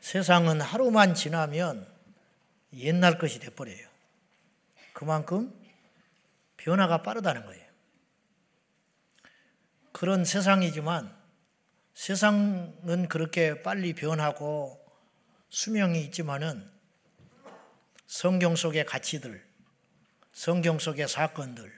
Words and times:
세상은 0.00 0.60
하루만 0.60 1.14
지나면 1.14 1.86
옛날 2.74 3.18
것이 3.18 3.38
돼버려요. 3.38 3.88
그만큼 4.92 5.54
변화가 6.56 7.02
빠르다는 7.02 7.46
거예요. 7.46 7.64
그런 9.92 10.24
세상이지만 10.24 11.14
세상은 11.94 13.08
그렇게 13.08 13.62
빨리 13.62 13.92
변하고 13.94 14.80
수명이 15.50 16.02
있지만은 16.04 16.70
성경 18.06 18.56
속의 18.56 18.86
가치들, 18.86 19.44
성경 20.32 20.78
속의 20.78 21.08
사건들, 21.08 21.72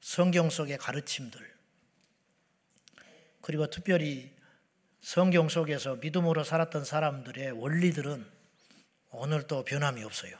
성경 0.00 0.50
속의 0.50 0.78
가르침들, 0.78 1.52
그리고 3.40 3.68
특별히 3.68 4.34
성경 5.02 5.48
속에서 5.48 5.96
믿음으로 5.96 6.44
살았던 6.44 6.84
사람들의 6.84 7.50
원리들은 7.52 8.24
오늘도 9.10 9.64
변함이 9.64 10.02
없어요. 10.04 10.38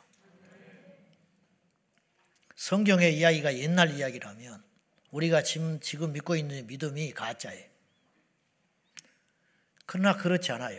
성경의 2.55 3.19
이야기가 3.19 3.56
옛날 3.59 3.91
이야기라면 3.91 4.62
우리가 5.11 5.43
지금, 5.43 5.80
지금 5.80 6.12
믿고 6.12 6.37
있는 6.37 6.67
믿음이 6.69 7.12
가짜예요. 7.12 7.67
그러나 9.84 10.17
그렇지 10.17 10.53
않아요. 10.53 10.79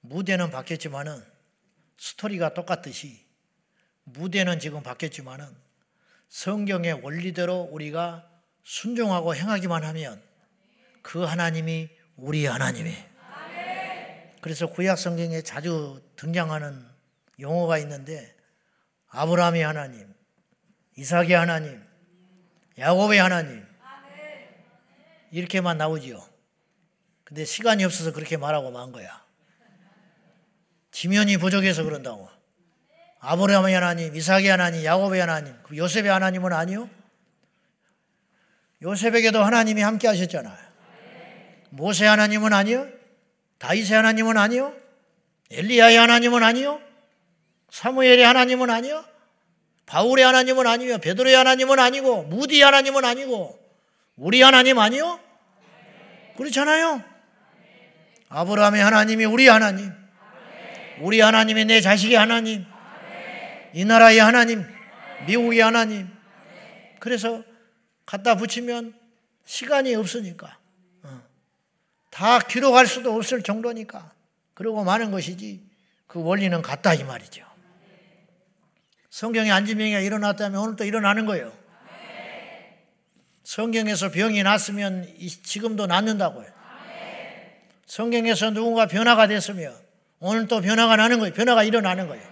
무대는 0.00 0.50
바뀌었지만은 0.50 1.22
스토리가 1.98 2.54
똑같듯이 2.54 3.24
무대는 4.04 4.60
지금 4.60 4.82
바뀌었지만은 4.82 5.46
성경의 6.30 6.94
원리대로 7.02 7.68
우리가 7.70 8.28
순종하고 8.64 9.34
행하기만 9.34 9.84
하면 9.84 10.22
그 11.02 11.22
하나님이 11.22 11.90
우리 12.16 12.46
하나님이. 12.46 12.94
그래서 14.40 14.66
구약 14.68 14.98
성경에 14.98 15.42
자주 15.42 16.00
등장하는 16.16 16.84
용어가 17.40 17.78
있는데 17.78 18.34
아브라함의 19.08 19.62
하나님, 19.62 20.14
이삭의 20.96 21.32
하나님, 21.32 21.82
야곱의 22.78 23.18
하나님 23.18 23.66
이렇게만 25.30 25.78
나오지요. 25.78 26.24
근데 27.24 27.44
시간이 27.44 27.84
없어서 27.84 28.12
그렇게 28.12 28.36
말하고 28.36 28.70
만 28.70 28.92
거야. 28.92 29.24
지면이 30.92 31.36
부족해서 31.38 31.82
그런다고. 31.82 32.28
아브라함의 33.18 33.74
하나님, 33.74 34.14
이삭의 34.14 34.46
하나님, 34.46 34.84
야곱의 34.84 35.20
하나님, 35.20 35.54
그 35.64 35.76
요셉의 35.76 36.10
하나님은 36.10 36.52
아니요? 36.52 36.88
요셉에게도 38.82 39.42
하나님이 39.42 39.82
함께 39.82 40.06
하셨잖아요. 40.06 40.65
모세 41.76 42.06
하나님은 42.06 42.54
아니요? 42.54 42.88
다윗의 43.58 43.96
하나님은 43.96 44.38
아니요? 44.38 44.74
엘리야의 45.50 45.96
하나님은 45.98 46.42
아니요? 46.42 46.80
사무엘의 47.70 48.24
하나님은 48.24 48.70
아니요? 48.70 49.04
바울의 49.84 50.24
하나님은 50.24 50.66
아니요? 50.66 50.98
베드로의 50.98 51.36
하나님은 51.36 51.78
아니고 51.78 52.22
무디 52.24 52.62
하나님은 52.62 53.04
아니고 53.04 53.58
우리 54.16 54.40
하나님 54.40 54.78
아니요? 54.78 55.20
그렇잖아요. 56.38 57.04
아브라함의 58.28 58.82
하나님이 58.82 59.24
우리 59.26 59.46
하나님, 59.46 59.92
우리 61.00 61.20
하나님이 61.20 61.66
내 61.66 61.80
자식의 61.82 62.16
하나님, 62.16 62.64
이 63.74 63.84
나라의 63.84 64.18
하나님, 64.18 64.64
미국의 65.26 65.60
하나님. 65.60 66.08
그래서 66.98 67.44
갖다 68.06 68.34
붙이면 68.34 68.94
시간이 69.44 69.94
없으니까 69.94 70.46
어. 70.46 70.55
다 72.16 72.38
기록할 72.38 72.86
수도 72.86 73.14
없을 73.14 73.42
정도니까 73.42 74.10
그러고 74.54 74.82
많은 74.84 75.10
것이지 75.10 75.60
그 76.06 76.22
원리는 76.22 76.62
같다 76.62 76.94
이 76.94 77.04
말이죠. 77.04 77.44
성경에 79.10 79.50
안지명이가 79.50 80.00
일어났다면 80.00 80.58
오늘 80.58 80.76
또 80.76 80.84
일어나는 80.84 81.26
거예요. 81.26 81.52
성경에서 83.44 84.10
병이 84.12 84.42
났으면 84.44 85.06
지금도 85.42 85.86
낫는다고요. 85.88 86.46
성경에서 87.84 88.50
누군가 88.50 88.86
변화가 88.86 89.26
됐으면 89.26 89.76
오늘 90.18 90.48
또 90.48 90.62
변화가 90.62 90.96
나는 90.96 91.18
거예요. 91.18 91.34
변화가 91.34 91.64
일어나는 91.64 92.08
거예요. 92.08 92.24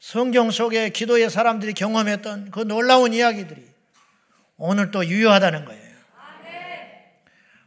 성경 0.00 0.50
속에 0.50 0.88
기도의 0.88 1.30
사람들이 1.30 1.74
경험했던 1.74 2.50
그 2.50 2.58
놀라운 2.58 3.12
이야기들이 3.12 3.64
오늘 4.56 4.90
또 4.90 5.06
유효하다는 5.06 5.64
거예요. 5.64 5.83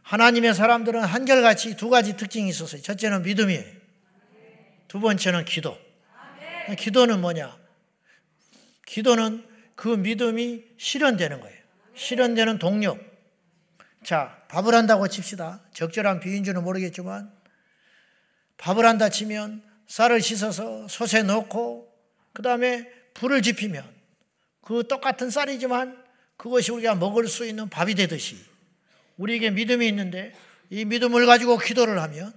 하나님의 0.08 0.54
사람들은 0.54 1.04
한결같이 1.04 1.76
두 1.76 1.90
가지 1.90 2.16
특징이 2.16 2.48
있었어요. 2.48 2.80
첫째는 2.80 3.24
믿음이에요. 3.24 3.62
두 4.88 5.00
번째는 5.00 5.44
기도. 5.44 5.76
기도는 6.78 7.20
뭐냐? 7.20 7.54
기도는 8.86 9.46
그 9.74 9.88
믿음이 9.88 10.64
실현되는 10.78 11.40
거예요. 11.40 11.58
실현되는 11.94 12.58
동력. 12.58 12.98
자, 14.02 14.42
밥을 14.48 14.74
한다고 14.74 15.08
칩시다. 15.08 15.60
적절한 15.74 16.22
줄은 16.22 16.64
모르겠지만, 16.64 17.30
밥을 18.56 18.86
한다 18.86 19.10
치면 19.10 19.62
쌀을 19.88 20.22
씻어서 20.22 20.88
솥에 20.88 21.22
넣고, 21.24 21.86
그 22.32 22.40
다음에 22.40 22.90
불을 23.12 23.42
지피면, 23.42 23.84
그 24.62 24.88
똑같은 24.88 25.28
쌀이지만 25.28 26.02
그것이 26.38 26.72
우리가 26.72 26.94
먹을 26.94 27.28
수 27.28 27.44
있는 27.44 27.68
밥이 27.68 27.94
되듯이, 27.94 28.48
우리에게 29.18 29.50
믿음이 29.50 29.86
있는데, 29.88 30.32
이 30.70 30.84
믿음을 30.84 31.26
가지고 31.26 31.58
기도를 31.58 32.00
하면, 32.00 32.32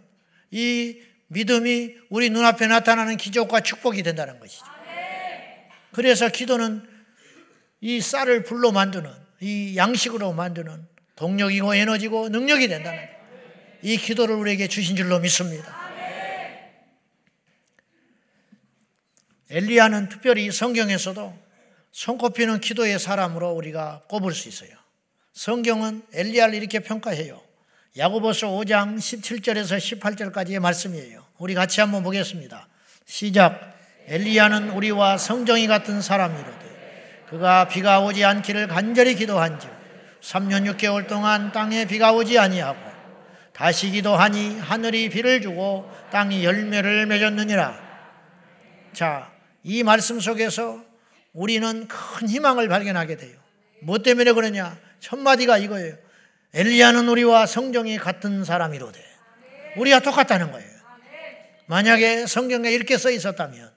이 0.52 1.00
믿음이 1.28 1.96
우리 2.10 2.30
눈앞에 2.30 2.68
나타나는 2.68 3.16
기적과 3.18 3.62
축복이 3.62 4.04
된다는 4.04 4.40
것이죠. 4.40 4.66
그래서 5.94 6.28
기도는 6.30 6.84
이 7.80 8.02
쌀을 8.02 8.44
불로 8.44 8.72
만드는, 8.72 9.10
이 9.40 9.76
양식으로 9.78 10.34
만드는 10.34 10.88
동력이고 11.16 11.74
에너지고 11.76 12.30
능력이 12.30 12.68
된다는 12.68 13.08
이 13.82 13.98
기도를 13.98 14.36
우리에게 14.36 14.68
주신 14.68 14.96
줄로 14.96 15.20
믿습니다. 15.20 15.80
엘리야는 19.50 20.10
특별히 20.10 20.50
성경에서도 20.52 21.38
손꼽히는 21.92 22.62
기도의 22.62 23.00
사람으로 23.00 23.52
우리가 23.52 24.04
꼽을 24.08 24.34
수 24.34 24.48
있어요. 24.48 24.81
성경은 25.34 26.04
엘리야를 26.14 26.54
이렇게 26.56 26.80
평가해요. 26.80 27.42
야고보서 27.98 28.48
5장 28.48 28.98
17절에서 28.98 30.00
18절까지의 30.00 30.60
말씀이에요. 30.60 31.24
우리 31.38 31.54
같이 31.54 31.82
한번 31.82 32.04
보겠습니다. 32.04 32.68
시작. 33.06 33.76
엘리야는 34.08 34.72
우리와 34.72 35.18
성정이 35.18 35.68
같은 35.68 36.02
사람이로되 36.02 37.26
그가 37.30 37.68
비가 37.68 38.02
오지 38.02 38.26
않기를 38.26 38.68
간절히 38.68 39.16
기도한즉 39.16 39.72
3년 40.22 40.70
6개월 40.76 41.08
동안 41.08 41.52
땅에 41.52 41.86
비가 41.86 42.12
오지 42.12 42.38
아니하고 42.38 42.80
다시 43.54 43.92
기도하니 43.92 44.60
하늘이 44.60 45.10
비를 45.10 45.42
주고 45.42 45.90
땅이 46.12 46.44
열매를 46.44 47.06
맺었느니라. 47.06 47.80
자, 48.94 49.32
이 49.64 49.84
말씀 49.84 50.20
속에서 50.20 50.84
우리는 51.34 51.88
큰 51.88 52.30
희망을 52.30 52.68
발견하게 52.68 53.18
돼요. 53.18 53.38
뭐 53.82 54.00
때문에 54.00 54.34
그러냐? 54.34 54.78
첫 55.02 55.20
마디가 55.20 55.58
이거예요. 55.58 55.96
엘리야는 56.54 57.10
우리와 57.10 57.46
성정이 57.46 57.98
같은 57.98 58.46
사람이로되. 58.46 59.04
우리가 59.78 60.00
똑같다는 60.00 60.52
거예요. 60.52 60.70
만약에 61.66 62.28
성경에 62.28 62.72
이렇게 62.72 62.98
써 62.98 63.10
있었다면 63.10 63.72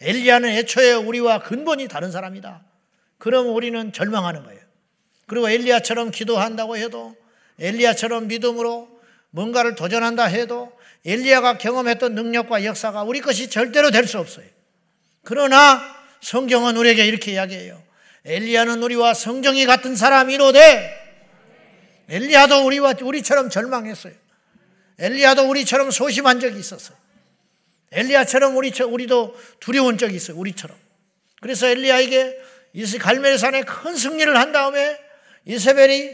엘리야는 0.00 0.50
애초에 0.50 0.92
우리와 0.92 1.42
근본이 1.42 1.88
다른 1.88 2.10
사람이다. 2.12 2.62
그럼 3.18 3.54
우리는 3.54 3.92
절망하는 3.92 4.44
거예요. 4.44 4.60
그리고 5.26 5.50
엘리야처럼 5.50 6.10
기도한다고 6.10 6.76
해도 6.76 7.16
엘리야처럼 7.58 8.28
믿음으로 8.28 8.88
뭔가를 9.30 9.74
도전한다 9.74 10.24
해도 10.24 10.72
엘리야가 11.04 11.58
경험했던 11.58 12.14
능력과 12.14 12.64
역사가 12.64 13.02
우리 13.02 13.20
것이 13.20 13.50
절대로 13.50 13.90
될 13.90 14.06
수 14.06 14.18
없어요. 14.18 14.46
그러나 15.24 15.80
성경은 16.20 16.76
우리에게 16.76 17.06
이렇게 17.06 17.32
이야기해요. 17.32 17.82
엘리야는 18.28 18.82
우리와 18.82 19.14
성정이 19.14 19.64
같은 19.64 19.96
사람이로되 19.96 21.08
엘리야도 22.10 22.64
우리와 22.66 22.94
우리처럼 23.00 23.48
절망했어요. 23.48 24.12
엘리야도 24.98 25.48
우리처럼 25.48 25.90
소심한 25.90 26.38
적이 26.38 26.58
있었어요. 26.58 26.96
엘리야처럼 27.90 28.56
우리 28.56 28.70
우리도 28.82 29.34
두려운 29.60 29.96
적이 29.96 30.16
있어요. 30.16 30.36
우리처럼. 30.36 30.76
그래서 31.40 31.66
엘리야에게 31.66 32.38
이스 32.74 32.98
갈멜산에 32.98 33.62
큰 33.62 33.96
승리를 33.96 34.36
한 34.36 34.52
다음에 34.52 34.98
이세벨이 35.46 36.10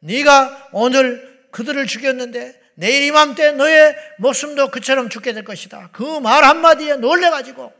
네가 0.00 0.68
오늘 0.72 1.46
그들을 1.50 1.86
죽였는데 1.86 2.60
내일 2.74 3.04
이맘때 3.04 3.52
너의 3.52 3.96
목숨도 4.18 4.70
그처럼 4.70 5.08
죽게 5.08 5.32
될 5.32 5.44
것이다. 5.44 5.90
그 5.92 6.20
말 6.20 6.44
한마디에 6.44 6.96
놀래가지고 6.96 7.72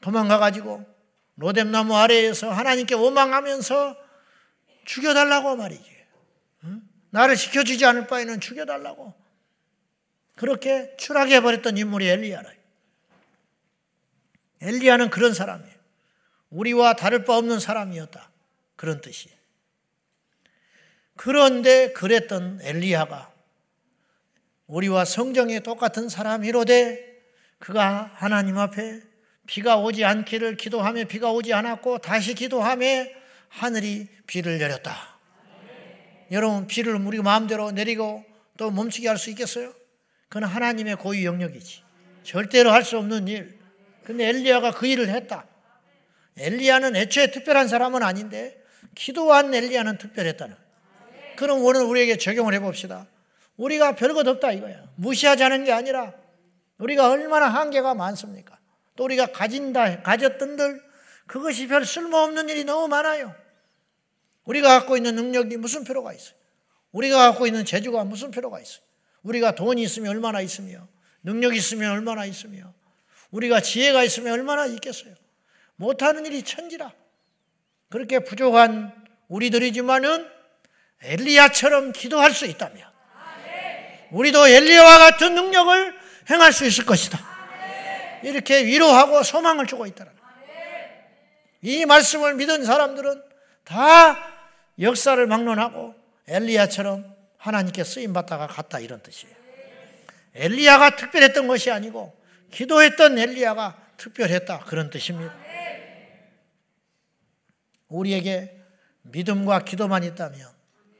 도망가가지고 0.00 0.91
로뎀나무 1.42 1.96
아래에서 1.96 2.52
하나님께 2.52 2.94
원망하면서 2.94 3.96
죽여달라고 4.84 5.56
말이지. 5.56 5.96
응? 6.64 6.82
나를 7.10 7.34
지켜주지 7.34 7.84
않을 7.84 8.06
바에는 8.06 8.38
죽여달라고. 8.38 9.12
그렇게 10.36 10.94
추락해 10.96 11.40
버렸던 11.40 11.78
인물이 11.78 12.06
엘리야라. 12.08 12.48
엘리야는 14.60 15.10
그런 15.10 15.34
사람이에요. 15.34 15.74
우리와 16.50 16.94
다를 16.94 17.24
바 17.24 17.36
없는 17.36 17.58
사람이었다. 17.58 18.30
그런 18.76 19.00
뜻이에요. 19.00 19.36
그런데 21.16 21.92
그랬던 21.92 22.60
엘리야가 22.62 23.32
우리와 24.68 25.04
성정에 25.04 25.58
똑같은 25.60 26.08
사람이로되 26.08 27.20
그가 27.58 28.12
하나님 28.14 28.58
앞에 28.58 29.11
비가 29.52 29.76
오지 29.76 30.02
않기를 30.02 30.56
기도하며 30.56 31.04
비가 31.04 31.30
오지 31.30 31.52
않았고 31.52 31.98
다시 31.98 32.32
기도하며 32.32 32.86
하늘이 33.48 34.08
비를 34.26 34.56
내렸다. 34.56 35.18
여러분 36.30 36.66
비를 36.66 36.94
우리 36.94 37.20
마음대로 37.20 37.70
내리고 37.70 38.24
또 38.56 38.70
멈추게 38.70 39.08
할 39.08 39.18
수 39.18 39.28
있겠어요? 39.28 39.74
그건 40.30 40.48
하나님의 40.48 40.96
고유 40.96 41.26
영역이지. 41.26 41.82
절대로 42.22 42.72
할 42.72 42.82
수 42.82 42.96
없는 42.96 43.28
일. 43.28 43.58
근데 44.04 44.26
엘리야가 44.28 44.70
그 44.70 44.86
일을 44.86 45.10
했다. 45.10 45.44
엘리야는 46.38 46.96
애초에 46.96 47.30
특별한 47.30 47.68
사람은 47.68 48.02
아닌데 48.02 48.58
기도한 48.94 49.52
엘리야는 49.52 49.98
특별했다는. 49.98 50.56
그럼 51.36 51.62
오늘 51.62 51.82
우리에게 51.82 52.16
적용을 52.16 52.54
해봅시다. 52.54 53.06
우리가 53.58 53.96
별것 53.96 54.26
없다 54.26 54.52
이거야. 54.52 54.82
무시하자는 54.94 55.64
게 55.64 55.72
아니라 55.72 56.14
우리가 56.78 57.10
얼마나 57.10 57.48
한계가 57.48 57.92
많습니까? 57.92 58.51
또 58.96 59.04
우리가 59.04 59.26
가진다, 59.26 60.02
가졌던들 60.02 60.82
그것이 61.26 61.66
별 61.66 61.84
쓸모없는 61.84 62.48
일이 62.48 62.64
너무 62.64 62.88
많아요. 62.88 63.34
우리가 64.44 64.80
갖고 64.80 64.96
있는 64.96 65.14
능력이 65.14 65.56
무슨 65.56 65.84
필요가 65.84 66.12
있어요? 66.12 66.34
우리가 66.90 67.30
갖고 67.30 67.46
있는 67.46 67.64
재주가 67.64 68.04
무슨 68.04 68.30
필요가 68.30 68.60
있어요? 68.60 68.82
우리가 69.22 69.54
돈이 69.54 69.82
있으면 69.82 70.10
얼마나 70.10 70.40
있으며, 70.40 70.86
능력이 71.22 71.56
있으면 71.56 71.92
얼마나 71.92 72.24
있으며, 72.26 72.74
우리가 73.30 73.60
지혜가 73.60 74.02
있으면 74.04 74.32
얼마나 74.32 74.66
있겠어요? 74.66 75.14
못하는 75.76 76.26
일이 76.26 76.42
천지라. 76.42 76.92
그렇게 77.88 78.18
부족한 78.18 78.92
우리들이지만은 79.28 80.28
엘리야처럼 81.00 81.92
기도할 81.92 82.32
수 82.32 82.46
있다면, 82.46 82.84
우리도 84.10 84.48
엘리야와 84.48 84.98
같은 84.98 85.34
능력을 85.34 85.98
행할 86.30 86.52
수 86.52 86.66
있을 86.66 86.84
것이다. 86.84 87.31
이렇게 88.22 88.64
위로하고 88.64 89.22
소망을 89.22 89.66
주고 89.66 89.86
있다는. 89.86 90.12
이 91.62 91.84
말씀을 91.86 92.34
믿은 92.34 92.64
사람들은 92.64 93.22
다 93.64 94.16
역사를 94.80 95.24
막론하고 95.26 95.94
엘리야처럼 96.26 97.14
하나님께 97.36 97.84
쓰임 97.84 98.12
받다가 98.12 98.46
갔다 98.46 98.78
이런 98.78 99.02
뜻이에요. 99.02 99.34
엘리야가 100.34 100.96
특별했던 100.96 101.46
것이 101.46 101.70
아니고 101.70 102.16
기도했던 102.50 103.18
엘리야가 103.18 103.78
특별했다 103.96 104.60
그런 104.60 104.90
뜻입니다. 104.90 105.34
우리에게 107.88 108.56
믿음과 109.02 109.64
기도만 109.64 110.04
있다면 110.04 110.48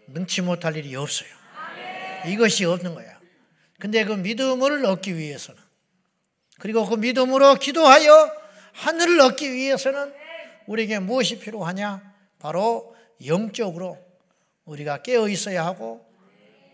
능치 0.08 0.42
못할 0.42 0.76
일이 0.76 0.94
없어요. 0.94 1.28
이것이 2.26 2.64
없는 2.64 2.94
거야. 2.94 3.18
근데 3.78 4.04
그 4.04 4.12
믿음을 4.12 4.84
얻기 4.84 5.16
위해서는 5.16 5.61
그리고 6.62 6.86
그 6.86 6.94
믿음으로 6.94 7.56
기도하여 7.56 8.32
하늘을 8.72 9.18
얻기 9.18 9.52
위해서는 9.52 10.14
우리에게 10.66 11.00
무엇이 11.00 11.40
필요하냐? 11.40 12.14
바로 12.38 12.94
영적으로 13.26 13.98
우리가 14.64 15.02
깨어 15.02 15.28
있어야 15.28 15.66
하고 15.66 16.06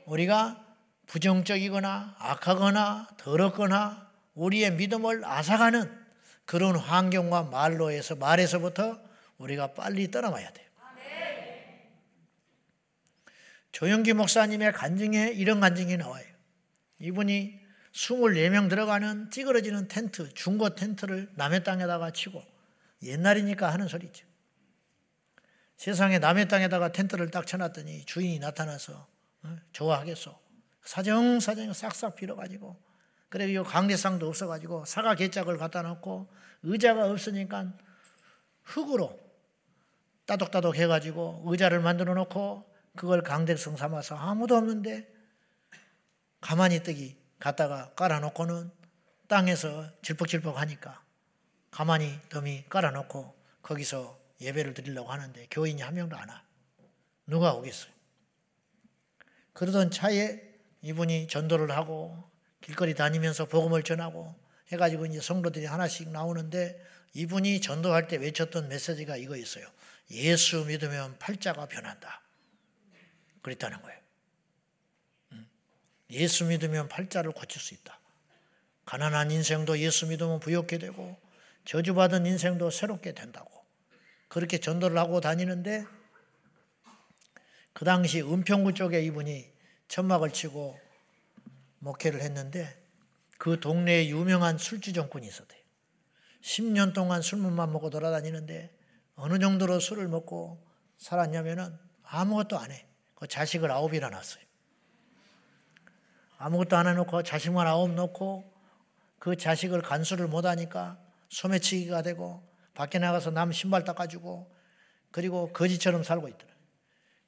우리가 0.05 0.63
부정적이거나 1.07 2.17
악하거나 2.19 3.09
더럽거나 3.17 4.11
우리의 4.35 4.73
믿음을 4.73 5.25
앗아가는 5.25 5.91
그런 6.45 6.77
환경과 6.77 7.45
말로에서 7.45 8.17
말에서부터 8.17 9.01
우리가 9.39 9.69
빨리 9.69 10.11
떠나와야 10.11 10.51
돼요. 10.51 10.69
조영기 13.73 14.13
목사님의 14.13 14.73
간증에 14.73 15.31
이런 15.31 15.61
간증이 15.61 15.97
나와요. 15.97 16.27
이분이 16.99 17.68
24명 17.93 18.69
들어가는 18.69 19.31
찌그러지는 19.31 19.89
텐트, 19.89 20.33
중고 20.35 20.75
텐트를 20.75 21.31
남의 21.35 21.65
땅에다가 21.65 22.11
치고 22.11 22.43
옛날이니까 23.03 23.73
하는 23.73 23.89
소리죠. 23.89 24.27
세상에 25.77 26.19
남의 26.19 26.49
땅에다가 26.49 26.91
텐트를 26.93 27.31
딱 27.31 27.47
쳐놨더니 27.47 28.05
주인이 28.05 28.39
나타나서 28.41 29.07
어? 29.43 29.57
좋아하겠소. 29.73 30.37
사정사정 30.83 31.73
싹싹 31.73 32.17
빌어가지고 32.17 32.77
그래 33.29 33.55
요 33.55 33.63
강대상도 33.63 34.27
없어가지고 34.27 34.87
사과 34.87 35.15
개짝을 35.15 35.59
갖다 35.59 35.83
놓고 35.83 36.29
의자가 36.63 37.11
없으니까 37.11 37.73
흙으로 38.63 39.19
따독따독 40.27 40.77
해가지고 40.77 41.45
의자를 41.47 41.81
만들어 41.81 42.15
놓고 42.15 42.69
그걸 42.97 43.23
강대성 43.23 43.77
삼아서 43.77 44.17
아무도 44.17 44.57
없는데 44.57 45.09
가만히 46.41 46.83
뜨기 46.83 47.17
갖다가 47.39 47.93
깔아놓고는 47.95 48.71
땅에서 49.29 49.91
질퍽질퍽 50.03 50.57
하니까 50.59 51.03
가만히 51.71 52.19
더미 52.29 52.65
깔아놓고 52.69 53.37
거기서 53.63 54.19
예배를 54.41 54.75
드리려고 54.75 55.11
하는데 55.11 55.47
교인이 55.51 55.83
한 55.83 55.95
명도 55.95 56.17
안 56.17 56.29
와. 56.29 56.43
누가 57.27 57.53
오겠어요? 57.55 57.93
그러던 59.53 59.91
차에 59.91 60.41
이분이 60.83 61.29
전도를 61.29 61.71
하고 61.73 62.31
길거리 62.61 62.95
다니면서 62.95 63.47
복음을 63.47 63.83
전하고 63.83 64.35
해가지고 64.73 65.07
이제 65.07 65.21
성도들이 65.21 65.67
하나씩 65.67 66.11
나오는데 66.11 66.81
이분이 67.15 67.61
전도할 67.61 68.07
때 68.09 68.17
외쳤던 68.17 68.69
메시지가 68.69 69.17
이거였어요. 69.17 69.67
예수 70.11 70.65
믿으면 70.65 71.19
팔자가 71.19 71.67
변한다. 71.67 72.23
그랬다는 73.43 73.83
거예요. 73.83 73.98
예수 76.11 76.47
믿으면 76.47 76.89
팔자를 76.89 77.33
고칠 77.33 77.61
수 77.61 77.75
있다. 77.75 77.99
가난한 78.87 79.31
인생도 79.31 79.79
예수 79.79 80.07
믿으면 80.07 80.41
부욕게 80.41 80.79
되고 80.79 81.19
저주받은 81.67 82.25
인생도 82.25 82.71
새롭게 82.71 83.13
된다고. 83.13 83.51
그렇게 84.29 84.59
전도를 84.59 84.97
하고 84.97 85.21
다니는데 85.21 85.85
그 87.73 87.85
당시 87.85 88.23
은평구 88.23 88.75
쪽에 88.75 89.03
이분이 89.03 89.51
천막을 89.89 90.33
치고 90.33 90.79
목회를 91.81 92.23
했는데 92.23 92.77
그 93.39 93.61
동네에 93.61 94.09
유명한 94.09 94.59
술주 94.59 94.93
정권이 94.93 95.27
있었대요. 95.27 95.61
10년 96.43 96.95
동안 96.95 97.23
술문만 97.23 97.73
먹고 97.73 97.91
돌아다니는데 97.91 98.75
어느 99.17 99.39
정도로 99.39 99.81
술을 99.81 100.09
먹고 100.09 100.65
살았냐면은 100.97 101.77
아무것도 102.03 102.59
안 102.59 102.71
해. 102.71 102.87
그 103.15 103.27
자식을 103.27 103.71
아홉이나 103.71 104.09
낳았어요. 104.09 104.48
아무것도 106.39 106.77
안 106.77 106.87
해놓고 106.87 107.23
자식만 107.25 107.67
아홉 107.67 107.93
놓고 107.93 108.51
그 109.19 109.37
자식을 109.37 109.83
간수를 109.83 110.29
못하니까 110.29 110.99
소매치기가 111.29 112.03
되고 112.03 112.43
밖에 112.75 112.99
나가서 112.99 113.31
남 113.33 113.51
신발 113.53 113.85
닦아주고 113.85 114.57
그리고 115.11 115.53
거지처럼 115.53 116.03
살고 116.05 116.29
있더라. 116.29 116.53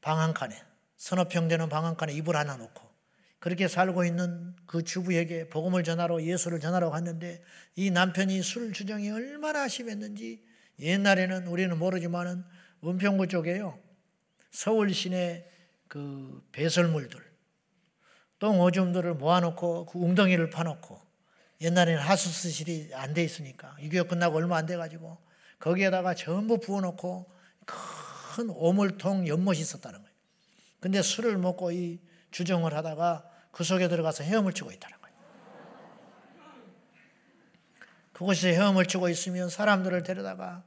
방 0.01 0.19
한 0.19 0.33
칸에 0.33 0.57
서너 0.97 1.29
평 1.29 1.49
되는 1.49 1.69
방 1.69 1.85
한 1.85 1.97
칸에 1.97 2.13
이불 2.13 2.37
하나 2.37 2.57
놓고 2.57 2.89
그렇게 3.41 3.69
살고 3.69 4.05
있는 4.05 4.55
그 4.67 4.85
주부에게 4.85 5.49
복음을 5.49 5.83
전하러 5.83 6.23
예수를 6.23 6.61
전하러 6.61 6.91
갔는데 6.91 7.43
이 7.75 7.91
남편이 7.91 8.43
술 8.43 8.73
주정이 8.73 9.11
얼마나 9.11 9.67
심했는지 9.67 10.45
옛날에는 10.79 11.47
우리는 11.47 11.77
모르지만은 11.79 12.45
은평구 12.85 13.29
쪽에요. 13.29 13.79
서울 14.51 14.93
시내 14.95 15.47
그 15.89 16.47
배설물들 16.53 17.30
똥 18.41 18.59
오줌들을 18.61 19.15
모아놓고 19.15 19.87
그 19.87 19.99
웅덩이를 19.99 20.51
파놓고 20.51 21.01
옛날에는 21.61 22.01
하수수실이 22.01 22.91
안 22.95 23.13
돼 23.13 23.23
있으니까 23.23 23.77
6.25 23.81 24.09
끝나고 24.09 24.39
얼마 24.39 24.57
안 24.57 24.67
돼가지고 24.67 25.19
거기에다가 25.59 26.15
전부 26.15 26.59
부어놓고 26.59 27.31
큰 27.67 28.49
오물통 28.49 29.29
연못이 29.29 29.61
있었다는 29.61 30.01
거예요. 30.01 30.15
근데 30.81 31.03
술을 31.03 31.37
먹고 31.37 31.71
이 31.71 32.01
주정을 32.31 32.75
하다가 32.75 33.29
그 33.53 33.63
속에 33.63 33.89
들어가서 33.89 34.25
헤엄을 34.25 34.55
치고 34.55 34.73
있다는 34.73 34.97
거예요. 35.03 35.17
그곳에서 38.15 38.49
헤엄을 38.49 38.87
치고 38.87 39.11
있으면 39.11 39.51
사람들을 39.51 40.03
데려다가 40.03 40.65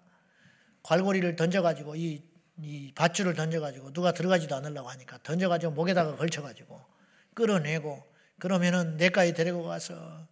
괄고리를 0.83 1.35
던져가지고 1.35 1.95
이, 1.95 2.23
이 2.61 2.91
밧줄을 2.93 3.33
던져가지고 3.33 3.93
누가 3.93 4.11
들어가지도 4.11 4.55
않으려고 4.55 4.89
하니까 4.89 5.17
던져가지고 5.23 5.71
목에다가 5.71 6.15
걸쳐가지고 6.17 6.92
끌어내고 7.33 8.03
그러면은 8.39 8.97
내가에 8.97 9.33
데리고 9.33 9.63
가서 9.63 10.27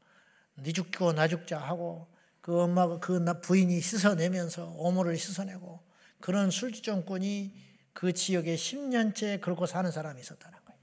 네 0.55 0.71
죽고 0.71 1.13
나 1.13 1.27
죽자 1.27 1.57
하고 1.59 2.07
그 2.41 2.59
엄마가 2.59 2.99
그 2.99 3.23
부인이 3.41 3.79
씻어내면서 3.79 4.73
오물을 4.77 5.15
씻어내고 5.17 5.79
그런 6.19 6.51
술주정권이 6.51 7.53
그 7.93 8.13
지역에 8.13 8.55
10년째 8.55 9.41
그렇고 9.41 9.65
사는 9.65 9.89
사람이 9.91 10.19
있었다는 10.19 10.57
거예요. 10.65 10.79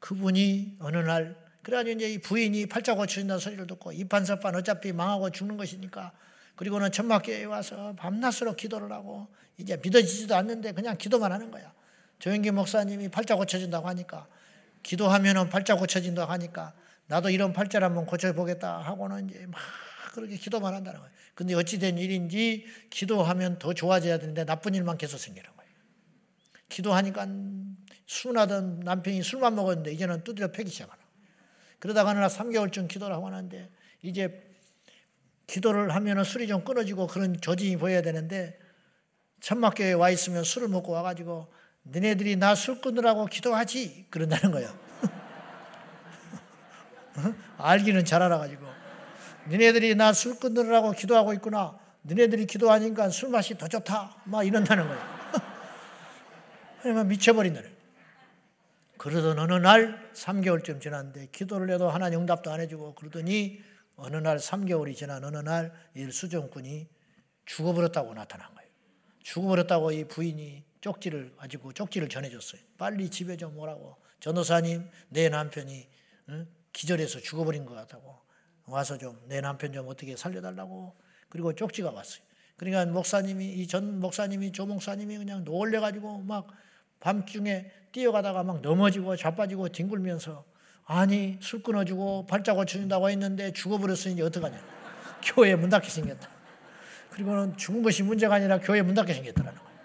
그분이 0.00 0.76
어느 0.80 0.96
날 0.98 1.36
그래가지고 1.62 1.96
이제 1.96 2.12
이 2.12 2.18
부인이 2.18 2.66
팔자 2.66 2.94
고쳐진다는 2.94 3.40
소리를 3.40 3.66
듣고 3.66 3.92
이판서판 3.92 4.54
어차피 4.54 4.92
망하고 4.92 5.30
죽는 5.30 5.56
것이니까 5.56 6.12
그리고는 6.54 6.92
천막교회에 6.92 7.44
와서 7.44 7.94
밤낮으로 7.96 8.54
기도를 8.54 8.92
하고 8.92 9.26
이제 9.58 9.76
믿어지지도 9.76 10.34
않는데 10.36 10.72
그냥 10.72 10.96
기도만 10.96 11.32
하는 11.32 11.50
거야. 11.50 11.72
조영기 12.18 12.50
목사님이 12.52 13.08
팔자 13.08 13.36
고쳐진다고 13.36 13.88
하니까 13.88 14.26
기도하면은 14.86 15.48
팔자 15.48 15.74
고쳐진다고 15.74 16.30
하니까 16.30 16.72
나도 17.08 17.30
이런 17.30 17.52
팔자를 17.52 17.84
한번 17.84 18.06
고쳐보겠다 18.06 18.78
하고는 18.78 19.28
이제 19.28 19.44
막 19.46 19.60
그렇게 20.14 20.36
기도만 20.36 20.74
한다는 20.74 21.00
거예요. 21.00 21.12
근데 21.34 21.54
어찌된 21.54 21.98
일인지 21.98 22.64
기도하면 22.88 23.58
더 23.58 23.74
좋아져야 23.74 24.18
되는데 24.18 24.44
나쁜 24.44 24.74
일만 24.74 24.96
계속 24.96 25.18
생기는 25.18 25.50
거예요. 25.56 25.70
기도하니까 26.68 27.26
순하던 28.06 28.80
남편이 28.80 29.24
술만 29.24 29.56
먹었는데 29.56 29.92
이제는 29.92 30.22
두드려 30.22 30.52
패기 30.52 30.70
시작하는 30.70 31.02
거예요. 31.02 31.16
그러다가 31.80 32.14
나 32.14 32.28
3개월쯤 32.28 32.86
기도를 32.86 33.14
하고 33.16 33.28
나는데 33.28 33.68
이제 34.02 34.40
기도를 35.48 35.96
하면 35.96 36.22
술이 36.22 36.46
좀 36.46 36.64
끊어지고 36.64 37.08
그런 37.08 37.40
조짐이 37.40 37.76
보여야 37.76 38.02
되는데 38.02 38.56
천막교회에 39.40 39.94
와 39.94 40.10
있으면 40.10 40.44
술을 40.44 40.68
먹고 40.68 40.92
와가지고 40.92 41.52
너네들이 41.92 42.36
나 42.36 42.54
술 42.54 42.80
끊으라고 42.80 43.26
기도하지 43.26 44.06
그런다는 44.10 44.50
거예요. 44.52 44.76
알기는 47.58 48.04
잘 48.04 48.22
알아가지고 48.22 48.66
너네들이 49.48 49.94
나 49.94 50.12
술 50.12 50.38
끊으라고 50.38 50.92
기도하고 50.92 51.32
있구나. 51.34 51.78
너네들이 52.02 52.46
기도하니까 52.46 53.10
술 53.10 53.30
맛이 53.30 53.56
더 53.58 53.68
좋다. 53.68 54.16
막 54.24 54.44
이런다는 54.44 54.86
거예요. 54.86 55.02
그러면 56.82 57.08
미쳐버린다는 57.08 57.74
그러던 58.98 59.38
어느 59.38 59.54
날 59.54 60.10
3개월쯤 60.14 60.80
지났는데 60.80 61.28
기도를 61.32 61.70
해도 61.70 61.90
하나님 61.90 62.20
응답도 62.20 62.50
안 62.50 62.60
해주고 62.60 62.94
그러더니 62.94 63.60
어느 63.96 64.16
날 64.16 64.38
3개월이 64.38 64.96
지난 64.96 65.24
어느 65.24 65.36
날 65.38 65.72
이 65.94 66.10
수정꾼이 66.10 66.88
죽어버렸다고 67.46 68.14
나타난 68.14 68.52
거예요. 68.54 68.68
죽어버렸다고 69.22 69.92
이 69.92 70.04
부인이 70.08 70.64
쪽지를 70.90 71.34
가지고 71.36 71.72
쪽지를 71.72 72.08
전해줬어요. 72.08 72.60
빨리 72.78 73.10
집에 73.10 73.36
좀 73.36 73.58
오라고. 73.58 73.96
전도사님, 74.20 74.88
내 75.08 75.28
남편이 75.28 75.88
기절해서 76.72 77.18
죽어버린 77.20 77.64
것 77.64 77.74
같다고. 77.74 78.16
와서 78.66 78.96
좀 78.96 79.18
내 79.26 79.40
남편 79.40 79.72
좀 79.72 79.88
어떻게 79.88 80.16
살려달라고. 80.16 80.94
그리고 81.28 81.52
쪽지가 81.54 81.90
왔어요. 81.90 82.22
그러니까 82.56 82.86
목사님이, 82.86 83.52
이 83.54 83.66
전 83.66 83.98
목사님이, 83.98 84.52
조 84.52 84.64
목사님이 84.66 85.18
그냥 85.18 85.44
놀래가지고 85.44 86.20
막 86.20 86.46
밤중에 87.00 87.68
뛰어가다가 87.90 88.44
막 88.44 88.60
넘어지고 88.60 89.16
자빠지고 89.16 89.70
뒹굴면서 89.70 90.44
아니 90.84 91.36
술 91.40 91.62
끊어주고 91.64 92.26
발자 92.26 92.54
고쳐준다고 92.54 93.10
했는데 93.10 93.52
죽어버렸으니 93.52 94.22
어떡하냐. 94.22 94.56
교회 95.24 95.56
문 95.56 95.68
닫게 95.68 95.88
생겼다. 95.90 96.30
그리고는 97.10 97.56
죽은 97.56 97.82
것이 97.82 98.04
문제가 98.04 98.36
아니라 98.36 98.60
교회 98.60 98.82
문 98.82 98.94
닫게 98.94 99.12
생겼더라는 99.14 99.58
거예요. 99.58 99.75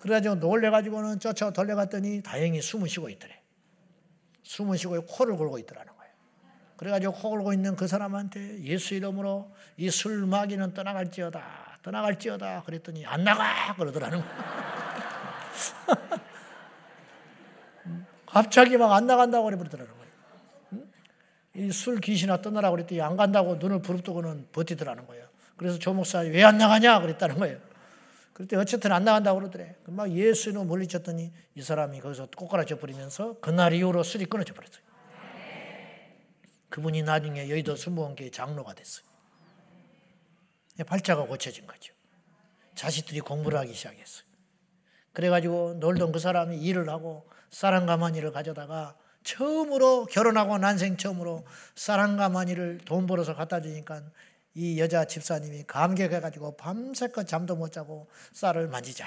그래가지고 0.00 0.36
놀래가지고는 0.36 1.20
쫓아 1.20 1.50
돌려갔더니 1.50 2.22
다행히 2.22 2.60
숨을 2.62 2.88
쉬고 2.88 3.08
있더래. 3.10 3.40
숨을 4.42 4.78
쉬고 4.78 5.00
코를 5.06 5.36
골고 5.36 5.58
있더라는 5.58 5.92
거예요. 5.96 6.12
그래가지고 6.76 7.12
코 7.12 7.30
골고 7.30 7.52
있는 7.52 7.76
그 7.76 7.86
사람한테 7.86 8.62
예수 8.64 8.94
이름으로 8.94 9.52
이 9.76 9.90
술 9.90 10.26
마귀는 10.26 10.74
떠나갈지어다. 10.74 11.78
떠나갈지어다. 11.82 12.62
그랬더니 12.64 13.04
안 13.06 13.24
나가! 13.24 13.74
그러더라는 13.76 14.20
거예요. 14.20 14.34
갑자기 18.26 18.76
막 18.76 18.92
안 18.92 19.06
나간다고 19.06 19.44
그러더라는 19.44 19.92
거예요. 19.92 20.00
이 21.56 21.70
술 21.72 22.00
귀신아 22.00 22.40
떠나라고 22.42 22.76
그랬더니 22.76 23.00
안 23.02 23.16
간다고 23.16 23.56
눈을 23.56 23.82
부릅뜨고는 23.82 24.48
버티더라는 24.52 25.06
거예요. 25.06 25.26
그래서 25.56 25.78
조 25.78 25.92
목사님 25.92 26.32
왜안 26.32 26.56
나가냐 26.58 27.00
그랬다는 27.00 27.36
거예요. 27.38 27.58
그때 28.40 28.56
어쨌든 28.56 28.90
안 28.90 29.04
나간다고 29.04 29.38
그러더래. 29.38 29.76
막 29.84 30.10
예수는 30.10 30.66
멀리쳤더니 30.66 31.30
이 31.56 31.62
사람이 31.62 32.00
거기서 32.00 32.28
꼬꾸라져 32.34 32.78
버리면서 32.78 33.38
그날 33.40 33.74
이후로 33.74 34.02
술이 34.02 34.24
끊어져 34.24 34.54
버렸어요. 34.54 34.80
그분이 36.70 37.02
나중에 37.02 37.50
여의도 37.50 37.76
순복음교회 37.76 38.30
장로가 38.30 38.72
됐어요. 38.72 39.04
발자가 40.86 41.26
고쳐진 41.26 41.66
거죠. 41.66 41.92
자식들이 42.74 43.20
공부를 43.20 43.58
하기 43.58 43.74
시작했어요. 43.74 44.24
그래가지고 45.12 45.74
놀던 45.74 46.10
그 46.10 46.18
사람이 46.18 46.56
일을 46.62 46.88
하고 46.88 47.28
쌀한가 47.50 47.98
마니를 47.98 48.32
가져다가 48.32 48.96
처음으로 49.22 50.06
결혼하고 50.06 50.56
난생 50.56 50.96
처음으로 50.96 51.44
쌀한가 51.74 52.30
마니를 52.30 52.78
돈 52.86 53.06
벌어서 53.06 53.34
갖다 53.34 53.60
주니까 53.60 54.02
이 54.54 54.80
여자 54.80 55.04
집사님이 55.04 55.64
감격해가지고 55.66 56.56
밤새껏 56.56 57.26
잠도 57.26 57.56
못 57.56 57.72
자고 57.72 58.08
쌀을 58.32 58.68
만지자 58.68 59.06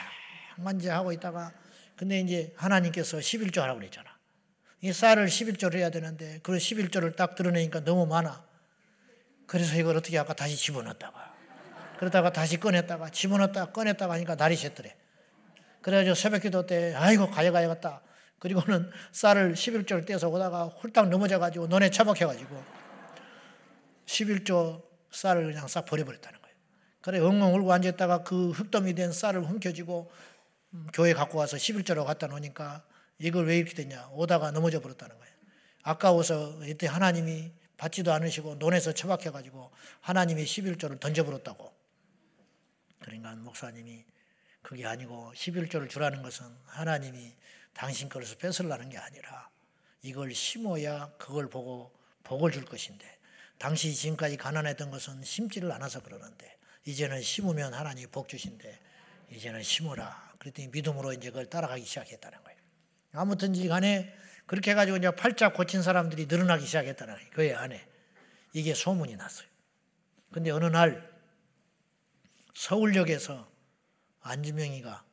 만지자 0.57 0.95
하고 0.95 1.11
있다가 1.11 1.51
근데 1.95 2.19
이제 2.19 2.53
하나님께서 2.55 3.17
11조 3.17 3.59
하라고 3.61 3.79
그랬잖아. 3.79 4.09
이 4.81 4.91
쌀을 4.91 5.27
11조를 5.27 5.75
해야 5.75 5.89
되는데 5.89 6.39
그 6.43 6.53
11조를 6.53 7.15
딱 7.15 7.35
드러내니까 7.35 7.83
너무 7.83 8.05
많아. 8.05 8.45
그래서 9.47 9.77
이걸 9.77 9.97
어떻게 9.97 10.17
할까 10.17 10.33
다시 10.33 10.55
집어넣었다가 10.55 11.33
그러다가 11.99 12.31
다시 12.31 12.59
꺼냈다가 12.59 13.09
집어넣었다가 13.09 13.71
꺼냈다가 13.71 14.13
하니까 14.15 14.35
날이 14.35 14.55
샜더래. 14.55 14.93
그래가지고 15.81 16.15
새벽 16.15 16.41
기도 16.41 16.65
때 16.65 16.93
아이고 16.95 17.29
가야가야겠다. 17.29 18.01
그리고는 18.39 18.91
쌀을 19.11 19.53
11조를 19.53 20.05
떼서 20.05 20.29
오다가 20.29 20.65
홀딱 20.65 21.09
넘어져가지고 21.09 21.67
논에 21.67 21.89
처박혀가지고 21.89 22.63
11조 24.05 24.92
쌀을 25.13 25.45
그냥 25.53 25.67
싹 25.67 25.85
버려버렸다는 25.85 26.41
거예요. 26.41 26.55
그래 27.01 27.19
엉엉 27.19 27.55
울고 27.55 27.71
앉았다가 27.71 28.23
그 28.23 28.51
흙더미 28.51 28.95
된 28.95 29.11
쌀을 29.11 29.43
훔켜지고 29.43 30.11
음, 30.73 30.87
교회 30.93 31.13
갖고 31.13 31.37
와서 31.37 31.57
11조로 31.57 32.05
갖다 32.05 32.27
놓으니까 32.27 32.83
이걸 33.19 33.45
왜 33.45 33.57
이렇게 33.57 33.73
됐냐 33.73 34.09
오다가 34.11 34.51
넘어져 34.51 34.79
버렸다는 34.79 35.17
거예요. 35.17 35.33
아까워서 35.83 36.65
이때 36.65 36.87
하나님이 36.87 37.51
받지도 37.77 38.13
않으시고 38.13 38.55
논에서 38.55 38.93
처박혀가지고 38.93 39.71
하나님이 40.01 40.43
11조를 40.45 40.99
던져버렸다고. 40.99 41.73
그러니까 42.99 43.35
목사님이 43.35 44.05
그게 44.61 44.85
아니고 44.85 45.33
11조를 45.35 45.89
주라는 45.89 46.21
것은 46.23 46.45
하나님이 46.65 47.35
당신 47.73 48.07
것을 48.07 48.37
뺏으려는 48.37 48.89
게 48.89 48.97
아니라 48.97 49.49
이걸 50.01 50.33
심어야 50.33 51.11
그걸 51.17 51.49
보고 51.49 51.91
복을 52.23 52.51
줄 52.51 52.63
것인데 52.63 53.05
당신이 53.57 53.93
지금까지 53.93 54.37
가난했던 54.37 54.91
것은 54.91 55.23
심지를 55.23 55.71
않아서 55.71 56.01
그러는데 56.01 56.57
이제는 56.85 57.21
심으면 57.21 57.73
하나님이 57.73 58.07
복 58.07 58.27
주신대. 58.27 58.79
이제는 59.31 59.63
심으라. 59.63 60.33
그랬더니 60.37 60.67
믿음으로 60.67 61.13
이제 61.13 61.29
그걸 61.29 61.45
따라가기 61.45 61.85
시작했다는 61.85 62.43
거예요. 62.43 62.59
아무튼지 63.13 63.67
간에 63.67 64.13
그렇게 64.45 64.71
해가지고 64.71 64.97
이제 64.97 65.11
팔자 65.11 65.53
고친 65.53 65.81
사람들이 65.81 66.25
늘어나기 66.25 66.65
시작했다는 66.65 67.15
거예요. 67.15 67.29
그 67.31 67.55
안에. 67.57 67.87
이게 68.53 68.73
소문이 68.73 69.15
났어요. 69.15 69.47
근데 70.31 70.51
어느 70.51 70.65
날 70.65 71.11
서울역에서 72.53 73.49
안주명이가 74.21 75.03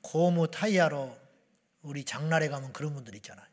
고무 0.00 0.50
타이야로 0.50 1.16
우리 1.82 2.04
장날에 2.04 2.48
가면 2.48 2.72
그런 2.72 2.94
분들 2.94 3.14
있잖아요. 3.16 3.46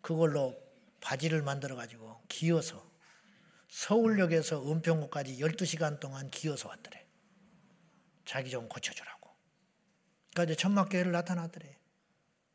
그걸로 0.00 0.56
바지를 1.04 1.42
만들어 1.42 1.76
가지고 1.76 2.18
기어서 2.28 2.82
서울역에서 3.68 4.72
은평구까지 4.72 5.38
12시간 5.38 6.00
동안 6.00 6.30
기어서 6.30 6.70
왔더래. 6.70 7.04
자기 8.24 8.50
좀 8.50 8.68
고쳐주라고. 8.68 9.30
그러니까 10.30 10.52
이제 10.52 10.60
천막교회를 10.62 11.12
나타났더래. 11.12 11.76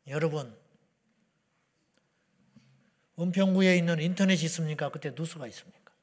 여러분, 0.08 0.58
은평구에 3.20 3.78
있는 3.78 4.02
인터넷이 4.02 4.46
있습니까? 4.46 4.90
그때 4.90 5.12
누수가 5.16 5.46
있습니까? 5.48 5.94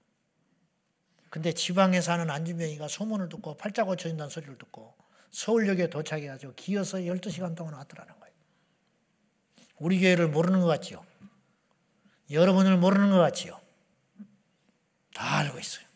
근데 1.31 1.53
지방에 1.53 2.01
사는 2.01 2.31
안주명이가 2.31 2.87
소문을 2.87 3.29
듣고 3.29 3.57
팔자 3.57 3.85
고쳐진다는 3.85 4.31
소리를 4.31 4.57
듣고 4.59 4.95
서울역에 5.33 5.91
도착해가지고 5.91 6.55
기어서 6.55 6.99
12시간 6.99 7.57
동안 7.57 7.75
왔더라는 7.75 8.21
거예요. 8.21 8.35
우리 9.79 9.99
교회를 9.99 10.29
모르는 10.29 10.61
것 10.61 10.67
같지요? 10.67 11.05
여러분을 12.31 12.77
모르는 12.77 13.11
것 13.11 13.19
같지요? 13.19 13.61
다 15.15 15.39
알고 15.39 15.59
있어요. 15.59 15.87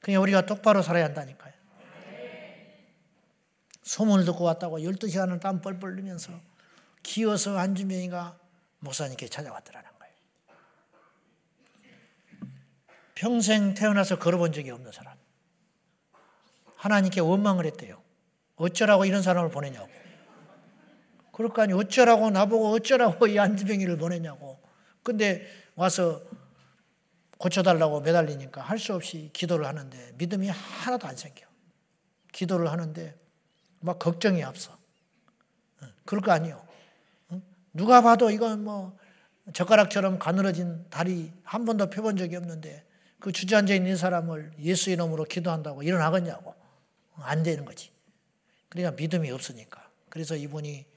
그냥 0.00 0.22
우리가 0.22 0.46
똑바로 0.46 0.82
살아야 0.82 1.04
한다니까요. 1.04 1.52
소문을 3.82 4.24
듣고 4.24 4.44
왔다고 4.44 4.78
12시간을 4.78 5.40
땀 5.40 5.60
뻘뻘 5.60 5.92
흘리면서 5.92 6.32
기어서 7.02 7.58
안주명이가 7.58 8.38
목사님께 8.78 9.28
찾아왔더라는 9.28 9.90
거예요. 9.98 10.14
평생 13.14 13.74
태어나서 13.74 14.18
걸어본 14.18 14.52
적이 14.52 14.70
없는 14.70 14.92
사람. 14.92 15.16
하나님께 16.76 17.20
원망을 17.20 17.66
했대요. 17.66 18.02
어쩌라고 18.56 19.04
이런 19.04 19.22
사람을 19.22 19.50
보내냐고. 19.50 19.88
그럴 21.42 21.52
거 21.52 21.62
아니 21.62 21.72
어쩌라고 21.72 22.30
나보고 22.30 22.68
어쩌라고 22.70 23.26
이 23.26 23.36
안지병이를 23.36 23.96
보내냐고. 23.96 24.60
근데 25.02 25.44
와서 25.74 26.22
고쳐달라고 27.38 28.00
매달리니까 28.02 28.62
할 28.62 28.78
수 28.78 28.94
없이 28.94 29.30
기도를 29.32 29.66
하는데 29.66 30.12
믿음이 30.18 30.48
하나도 30.48 31.08
안 31.08 31.16
생겨. 31.16 31.44
기도를 32.30 32.70
하는데 32.70 33.18
막 33.80 33.98
걱정이 33.98 34.44
앞서. 34.44 34.78
그럴 36.04 36.22
거 36.22 36.30
아니요. 36.30 36.64
누가 37.72 38.02
봐도 38.02 38.30
이건 38.30 38.62
뭐 38.62 38.96
젓가락처럼 39.52 40.20
가늘어진 40.20 40.86
다리 40.90 41.32
한 41.42 41.64
번도 41.64 41.90
펴본 41.90 42.16
적이 42.16 42.36
없는데 42.36 42.86
그 43.18 43.32
주저앉아 43.32 43.74
있는 43.74 43.96
사람을 43.96 44.52
예수 44.60 44.90
이름으로 44.90 45.24
기도한다고 45.24 45.82
일어나겠냐고. 45.82 46.54
안 47.16 47.42
되는 47.42 47.64
거지. 47.64 47.90
그러니까 48.68 48.94
믿음이 48.94 49.28
없으니까. 49.32 49.90
그래서 50.08 50.36
이분이 50.36 50.91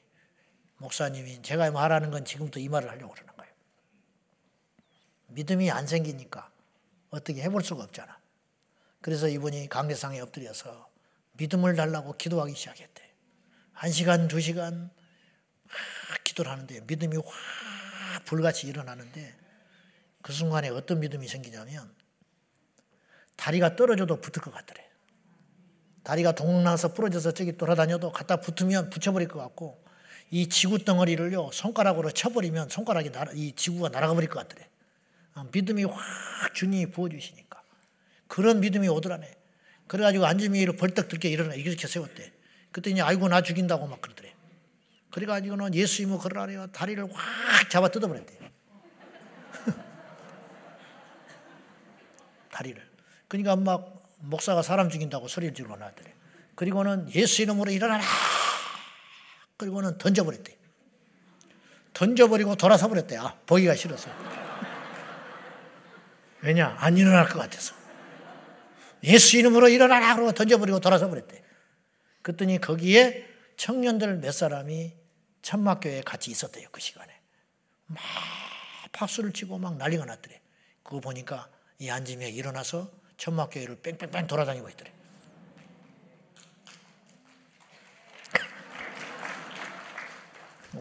목사님이 0.85 1.41
제가 1.41 1.71
말하는 1.71 2.11
건 2.11 2.25
지금부터 2.25 2.59
이 2.59 2.69
말을 2.69 2.89
하려고 2.89 3.13
그러는 3.13 3.35
거예요. 3.35 3.51
믿음이 5.29 5.71
안 5.71 5.87
생기니까 5.87 6.49
어떻게 7.09 7.41
해볼 7.43 7.63
수가 7.63 7.83
없잖아. 7.83 8.19
그래서 9.01 9.27
이분이 9.27 9.69
강대상에 9.69 10.19
엎드려서 10.19 10.89
믿음을 11.33 11.75
달라고 11.75 12.13
기도하기 12.17 12.55
시작했대. 12.55 13.03
한 13.73 13.91
시간, 13.91 14.27
두 14.27 14.39
시간 14.39 14.89
기도를 16.23 16.51
하는데 16.51 16.81
믿음이 16.81 17.17
확 17.17 18.25
불같이 18.25 18.67
일어나는데 18.67 19.35
그 20.21 20.33
순간에 20.33 20.69
어떤 20.69 20.99
믿음이 20.99 21.27
생기냐면 21.27 21.93
다리가 23.35 23.75
떨어져도 23.75 24.21
붙을 24.21 24.43
것 24.43 24.53
같더래. 24.53 24.87
다리가 26.03 26.33
동나서 26.33 26.93
부러져서 26.93 27.31
저기 27.31 27.57
돌아다녀도 27.57 28.11
갖다 28.11 28.37
붙으면 28.37 28.89
붙여버릴 28.91 29.27
것 29.27 29.39
같고 29.39 29.84
이 30.35 30.49
지구 30.49 30.83
덩어리를요 30.83 31.51
손가락으로 31.53 32.11
쳐버리면 32.11 32.67
손가락이 32.67 33.09
날아, 33.09 33.31
이 33.35 33.53
지구가 33.53 33.87
날아가 33.87 34.13
버릴 34.13 34.27
것 34.27 34.45
같더래. 34.45 34.67
어, 35.33 35.47
믿음이 35.49 35.85
확 35.85 36.53
주님이 36.53 36.87
부어주시니까 36.87 37.63
그런 38.27 38.59
믿음이 38.59 38.89
오더라네. 38.89 39.33
그래가지고 39.87 40.25
위로 40.51 40.73
벌떡 40.73 41.07
들게 41.07 41.29
일어나 41.29 41.53
이렇게 41.53 41.87
세웠대. 41.87 42.33
그랬더니 42.73 43.01
아이고 43.01 43.29
나 43.29 43.41
죽인다고 43.41 43.87
막 43.87 44.01
그러더래. 44.01 44.33
그래가지고는 45.11 45.73
예수 45.73 46.01
이모 46.01 46.17
걸어라래요. 46.17 46.67
다리를 46.73 47.01
확 47.13 47.69
잡아 47.69 47.87
뜯어버렸대. 47.87 48.37
다리를. 52.51 52.85
그러니까 53.29 53.55
막 53.55 54.11
목사가 54.17 54.61
사람 54.61 54.89
죽인다고 54.89 55.29
소리를 55.29 55.55
지르고 55.55 55.77
나더래. 55.77 56.13
그리고는 56.55 57.09
예수 57.15 57.41
이름으로 57.41 57.71
일어나라. 57.71 58.03
그리고는 59.57 59.97
던져버렸대. 59.97 60.57
던져버리고 61.93 62.55
돌아서 62.55 62.87
버렸대. 62.89 63.17
아, 63.17 63.37
보기가 63.45 63.75
싫어서. 63.75 64.09
왜냐? 66.41 66.75
안 66.77 66.97
일어날 66.97 67.27
것 67.27 67.39
같아서. 67.39 67.73
예수 69.03 69.37
이름으로 69.37 69.69
일어나라. 69.69 70.13
그러고 70.15 70.33
던져버리고 70.33 70.79
돌아서 70.79 71.09
버렸대. 71.09 71.43
그랬더니 72.21 72.59
거기에 72.59 73.25
청년들 73.57 74.17
몇 74.17 74.31
사람이 74.31 74.93
천막교회에 75.41 76.01
같이 76.01 76.31
있었대요. 76.31 76.67
그 76.71 76.81
시간에. 76.81 77.13
막 77.85 78.01
박수를 78.91 79.31
치고 79.31 79.57
막 79.57 79.77
난리가 79.77 80.05
났더래. 80.05 80.41
그거 80.83 80.99
보니까 80.99 81.49
이 81.79 81.89
안짐에 81.89 82.29
일어나서 82.29 82.91
천막교회를 83.17 83.81
뺑뺑뺑 83.81 84.27
돌아다니고 84.27 84.69
있더래. 84.69 84.94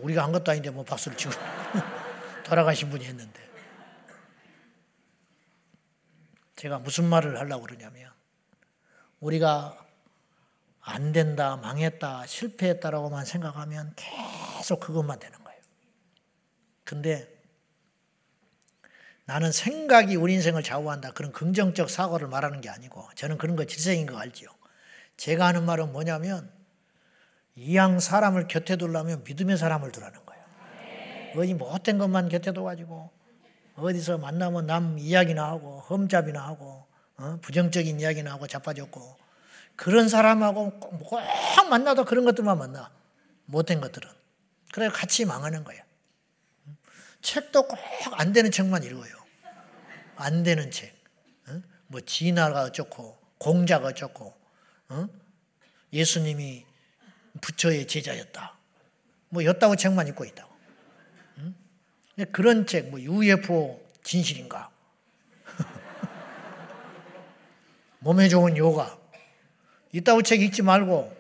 우리가 0.03 0.23
한 0.25 0.33
것도 0.33 0.51
아닌데 0.51 0.71
뭐 0.71 0.85
박수를 0.85 1.17
치고 1.17 1.33
돌아가신 2.45 2.91
분이 2.91 3.05
했는데 3.05 3.45
제가 6.57 6.79
무슨 6.79 7.05
말을 7.05 7.39
하려고 7.39 7.63
그러냐면 7.65 8.11
우리가 9.21 9.85
안 10.81 11.13
된다, 11.13 11.57
망했다, 11.57 12.27
실패했다라고만 12.27 13.25
생각하면 13.25 13.95
계속 13.97 14.81
그것만 14.81 15.19
되는 15.19 15.43
거예요. 15.43 15.61
근데 16.85 17.35
나는 19.25 19.51
생각이 19.51 20.17
우리 20.17 20.35
인생을 20.35 20.63
좌우한다. 20.63 21.13
그런 21.13 21.33
긍정적 21.33 21.89
사고를 21.89 22.29
말하는 22.29 22.61
게 22.61 22.69
아니고 22.69 23.09
저는 23.15 23.39
그런 23.39 23.57
거 23.57 23.65
질색인 23.65 24.07
거 24.07 24.19
알지요. 24.19 24.49
제가 25.17 25.47
하는 25.47 25.65
말은 25.65 25.93
뭐냐면 25.93 26.53
이왕 27.57 28.01
사람을 28.01 28.49
곁에 28.49 28.77
두려면 28.77 29.23
믿음의 29.25 29.57
사람을 29.57 29.93
두라는 29.93 30.19
거예요. 30.27 30.45
어디 31.37 31.55
못된 31.55 31.99
것만 31.99 32.29
곁에 32.29 32.53
둬가지고 32.53 33.11
어디서 33.77 34.19
만나면 34.19 34.67
남 34.67 34.99
이야기나 34.99 35.45
하고 35.45 35.81
험잡이나 35.81 36.45
하고 36.47 36.87
어? 37.17 37.39
부정적인 37.43 38.01
이야기나 38.01 38.33
하고 38.33 38.47
자빠졌고 38.47 39.17
그런 39.77 40.09
사람하고 40.09 40.79
꼭 40.81 41.21
만나도 41.69 42.05
그런 42.05 42.25
것들만 42.25 42.59
만나 42.59 42.91
못된 43.47 43.81
것들은 43.81 44.09
그래 44.73 44.89
같이 44.89 45.25
망하는 45.25 45.65
거야. 45.65 45.83
책도 47.21 47.67
꼭 47.69 47.79
안 48.13 48.33
되는 48.33 48.51
책만 48.51 48.83
읽어요. 48.85 49.15
안 50.17 50.43
되는 50.43 50.71
책. 50.71 50.95
어? 51.49 51.61
뭐 51.87 52.01
진화가 52.01 52.63
어쩌고 52.65 53.19
공자가 53.39 53.89
어쩌고 53.89 54.35
어? 54.91 55.09
예수님이 55.93 56.65
부처의 57.41 57.87
제자였다. 57.87 58.57
뭐 59.29 59.45
였다고 59.45 59.77
책만 59.77 60.09
읽고 60.09 60.25
있다고. 60.25 60.51
응? 61.39 61.55
그런 62.33 62.67
책, 62.67 62.91
뭐 62.91 63.01
UFO 63.01 63.81
진실인가? 64.03 64.71
몸에 68.01 68.29
좋은 68.29 68.57
요가. 68.57 68.99
이따구 69.93 70.23
책 70.23 70.43
읽지 70.43 70.63
말고 70.63 71.15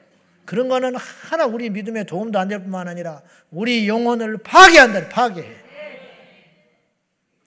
그런 0.45 0.69
거는 0.69 0.97
하나 0.97 1.47
우리 1.47 1.71
믿음에 1.71 2.05
도움도 2.05 2.39
안 2.39 2.49
될 2.49 2.61
뿐만 2.61 2.89
아니라 2.89 3.23
우리 3.51 3.89
영혼을 3.89 4.39
파괴한다. 4.39 5.09
파괴해. 5.09 5.57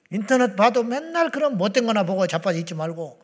인터넷 0.10 0.56
봐도 0.56 0.84
맨날 0.84 1.32
그런 1.32 1.58
못된 1.58 1.86
거나 1.86 2.04
보고 2.04 2.26
자빠져 2.28 2.60
있지 2.60 2.74
말고 2.74 3.22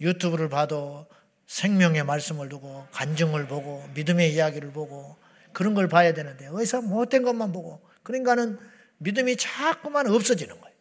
유튜브를 0.00 0.48
봐도 0.48 1.06
생명의 1.48 2.04
말씀을 2.04 2.48
두고 2.50 2.86
간증을 2.92 3.48
보고 3.48 3.84
믿음의 3.94 4.32
이야기를 4.34 4.70
보고 4.70 5.16
그런 5.52 5.74
걸 5.74 5.88
봐야 5.88 6.12
되는데 6.12 6.46
어디서 6.46 6.82
못된 6.82 7.22
것만 7.22 7.52
보고 7.52 7.80
그러니까는 8.02 8.58
믿음이 8.98 9.36
자꾸만 9.36 10.06
없어지는 10.06 10.60
거예요. 10.60 10.76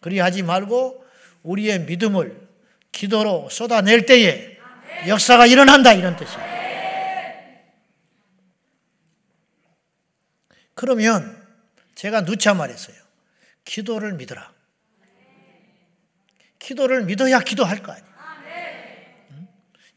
그리 0.00 0.18
하지 0.18 0.42
말고 0.42 1.04
우리의 1.42 1.82
믿음을 1.82 2.48
기도로 2.90 3.48
쏟아낼 3.50 4.06
때에 4.06 4.58
역사가 5.06 5.46
일어난다 5.46 5.92
이런 5.92 6.16
뜻이에요. 6.16 6.52
그러면 10.74 11.46
제가 11.94 12.24
누차 12.24 12.54
말했어요. 12.54 12.96
기도를 13.64 14.14
믿어라. 14.14 14.52
기도를 16.58 17.04
믿어야 17.04 17.40
기도할 17.40 17.82
거 17.82 17.92
아니에요. 17.92 18.11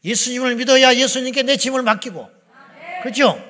예수님을 0.06 0.54
믿어야 0.54 0.94
예수님께 0.94 1.42
내 1.42 1.56
짐을 1.56 1.82
맡기고. 1.82 2.30
그렇죠? 3.02 3.42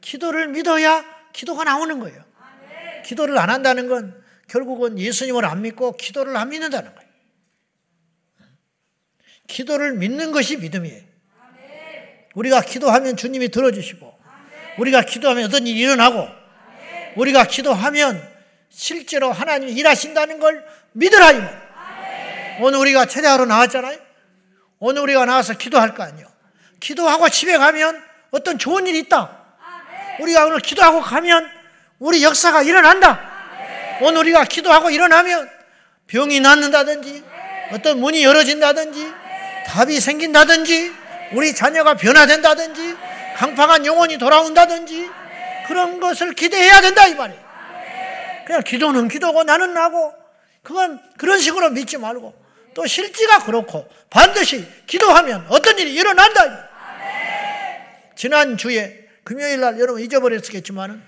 기도를 0.00 0.48
믿어야 0.48 1.04
기도가 1.32 1.64
나오는 1.64 1.98
거예요. 1.98 2.24
기도를 3.04 3.36
안 3.38 3.50
한다는 3.50 3.88
건 3.88 4.22
결국은 4.48 4.98
예수님을 4.98 5.44
안 5.44 5.62
믿고 5.62 5.96
기도를 5.96 6.36
안 6.36 6.48
믿는다는 6.48 6.94
거예요. 6.94 7.10
기도를 9.48 9.94
믿는 9.94 10.32
것이 10.32 10.56
믿음이에요. 10.56 11.02
우리가 12.34 12.60
기도하면 12.62 13.16
주님이 13.16 13.48
들어주시고, 13.48 14.18
우리가 14.78 15.02
기도하면 15.02 15.44
어떤 15.44 15.66
일이 15.66 15.80
일어나고, 15.80 16.28
우리가 17.16 17.44
기도하면 17.44 18.22
실제로 18.68 19.32
하나님이 19.32 19.72
일하신다는 19.72 20.38
걸 20.38 20.64
믿으라. 20.92 21.66
오늘 22.60 22.78
우리가 22.80 23.06
최대하러 23.06 23.46
나왔잖아요. 23.46 24.05
오늘 24.78 25.02
우리가 25.02 25.24
나와서 25.24 25.54
기도할 25.54 25.94
거 25.94 26.02
아니에요. 26.02 26.26
기도하고 26.80 27.28
집에 27.28 27.56
가면 27.56 28.02
어떤 28.30 28.58
좋은 28.58 28.86
일이 28.86 28.98
있다. 29.00 29.30
우리가 30.20 30.46
오늘 30.46 30.60
기도하고 30.60 31.00
가면 31.00 31.50
우리 31.98 32.22
역사가 32.22 32.62
일어난다. 32.62 33.20
오늘 34.00 34.20
우리가 34.20 34.44
기도하고 34.44 34.90
일어나면 34.90 35.50
병이 36.06 36.40
낫는다든지 36.40 37.24
어떤 37.72 38.00
문이 38.00 38.22
열어진다든지 38.22 39.12
답이 39.66 39.98
생긴다든지 39.98 40.92
우리 41.32 41.54
자녀가 41.54 41.94
변화된다든지 41.94 42.96
강팍한 43.36 43.84
영혼이 43.86 44.18
돌아온다든지 44.18 45.10
그런 45.66 45.98
것을 45.98 46.34
기대해야 46.34 46.80
된다 46.80 47.06
이 47.06 47.14
말이에요. 47.14 47.40
그냥 48.46 48.62
기도는 48.62 49.08
기도고 49.08 49.42
나는 49.42 49.74
나고 49.74 50.14
그건 50.62 51.00
그런 51.16 51.40
식으로 51.40 51.70
믿지 51.70 51.96
말고 51.96 52.45
또 52.76 52.86
실지가 52.86 53.44
그렇고 53.44 53.88
반드시 54.10 54.66
기도하면 54.86 55.46
어떤 55.48 55.78
일이 55.78 55.94
일어난다. 55.94 56.68
지난 58.14 58.58
주에 58.58 59.08
금요일 59.24 59.60
날 59.60 59.80
여러분 59.80 60.02
잊어버렸겠지만 60.02 61.02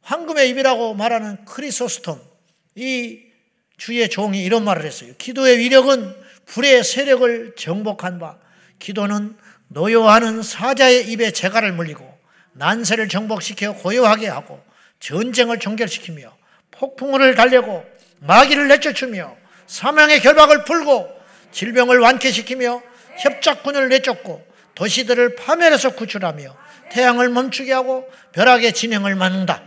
황금의 0.00 0.48
입이라고 0.48 0.94
말하는 0.94 1.44
크리소스톰 1.44 2.18
이 2.76 3.20
주의 3.76 4.08
종이 4.08 4.42
이런 4.44 4.64
말을 4.64 4.86
했어요. 4.86 5.12
기도의 5.18 5.58
위력은 5.58 6.16
불의 6.46 6.82
세력을 6.82 7.52
정복한 7.58 8.18
바, 8.18 8.38
기도는 8.78 9.36
노여하는 9.68 10.42
사자의 10.42 11.10
입에 11.10 11.32
재갈을 11.32 11.72
물리고 11.72 12.18
난세를 12.52 13.10
정복시켜 13.10 13.74
고요하게 13.74 14.28
하고 14.28 14.58
전쟁을 15.00 15.58
종결시키며 15.58 16.34
폭풍우를 16.70 17.34
달래고 17.34 17.84
마귀를 18.20 18.68
내쫓으며 18.68 19.43
사명의 19.66 20.20
결박을 20.20 20.64
풀고 20.64 21.08
질병을 21.52 21.98
완쾌시키며 21.98 22.82
협작군을 23.18 23.88
내쫓고 23.88 24.44
도시들을 24.74 25.36
파멸해서 25.36 25.90
구출하며 25.90 26.56
태양을 26.90 27.28
멈추게 27.28 27.72
하고 27.72 28.08
벼락의 28.32 28.72
진행을 28.72 29.14
막는다. 29.14 29.62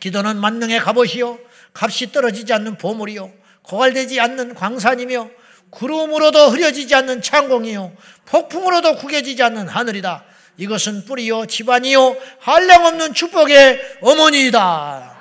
기도는 0.00 0.38
만능의 0.38 0.80
갑옷이요 0.80 1.38
값이 1.74 2.12
떨어지지 2.12 2.52
않는 2.54 2.78
보물이요 2.78 3.30
고갈되지 3.62 4.18
않는 4.20 4.54
광산이며 4.54 5.30
구름으로도 5.70 6.48
흐려지지 6.48 6.94
않는 6.94 7.22
창공이요 7.22 7.92
폭풍으로도 8.26 8.96
구겨지지 8.96 9.42
않는 9.42 9.68
하늘이다. 9.68 10.24
이것은 10.56 11.04
뿌리요 11.04 11.46
집안이요 11.46 12.16
한량없는 12.40 13.14
축복의 13.14 13.98
어머니이다. 14.02 15.19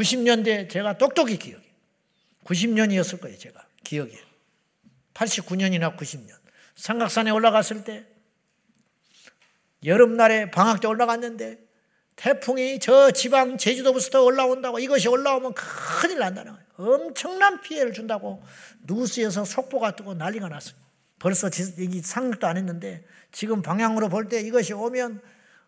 90년대 0.00 0.70
제가 0.70 0.96
똑똑히 0.96 1.36
기억해. 1.36 1.64
90년이었을 2.44 3.20
거예요, 3.20 3.36
제가. 3.36 3.66
기억에. 3.84 4.18
89년이나 5.14 5.96
90년. 5.96 6.30
삼각산에 6.76 7.30
올라갔을 7.30 7.84
때 7.84 8.06
여름날에 9.84 10.50
방학 10.50 10.80
때 10.80 10.88
올라갔는데 10.88 11.58
태풍이 12.16 12.78
저 12.80 13.10
지방 13.10 13.58
제주도부터 13.58 14.22
올라온다고 14.22 14.78
이것이 14.78 15.08
올라오면 15.08 15.54
큰일 15.54 16.18
난다는 16.18 16.52
거예요. 16.52 16.66
엄청난 16.76 17.60
피해를 17.60 17.92
준다고 17.92 18.42
누스에서 18.82 19.44
속보가 19.44 19.96
뜨고 19.96 20.14
난리가 20.14 20.48
났어요. 20.48 20.76
벌써 21.18 21.48
여기 21.78 22.00
상륙도 22.00 22.46
안 22.46 22.56
했는데 22.56 23.04
지금 23.32 23.60
방향으로 23.62 24.08
볼 24.08 24.28
때 24.28 24.40
이것이 24.40 24.72
오면 24.72 25.20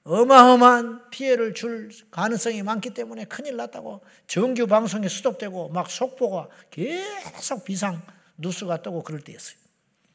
어마어마한 0.04 1.10
피해를 1.10 1.54
줄 1.54 1.90
가능성이 2.10 2.62
많기 2.62 2.90
때문에 2.90 3.24
큰일 3.26 3.56
났다고 3.56 4.02
정규 4.26 4.66
방송이 4.66 5.08
수독되고 5.08 5.68
막 5.68 5.90
속보가 5.90 6.48
계속 6.70 7.64
비상 7.64 8.02
뉴스가 8.38 8.82
뜨고 8.82 9.02
그럴 9.02 9.20
때였어요. 9.20 9.56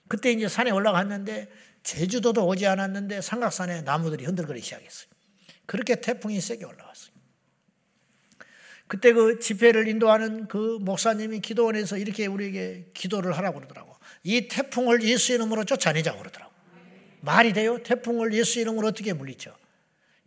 그때 0.10 0.32
이제 0.32 0.48
산에 0.48 0.72
올라갔는데 0.72 1.50
제주도도 1.84 2.46
오지 2.46 2.68
않았는데 2.68 3.22
삼각산에 3.22 3.82
나무들이 3.82 4.26
흔들거리기 4.26 4.64
시작했어요. 4.66 5.10
그렇게 5.66 6.02
태풍이 6.02 6.40
세게 6.42 6.66
올라왔어요. 6.66 7.16
그때 8.88 9.12
그 9.14 9.40
집회를 9.40 9.88
인도하는 9.88 10.48
그 10.48 10.80
목사님이 10.82 11.40
기도원에서 11.42 11.98
이렇게 11.98 12.26
우리에게 12.26 12.92
기도를 12.94 13.38
하라고 13.38 13.60
그러더라고. 13.60 13.96
이 14.24 14.48
태풍을 14.48 15.02
예수 15.04 15.34
이름으로 15.34 15.66
쫓아내자고 15.66 16.20
그러더라고. 16.20 16.54
말이 17.22 17.52
돼요? 17.52 17.82
태풍을 17.84 18.34
예수 18.34 18.60
이름으로 18.60 18.88
어떻게 18.88 19.12
물리쳐? 19.14 19.54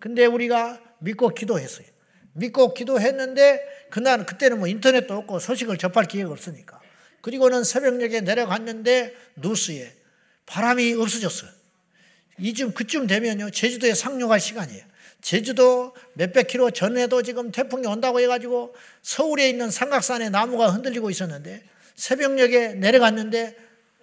근데 0.00 0.26
우리가 0.26 0.80
믿고 0.98 1.28
기도했어요. 1.28 1.86
믿고 2.32 2.74
기도했는데 2.74 3.86
그날 3.90 4.24
그때는 4.26 4.58
뭐 4.58 4.68
인터넷도 4.68 5.14
없고 5.14 5.38
소식을 5.38 5.78
접할 5.78 6.06
기회가 6.06 6.30
없으니까. 6.30 6.80
그리고는 7.20 7.64
새벽녘에 7.64 8.22
내려갔는데 8.22 9.14
누스에 9.36 9.92
바람이 10.46 10.94
없어졌어요. 10.94 11.50
이쯤 12.38 12.72
그쯤 12.72 13.06
되면요 13.06 13.50
제주도에 13.50 13.94
상륙할 13.94 14.40
시간이에요. 14.40 14.84
제주도 15.20 15.94
몇백 16.14 16.46
킬로 16.46 16.70
전에도 16.70 17.22
지금 17.22 17.52
태풍이 17.52 17.86
온다고 17.86 18.20
해가지고 18.20 18.74
서울에 19.02 19.50
있는 19.50 19.70
삼각산에 19.70 20.30
나무가 20.30 20.70
흔들리고 20.70 21.10
있었는데 21.10 21.62
새벽녘에 21.94 22.74
내려갔는데 22.74 23.56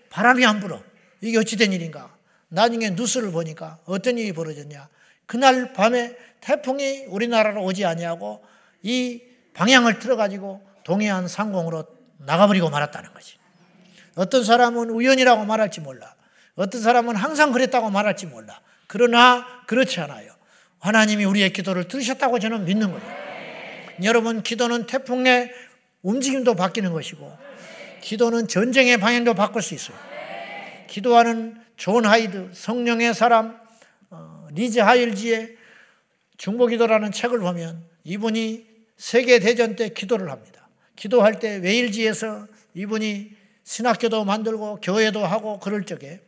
바람이 0.10 0.46
안 0.46 0.60
불어. 0.60 0.84
이게 1.22 1.40
어찌된 1.40 1.74
일인가? 1.74 2.16
나중에 2.50 2.92
뉴스를 2.92 3.32
보니까 3.32 3.80
어떤 3.86 4.20
일이 4.20 4.32
벌어졌냐? 4.32 4.88
그날 5.28 5.74
밤에 5.74 6.16
태풍이 6.42 7.06
우리나라로 7.08 7.64
오지 7.64 7.86
아니하고 7.86 8.44
이 8.82 9.22
방향을 9.54 10.00
틀어가지고 10.00 10.62
동해안 10.84 11.28
상공으로 11.28 11.86
나가버리고 12.20 12.70
말았다는 12.70 13.14
거지. 13.14 13.38
어떤 14.16 14.44
사람은 14.44 14.90
우연이라고 14.90 15.46
말할지 15.46 15.82
몰라. 15.82 16.16
어떤 16.56 16.82
사람은 16.82 17.16
항상 17.16 17.52
그랬다고 17.52 17.92
말할지 17.92 18.26
몰라. 18.26 18.60
그러나 18.88 19.46
그렇지 19.68 20.00
않아요. 20.00 20.32
하나님이 20.80 21.26
우리의 21.26 21.54
기도를 21.54 21.88
들으셨다고 21.88 22.40
저는 22.40 22.66
믿는 22.66 22.92
거예요. 22.92 23.18
여러분, 24.04 24.42
기도는 24.44 24.86
태풍의 24.86 25.52
움직임도 26.04 26.56
바뀌는 26.56 26.94
것이고, 26.94 27.38
기도는 28.02 28.48
전쟁의 28.48 28.98
방향도 28.98 29.34
바꿀 29.34 29.62
수 29.62 29.74
있어요. 29.74 29.98
기도하는 30.88 31.62
존 31.76 32.06
하이드, 32.06 32.52
성령의 32.54 33.14
사람, 33.14 33.60
리즈 34.58 34.80
하일지의 34.80 35.56
중보기도라는 36.38 37.12
책을 37.12 37.40
보면 37.40 37.86
이분이 38.04 38.68
세계 38.98 39.40
대전 39.40 39.76
때 39.76 39.90
기도를 39.90 40.32
합니다. 40.32 40.68
기도할 40.96 41.40
때 41.40 41.58
웨일지에서 41.58 42.48
이분이 42.74 43.32
신학교도 43.64 44.26
만들고 44.26 44.80
교회도 44.82 45.26
하고 45.26 45.60
그럴 45.60 45.86
적에 45.86 46.22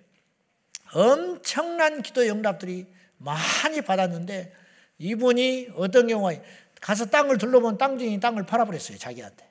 엄청난 0.93 2.01
기도 2.03 2.21
응답들이 2.21 2.85
많이 3.17 3.81
받았는데 3.81 4.53
이분이 4.99 5.69
어떤 5.75 6.07
경우에 6.07 6.43
가서 6.81 7.05
땅을 7.05 7.37
둘러본 7.37 7.77
땅주인이 7.77 8.19
땅을 8.19 8.45
팔아버렸어요 8.45 8.97
자기한테. 8.97 9.49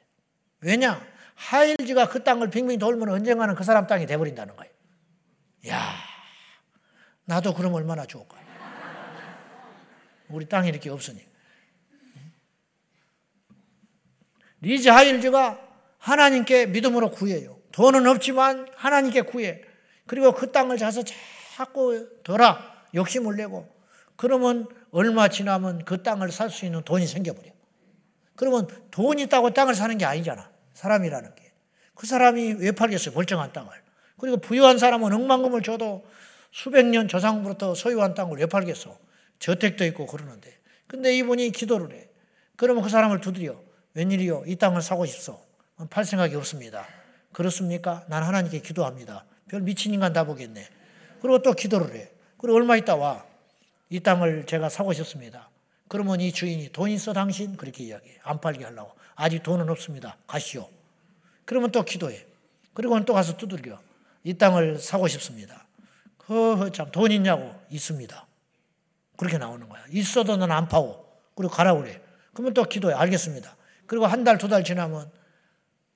왜냐? 0.61 1.05
하일지가 1.35 2.09
그 2.09 2.23
땅을 2.23 2.51
빙빙 2.51 2.79
돌면 2.79 3.09
언젠가는 3.09 3.55
그 3.55 3.65
사람 3.65 3.87
땅이 3.87 4.07
돼버린다는 4.07 4.57
거예요. 4.57 4.73
야 5.69 5.95
나도 7.25 7.55
그럼 7.55 7.75
얼마나 7.75 8.07
좋을까 8.07 8.48
우리 10.31 10.47
땅이 10.47 10.69
이렇게 10.69 10.91
없으니. 10.91 11.21
리즈 14.61 14.89
하일즈가 14.89 15.61
하나님께 15.99 16.67
믿음으로 16.67 17.11
구해요. 17.11 17.59
돈은 17.73 18.07
없지만 18.07 18.69
하나님께 18.75 19.23
구해. 19.23 19.63
그리고 20.07 20.33
그 20.33 20.51
땅을 20.51 20.79
자서 20.79 21.03
자꾸 21.55 22.09
덜아 22.25 22.87
욕심을 22.95 23.37
내고 23.37 23.69
그러면 24.17 24.67
얼마 24.91 25.29
지나면 25.29 25.85
그 25.85 26.03
땅을 26.03 26.33
살 26.33 26.51
수 26.51 26.65
있는 26.65 26.83
돈이 26.83 27.07
생겨버려. 27.07 27.51
그러면 28.37 28.69
돈 28.91 29.19
있다고 29.19 29.51
땅을 29.51 29.75
사는 29.75 29.97
게 29.99 30.05
아니잖아. 30.05 30.51
사람이라는 30.75 31.35
게. 31.35 31.53
그 31.95 32.07
사람이 32.07 32.55
왜 32.55 32.73
팔겠어요? 32.73 33.15
멀쩡한 33.15 33.53
땅을. 33.53 33.71
그리고 34.17 34.39
부유한 34.39 34.79
사람은 34.79 35.13
억만금을 35.13 35.63
줘도 35.63 36.05
수백 36.51 36.87
년 36.87 37.07
조상부터 37.07 37.75
소유한 37.75 38.15
땅을 38.15 38.39
왜 38.39 38.47
팔겠어? 38.47 38.97
저택도 39.39 39.85
있고 39.87 40.07
그러는데. 40.07 40.57
근데 40.87 41.17
이분이 41.17 41.51
기도를 41.53 41.95
해. 41.97 42.09
그러면 42.57 42.83
그 42.83 42.89
사람을 42.89 43.21
두드려. 43.21 43.61
웬일이요? 43.95 44.45
이 44.47 44.57
땅을 44.57 44.83
사고 44.83 45.07
싶소. 45.07 45.41
팔 45.91 46.05
생각이 46.05 46.35
없습니다. 46.37 46.87
그렇습니까? 47.33 48.05
난 48.09 48.23
하나님께 48.23 48.61
기도합니다. 48.61 49.25
별 49.49 49.63
미친 49.63 49.95
인간 49.95 50.13
다 50.13 50.25
보겠네. 50.25 50.67
그리고 51.21 51.41
또 51.43 51.53
기도를 51.53 51.95
해. 51.95 52.11
그리고 52.39 52.57
얼마 52.57 52.77
있다 52.77 52.97
와. 52.97 53.25
이 53.91 54.01
땅을 54.01 54.47
제가 54.47 54.69
사고 54.69 54.93
싶습니다. 54.93 55.49
그러면 55.89 56.21
이 56.21 56.33
주인이 56.33 56.71
돈 56.73 56.91
있어 56.91 57.13
당신? 57.13 57.57
그렇게 57.57 57.85
이야기해. 57.85 58.19
안 58.23 58.41
팔게 58.41 58.65
하려고. 58.65 58.93
아직 59.15 59.43
돈은 59.43 59.69
없습니다. 59.71 60.17
가시오. 60.27 60.69
그러면 61.45 61.71
또 61.71 61.83
기도해. 61.85 62.27
그리고는 62.75 63.05
또 63.05 63.15
가서 63.15 63.37
두들겨. 63.37 63.81
이 64.25 64.35
땅을 64.35 64.79
사고 64.79 65.09
싶습니다. 65.09 65.67
허허 66.29 66.71
참 66.71 66.91
돈 66.93 67.11
있냐고? 67.13 67.55
있습니다. 67.71 68.27
그렇게 69.19 69.37
나오는 69.37 69.69
거야. 69.69 69.85
있어도 69.91 70.37
넌 70.37 70.51
안 70.51 70.69
파고. 70.69 71.05
그리고 71.35 71.53
가라 71.53 71.75
그래. 71.75 72.01
그러면 72.33 72.55
또 72.55 72.65
기도해. 72.65 72.95
알겠습니다. 72.95 73.55
그리고 73.87 74.07
한 74.07 74.25
달, 74.25 74.39
두 74.39 74.49
달 74.49 74.65
지나면 74.65 75.11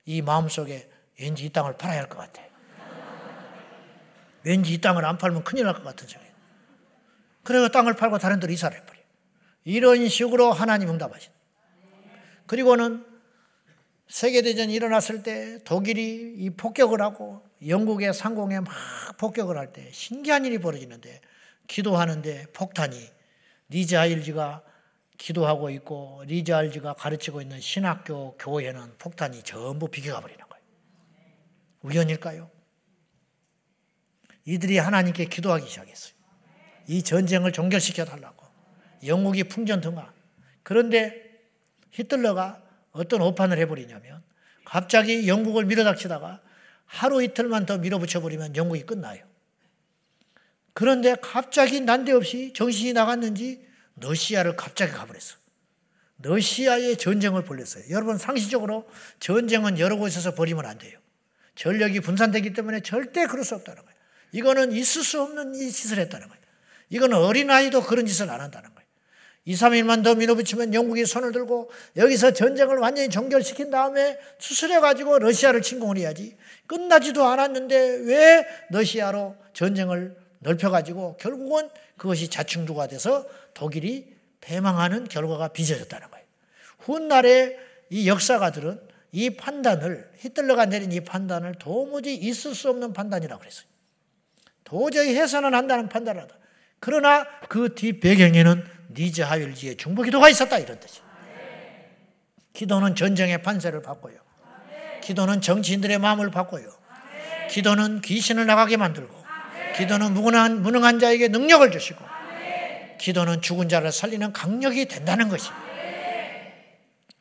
이 0.05 0.21
마음속에 0.21 0.89
왠지 1.19 1.45
이 1.45 1.49
땅을 1.49 1.77
팔아야 1.77 1.99
할 2.01 2.09
것 2.09 2.17
같아. 2.17 2.43
왠지 4.43 4.73
이 4.73 4.81
땅을 4.81 5.03
안 5.05 5.17
팔면 5.17 5.43
큰일 5.43 5.65
날 5.65 5.73
것 5.73 5.83
같은 5.83 6.07
생각이. 6.07 6.31
그래서 7.43 7.69
땅을 7.69 7.95
팔고 7.95 8.19
다른 8.19 8.39
데로 8.39 8.51
이사를 8.53 8.77
해버려. 8.77 8.99
이런 9.63 10.07
식으로 10.09 10.51
하나님 10.51 10.89
응답하신. 10.89 11.31
그리고는 12.45 13.05
세계대전이 14.09 14.73
일어났을 14.73 15.23
때 15.23 15.59
독일이 15.63 16.35
이 16.37 16.49
폭격을 16.49 17.01
하고 17.01 17.41
영국의 17.65 18.13
상공에 18.13 18.59
막 18.59 18.73
폭격을 19.17 19.57
할 19.57 19.71
때 19.71 19.89
신기한 19.93 20.43
일이 20.45 20.57
벌어지는데 20.59 21.21
기도하는데 21.67 22.47
폭탄이 22.53 22.97
리즈 23.69 23.95
하월즈가 23.95 24.63
기도하고 25.17 25.69
있고 25.71 26.23
리즈 26.25 26.51
하월즈가 26.51 26.93
가르치고 26.93 27.41
있는 27.41 27.59
신학교 27.59 28.35
교회는 28.37 28.97
폭탄이 28.97 29.43
전부 29.43 29.87
비켜가 29.87 30.19
버리는 30.21 30.39
거예요. 30.47 30.63
우연일까요? 31.81 32.49
이들이 34.45 34.77
하나님께 34.77 35.25
기도하기 35.25 35.67
시작했어요. 35.67 36.13
이 36.87 37.01
전쟁을 37.03 37.51
종결시켜 37.53 38.05
달라고. 38.05 38.45
영국이 39.05 39.45
풍전등화. 39.45 40.13
그런데 40.63 41.21
히틀러가 41.91 42.61
어떤 42.91 43.21
오판을 43.21 43.57
해버리냐면 43.59 44.23
갑자기 44.65 45.27
영국을 45.27 45.65
밀어닥치다가 45.65 46.41
하루 46.85 47.23
이틀만 47.23 47.65
더 47.65 47.77
밀어붙여버리면 47.77 48.55
영국이 48.55 48.83
끝나요. 48.83 49.25
그런데 50.73 51.15
갑자기 51.21 51.81
난데없이 51.81 52.53
정신이 52.53 52.93
나갔는지 52.93 53.65
러시아를 53.95 54.55
갑자기 54.55 54.91
가버렸어. 54.91 55.37
러시아의 56.21 56.97
전쟁을 56.97 57.43
벌렸어요. 57.43 57.83
여러분 57.89 58.17
상식적으로 58.17 58.89
전쟁은 59.19 59.77
여러 59.79 59.97
곳에서 59.97 60.33
벌이면 60.33 60.65
안 60.65 60.77
돼요. 60.77 60.97
전력이 61.55 61.99
분산되기 61.99 62.53
때문에 62.53 62.81
절대 62.81 63.27
그럴 63.27 63.43
수 63.43 63.55
없다는 63.55 63.83
거예요. 63.83 63.93
이거는 64.31 64.71
있을 64.71 65.03
수 65.03 65.21
없는 65.21 65.55
이 65.55 65.71
짓을 65.71 65.99
했다는 65.99 66.27
거예요. 66.27 66.43
이거는 66.89 67.17
어린아이도 67.17 67.83
그런 67.83 68.05
짓을 68.05 68.29
안 68.29 68.41
한다는 68.41 68.73
거예요. 68.73 68.83
2, 69.45 69.55
3일만 69.55 70.03
더 70.03 70.15
밀어붙이면 70.15 70.73
영국이 70.73 71.05
손을 71.05 71.33
들고 71.33 71.69
여기서 71.97 72.31
전쟁을 72.31 72.77
완전히 72.77 73.09
종결시킨 73.09 73.69
다음에 73.69 74.17
수술해가지고 74.39 75.19
러시아를 75.19 75.61
침공을 75.61 75.97
해야지. 75.97 76.37
끝나지도 76.65 77.25
않았는데 77.25 78.03
왜 78.05 78.47
러시아로 78.69 79.35
전쟁을 79.51 80.22
넓혀가지고 80.43 81.17
결국은 81.17 81.69
그것이 81.97 82.27
자충주가 82.27 82.87
돼서 82.87 83.25
독일이 83.53 84.13
패망하는 84.41 85.07
결과가 85.07 85.49
빚어졌다는 85.49 86.09
거예요. 86.11 86.25
훗날에 86.79 87.57
이 87.89 88.07
역사가들은 88.07 88.79
이 89.13 89.29
판단을 89.31 90.11
히틀러가 90.17 90.65
내린 90.65 90.91
이 90.91 90.99
판단을 91.01 91.55
도무지 91.55 92.15
있을 92.15 92.55
수 92.55 92.69
없는 92.69 92.93
판단이라고 92.93 93.39
그랬어요. 93.39 93.65
도저히 94.63 95.15
해서는 95.15 95.53
한다는 95.53 95.87
판단이다. 95.87 96.27
그러나 96.79 97.25
그뒤 97.47 97.99
배경에는 97.99 98.65
니즈 98.91 99.21
하율지의 99.21 99.77
중보 99.77 100.01
기도가 100.01 100.29
있었다 100.29 100.57
이런 100.57 100.79
뜻이. 100.79 101.01
기도는 102.53 102.95
전쟁의 102.95 103.41
판세를 103.41 103.81
바꿔요. 103.81 104.17
기도는 105.01 105.41
정치인들의 105.41 105.97
마음을 105.99 106.31
바꿔요. 106.31 106.67
기도는 107.49 108.01
귀신을 108.01 108.45
나가게 108.45 108.77
만들고 108.77 109.22
기도는 109.77 110.13
무능한, 110.13 110.61
무능한 110.61 110.99
자에게 110.99 111.27
능력을 111.29 111.71
주시고 111.71 112.03
기도는 112.99 113.41
죽은 113.41 113.69
자를 113.69 113.91
살리는 113.91 114.31
강력이 114.33 114.85
된다는 114.85 115.29
것이. 115.29 115.49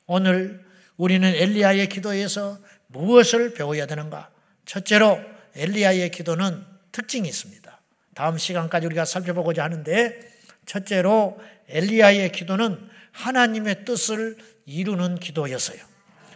오늘 0.07 0.65
우리는 0.97 1.29
엘리야의 1.29 1.89
기도에서 1.89 2.59
무엇을 2.89 3.55
배워야 3.55 3.87
되는가? 3.87 4.31
첫째로 4.67 5.21
엘리야의 5.57 6.11
기도는 6.11 6.65
특징이 6.93 7.29
있습니다. 7.29 7.81
다음 8.15 8.39
시간까지 8.39 8.87
우리가 8.87 9.05
살펴보고자 9.05 9.65
하는데 9.65 10.21
첫째로 10.67 11.41
엘리야의 11.69 12.31
기도는 12.33 12.79
하나님의 13.13 13.85
뜻을 13.85 14.37
이루는 14.67 15.17
기도였어요. 15.17 15.79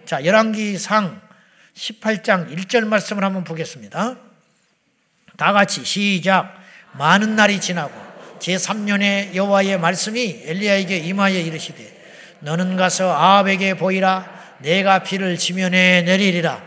자, 0.05 0.25
열왕기상 0.25 1.21
18장 1.75 2.57
1절 2.57 2.87
말씀을 2.87 3.23
한번 3.23 3.45
보겠습니다. 3.45 4.26
다 5.37 5.53
같이 5.53 5.85
시작. 5.85 6.57
많은 6.93 7.37
날이 7.37 7.61
지나고 7.61 7.93
제3년에 8.39 9.35
여호와의 9.35 9.79
말씀이 9.79 10.43
엘리야에게 10.45 10.99
임하여 10.99 11.39
이르시되 11.39 11.97
너는 12.41 12.77
가서 12.77 13.11
아합에게 13.11 13.75
보이라 13.75 14.57
내가 14.61 15.03
비를 15.03 15.37
지면에 15.37 16.03
내리리라. 16.03 16.63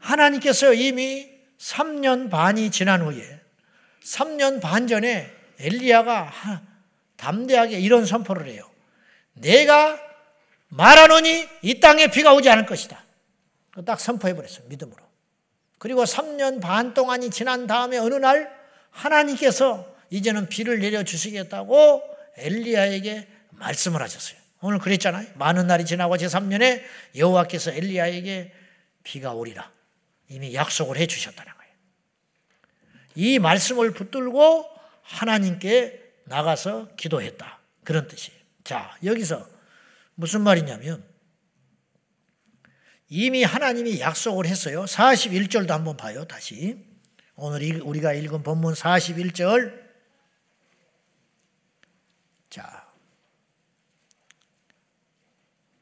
하나님께서 0.00 0.74
이미 0.74 1.28
3년 1.58 2.30
반이 2.30 2.70
지난 2.70 3.02
후에 3.02 3.40
3년 4.04 4.60
반 4.60 4.86
전에 4.86 5.30
엘리야가 5.58 6.32
담대하게 7.16 7.80
이런 7.80 8.04
선포를 8.04 8.46
해요. 8.46 8.68
내가 9.32 9.98
말하노니 10.68 11.48
이 11.62 11.80
땅에 11.80 12.08
비가 12.08 12.34
오지 12.34 12.48
않을 12.50 12.66
것이다. 12.66 13.04
딱 13.84 14.00
선포해 14.00 14.34
버렸어요. 14.34 14.66
믿음으로. 14.68 15.05
그리고 15.78 16.04
3년 16.04 16.60
반 16.60 16.94
동안이 16.94 17.30
지난 17.30 17.66
다음에 17.66 17.98
어느 17.98 18.14
날 18.14 18.54
하나님께서 18.90 19.94
이제는 20.10 20.48
비를 20.48 20.78
내려 20.78 21.02
주시겠다고 21.02 22.02
엘리야에게 22.36 23.28
말씀을 23.50 24.00
하셨어요. 24.02 24.38
오늘 24.60 24.78
그랬잖아요. 24.78 25.28
많은 25.34 25.66
날이 25.66 25.84
지나고 25.84 26.16
제3년에 26.16 26.82
여호와께서 27.16 27.72
엘리야에게 27.72 28.52
비가 29.02 29.32
오리라. 29.32 29.70
이미 30.28 30.54
약속을 30.54 30.96
해 30.96 31.06
주셨다는 31.06 31.52
거예요. 31.52 31.72
이 33.14 33.38
말씀을 33.38 33.92
붙들고 33.92 34.68
하나님께 35.02 36.02
나가서 36.24 36.88
기도했다. 36.96 37.58
그런 37.84 38.08
뜻이에요. 38.08 38.38
자, 38.64 38.96
여기서 39.04 39.46
무슨 40.14 40.40
말이냐면 40.40 41.04
이미 43.08 43.44
하나님이 43.44 44.00
약속을 44.00 44.46
했어요. 44.46 44.84
41절도 44.84 45.68
한번 45.68 45.96
봐요. 45.96 46.24
다시. 46.24 46.84
오늘 47.36 47.80
우리가 47.82 48.12
읽은 48.12 48.42
본문 48.42 48.74
41절. 48.74 49.86
자. 52.50 52.86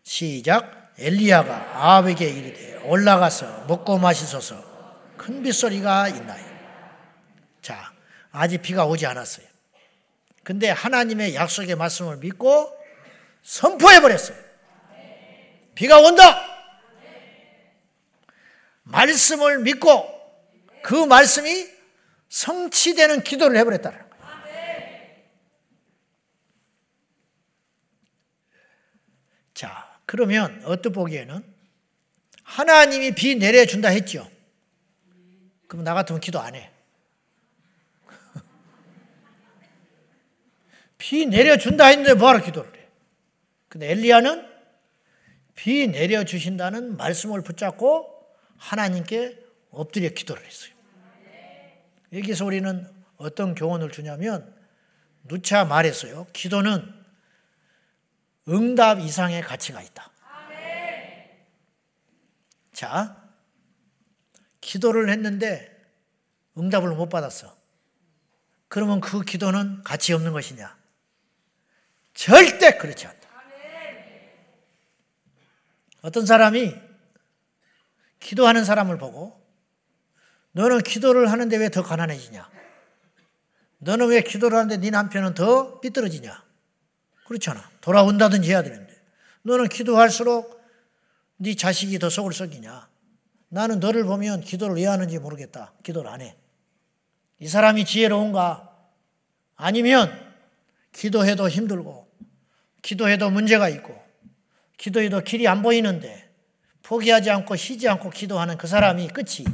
시작. 0.03 0.93
엘리야가 0.99 1.55
아합에게 1.77 2.29
이르되 2.29 2.77
올라가서 2.85 3.65
먹고 3.67 3.99
마시소서 3.99 4.63
큰 5.17 5.43
빗소리가 5.43 6.09
있나요? 6.09 6.45
자, 7.61 7.93
아직 8.31 8.63
비가 8.63 8.85
오지 8.85 9.05
않았어요. 9.07 9.47
근데 10.45 10.69
하나님의 10.69 11.35
약속의 11.35 11.75
말씀을 11.75 12.19
믿고 12.19 12.71
선포해 13.43 14.01
버렸어요. 14.01 14.37
비가 15.75 15.99
온다. 15.99 16.54
말씀을 18.85 19.61
믿고 19.61 20.13
그 20.83 20.95
말씀이 21.07 21.69
성취되는 22.29 23.23
기도를 23.23 23.57
해버렸다는 23.59 23.99
거예요. 23.99 24.15
자, 29.55 29.99
그러면 30.05 30.63
어떤 30.65 30.93
보기에는 30.93 31.55
하나님이 32.43 33.15
비 33.15 33.37
내려준다 33.37 33.89
했죠. 33.89 34.31
그럼 35.67 35.85
나 35.85 35.95
같으면 35.95 36.21
기도 36.21 36.41
안 36.41 36.55
해. 36.55 36.71
비 40.99 41.27
내려준다 41.27 41.87
했는데 41.87 42.15
뭐하러 42.15 42.43
기도를 42.43 42.75
해? 42.77 42.87
근데 43.69 43.91
엘리야는 43.91 44.47
비 45.55 45.89
내려주신다는 45.89 46.97
말씀을 46.97 47.43
붙잡고 47.43 48.14
하나님께 48.57 49.39
엎드려 49.71 50.09
기도를 50.11 50.45
했어요. 50.45 50.73
여기서 52.13 52.45
우리는 52.45 52.89
어떤 53.17 53.55
교훈을 53.55 53.91
주냐면 53.91 54.55
누차 55.25 55.65
말했어요. 55.65 56.27
기도는 56.33 57.05
응답 58.49 59.01
이상의 59.01 59.43
가치가 59.43 59.83
있다. 59.83 60.11
자, 62.73 63.31
기도를 64.61 65.09
했는데 65.11 65.71
응답을 66.59 66.95
못 66.95 67.09
받았어. 67.09 67.57
그러면 68.69 69.01
그 69.01 69.23
기도는 69.23 69.83
가치 69.85 70.13
없는 70.13 70.33
것이냐? 70.33 70.77
절대 72.13 72.77
그렇지 72.77 73.07
않다. 73.07 73.29
어떤 76.03 76.27
사람이 76.27 76.75
기도하는 78.25 78.65
사람을 78.65 78.97
보고 78.97 79.39
너는 80.53 80.81
기도를 80.83 81.31
하는데 81.31 81.57
왜 81.57 81.69
더 81.69 81.83
가난해지냐? 81.83 82.49
너는 83.79 84.09
왜 84.09 84.23
기도를 84.23 84.57
하는데 84.57 84.79
네 84.79 84.91
남편은 84.91 85.35
더 85.35 85.79
삐뚤어지냐? 85.81 86.43
그렇잖아. 87.27 87.69
돌아온다든지 87.83 88.49
해야 88.51 88.63
되는데. 88.63 88.95
너는 89.43 89.69
기도할수록 89.69 90.63
네 91.37 91.55
자식이 91.55 91.99
더 91.99 92.09
속을 92.09 92.33
썩이냐? 92.33 92.89
나는 93.49 93.79
너를 93.79 94.05
보면 94.05 94.41
기도를 94.41 94.77
왜 94.77 94.87
하는지 94.87 95.19
모르겠다. 95.19 95.75
기도를 95.83 96.11
안 96.11 96.23
해. 96.23 96.35
이 97.41 97.47
사람이 97.47 97.85
지혜로운가? 97.85 98.71
아니면 99.57 100.11
기도해도 100.93 101.49
힘들고, 101.49 102.09
기도해도 102.81 103.31
문제가 103.31 103.69
있고, 103.69 104.01
기도해도 104.79 105.21
길이 105.21 105.47
안 105.47 105.63
보이는데, 105.63 106.24
포기하지 106.85 107.31
않고 107.31 107.57
쉬지 107.57 107.89
않고 107.89 108.11
기도하는 108.11 108.57
그 108.57 108.67
사람이 108.67 109.09
끝이 109.09 109.45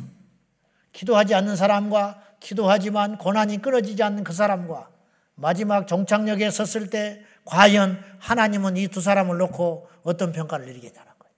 기도하지 0.93 1.35
않는 1.35 1.57
사람과 1.57 2.23
기도하지만 2.41 3.17
고난이 3.19 3.63
끊어지지 3.63 4.03
않는 4.03 4.25
그 4.25 4.33
사람과 4.33 4.89
마지막 5.37 5.87
종착역에 5.87 6.51
섰을 6.51 6.91
때 6.91 7.25
과연 7.45 8.03
하나님은 8.19 8.77
이 8.77 8.89
두 8.89 9.01
사람을 9.01 9.39
놓고 9.39 9.89
어떤 10.03 10.33
평가를 10.33 10.67
내리겠냐는 10.67 11.13
거예요. 11.19 11.35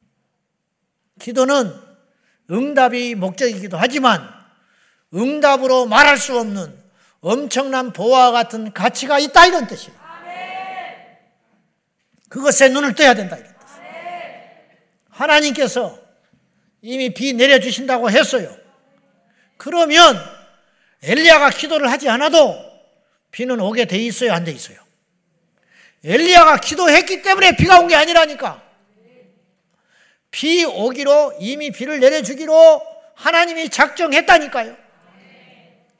기도는 1.20 1.72
응답이 2.50 3.14
목적이기도 3.14 3.76
하지만 3.76 4.28
응답으로 5.14 5.86
말할 5.86 6.16
수 6.16 6.38
없는 6.38 6.82
엄청난 7.20 7.92
보화와 7.92 8.32
같은 8.32 8.72
가치가 8.72 9.18
있다 9.18 9.46
이런 9.46 9.66
뜻이에요. 9.66 9.96
그것에 12.28 12.70
눈을 12.70 12.94
떠야 12.94 13.14
된다. 13.14 13.36
이런 13.36 13.48
뜻. 13.48 13.51
하나님께서 15.12 15.98
이미 16.80 17.14
비 17.14 17.32
내려주신다고 17.34 18.10
했어요. 18.10 18.56
그러면 19.56 20.18
엘리야가 21.02 21.50
기도를 21.50 21.90
하지 21.90 22.08
않아도 22.08 22.56
비는 23.30 23.60
오게 23.60 23.84
돼 23.84 23.98
있어요, 23.98 24.32
안 24.32 24.44
돼 24.44 24.50
있어요? 24.52 24.78
엘리야가 26.04 26.56
기도했기 26.58 27.22
때문에 27.22 27.54
비가 27.56 27.78
온 27.78 27.86
게 27.88 27.94
아니라니까. 27.94 28.60
비 30.32 30.64
오기로 30.64 31.34
이미 31.40 31.70
비를 31.70 32.00
내려주기로 32.00 32.82
하나님이 33.14 33.68
작정했다니까요. 33.68 34.76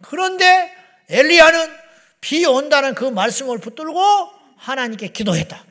그런데 0.03 0.73
엘리야는 1.09 1.71
비 2.21 2.45
온다는 2.47 2.95
그 2.95 3.05
말씀을 3.05 3.59
붙들고 3.59 4.01
하나님께 4.57 5.09
기도했다. 5.09 5.65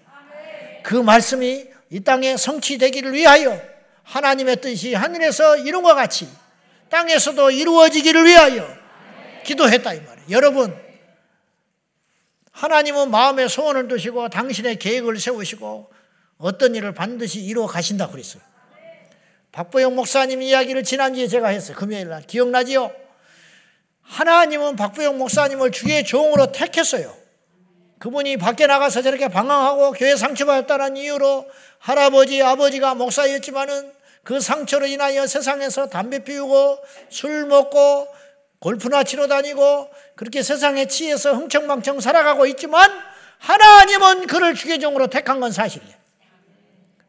그 0.83 0.95
말씀이 0.95 1.65
이 1.91 1.99
땅에 1.99 2.37
성취되기를 2.37 3.13
위하여 3.13 3.61
하나님의 4.03 4.61
뜻이 4.61 4.93
하늘에서 4.93 5.57
이룬 5.57 5.83
것 5.83 5.93
같이 5.93 6.27
땅에서도 6.89 7.51
이루어지기를 7.51 8.25
위하여 8.25 8.67
기도했다 9.43 9.93
이 9.93 10.01
말이에요. 10.01 10.27
여러분 10.29 10.75
하나님은 12.51 13.11
마음의 13.11 13.49
소원을 13.49 13.87
두시고 13.87 14.29
당신의 14.29 14.77
계획을 14.79 15.19
세우시고 15.19 15.91
어떤 16.37 16.75
일을 16.75 16.93
반드시 16.93 17.41
이루어 17.41 17.67
가신다 17.67 18.09
그랬어요. 18.09 18.41
박보영 19.51 19.95
목사님 19.95 20.41
이야기를 20.41 20.83
지난주에 20.83 21.27
제가 21.27 21.49
했어요. 21.49 21.75
금요일 21.75 22.07
날. 22.07 22.21
기억나지요? 22.23 22.91
하나님은 24.01 24.77
박보영 24.77 25.17
목사님을 25.17 25.71
주의 25.71 26.03
종으로 26.05 26.51
택했어요. 26.51 27.20
그분이 28.01 28.37
밖에 28.37 28.65
나가서 28.65 29.03
저렇게 29.03 29.27
방황하고 29.27 29.91
교회 29.91 30.15
상처받았다는 30.15 30.97
이유로 30.97 31.47
할아버지, 31.77 32.41
아버지가 32.41 32.95
목사였지만은 32.95 33.93
그 34.23 34.39
상처로 34.39 34.87
인하여 34.87 35.27
세상에서 35.27 35.87
담배 35.87 36.23
피우고 36.23 36.79
술 37.09 37.45
먹고 37.45 38.07
골프나 38.57 39.03
치러 39.03 39.27
다니고 39.27 39.91
그렇게 40.15 40.41
세상에 40.41 40.87
치여서 40.87 41.35
흥청망청 41.35 41.99
살아가고 41.99 42.47
있지만 42.47 42.89
하나님은 43.37 44.25
그를 44.25 44.55
주계종으로 44.55 45.07
택한 45.07 45.39
건 45.39 45.51
사실이에요. 45.51 45.93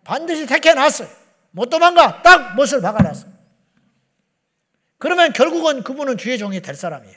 반드시 0.04 0.44
택해놨어요. 0.44 1.08
못 1.52 1.70
도망가. 1.70 2.20
딱 2.20 2.54
못을 2.54 2.82
박아놨어. 2.82 3.28
그러면 4.98 5.32
결국은 5.32 5.84
그분은 5.84 6.18
주의 6.18 6.36
종이 6.36 6.60
될 6.60 6.74
사람이에요. 6.74 7.16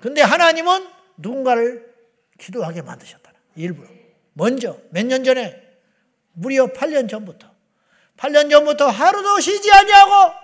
근데 0.00 0.20
하나님은 0.20 0.86
누군가를 1.16 1.93
기도하게 2.38 2.82
만드셨다. 2.82 3.32
일부러. 3.56 3.88
먼저 4.32 4.78
몇 4.90 5.06
년 5.06 5.22
전에 5.24 5.62
무려 6.32 6.66
8년 6.66 7.08
전부터 7.08 7.52
8년 8.16 8.50
전부터 8.50 8.88
하루도 8.88 9.40
쉬지 9.40 9.70
아니하고 9.72 10.34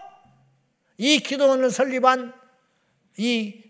이 0.98 1.18
기도원을 1.20 1.70
설립한 1.70 2.33
이 3.16 3.64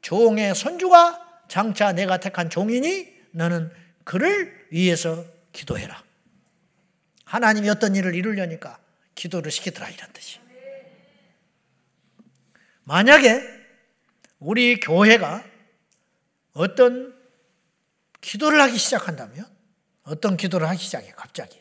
종의 0.00 0.54
손주가 0.54 1.42
장차 1.48 1.92
내가 1.92 2.18
택한 2.18 2.48
종이니 2.50 3.12
너는 3.32 3.70
그를 4.04 4.66
위해서 4.70 5.24
기도해라. 5.52 6.02
하나님이 7.24 7.68
어떤 7.68 7.94
일을 7.94 8.14
이루려니까 8.14 8.78
기도를 9.14 9.50
시키더라 9.50 9.88
이런 9.90 10.12
뜻이. 10.12 10.38
만약에 12.84 13.42
우리 14.38 14.80
교회가 14.80 15.44
어떤 16.54 17.17
기도를 18.20 18.60
하기 18.62 18.78
시작한다면 18.78 19.46
어떤 20.02 20.36
기도를 20.36 20.68
하기 20.68 20.82
시작해 20.82 21.12
갑자기. 21.12 21.60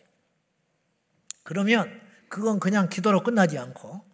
그러면 1.44 2.02
그건 2.30 2.60
그냥 2.60 2.90
기도로 2.90 3.24
끝나지 3.24 3.58
않고 3.58 4.06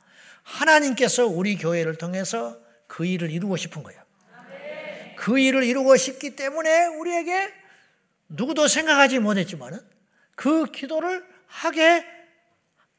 하나님께서 0.44 1.26
우리 1.26 1.58
교회를 1.58 1.96
통해서 1.98 2.60
그 2.88 3.06
일을 3.06 3.32
이루고 3.32 3.58
싶은 3.58 3.82
거예요. 3.84 4.02
그 5.18 5.40
일을 5.40 5.64
이루고 5.64 5.96
싶기 5.96 6.36
때문에 6.36 6.88
우리에게 6.88 7.54
누구도 8.30 8.68
생각하지 8.68 9.20
못했지만은 9.20 9.80
그 10.36 10.66
기도를 10.72 11.26
하게 11.48 12.06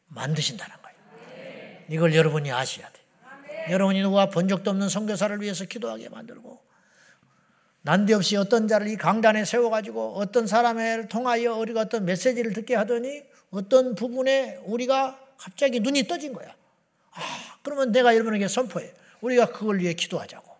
만드신다는 0.06 0.76
거예요. 0.82 1.84
이걸 1.90 2.14
여러분이 2.14 2.50
아셔야 2.50 2.88
돼요. 2.90 3.04
여러분이 3.70 4.02
누가 4.02 4.28
본 4.28 4.48
적도 4.48 4.70
없는 4.70 4.88
선교사를 4.88 5.40
위해서 5.40 5.64
기도하게 5.64 6.08
만들고 6.08 6.62
난데없이 7.84 8.36
어떤 8.36 8.66
자를 8.66 8.88
이 8.88 8.96
강단에 8.96 9.44
세워가지고 9.44 10.14
어떤 10.16 10.46
사람을 10.46 11.08
통하여 11.08 11.54
우리가 11.56 11.82
어떤 11.82 12.06
메시지를 12.06 12.54
듣게 12.54 12.74
하더니 12.74 13.22
어떤 13.50 13.94
부분에 13.94 14.58
우리가 14.64 15.20
갑자기 15.36 15.80
눈이 15.80 16.06
떠진 16.06 16.32
거야. 16.32 16.48
아, 17.10 17.20
그러면 17.62 17.92
내가 17.92 18.14
여러분에게 18.14 18.48
선포해. 18.48 18.90
우리가 19.20 19.52
그걸 19.52 19.80
위해 19.80 19.92
기도하자고. 19.92 20.50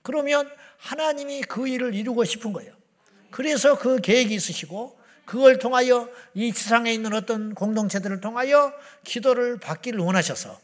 그러면 0.00 0.50
하나님이 0.78 1.42
그 1.42 1.68
일을 1.68 1.94
이루고 1.94 2.24
싶은 2.24 2.54
거예요. 2.54 2.72
그래서 3.30 3.78
그 3.78 4.00
계획이 4.00 4.34
있으시고 4.34 4.98
그걸 5.26 5.58
통하여 5.58 6.08
이 6.32 6.52
세상에 6.52 6.90
있는 6.90 7.12
어떤 7.12 7.54
공동체들을 7.54 8.22
통하여 8.22 8.72
기도를 9.04 9.58
받기를 9.58 10.00
원하셔서 10.00 10.58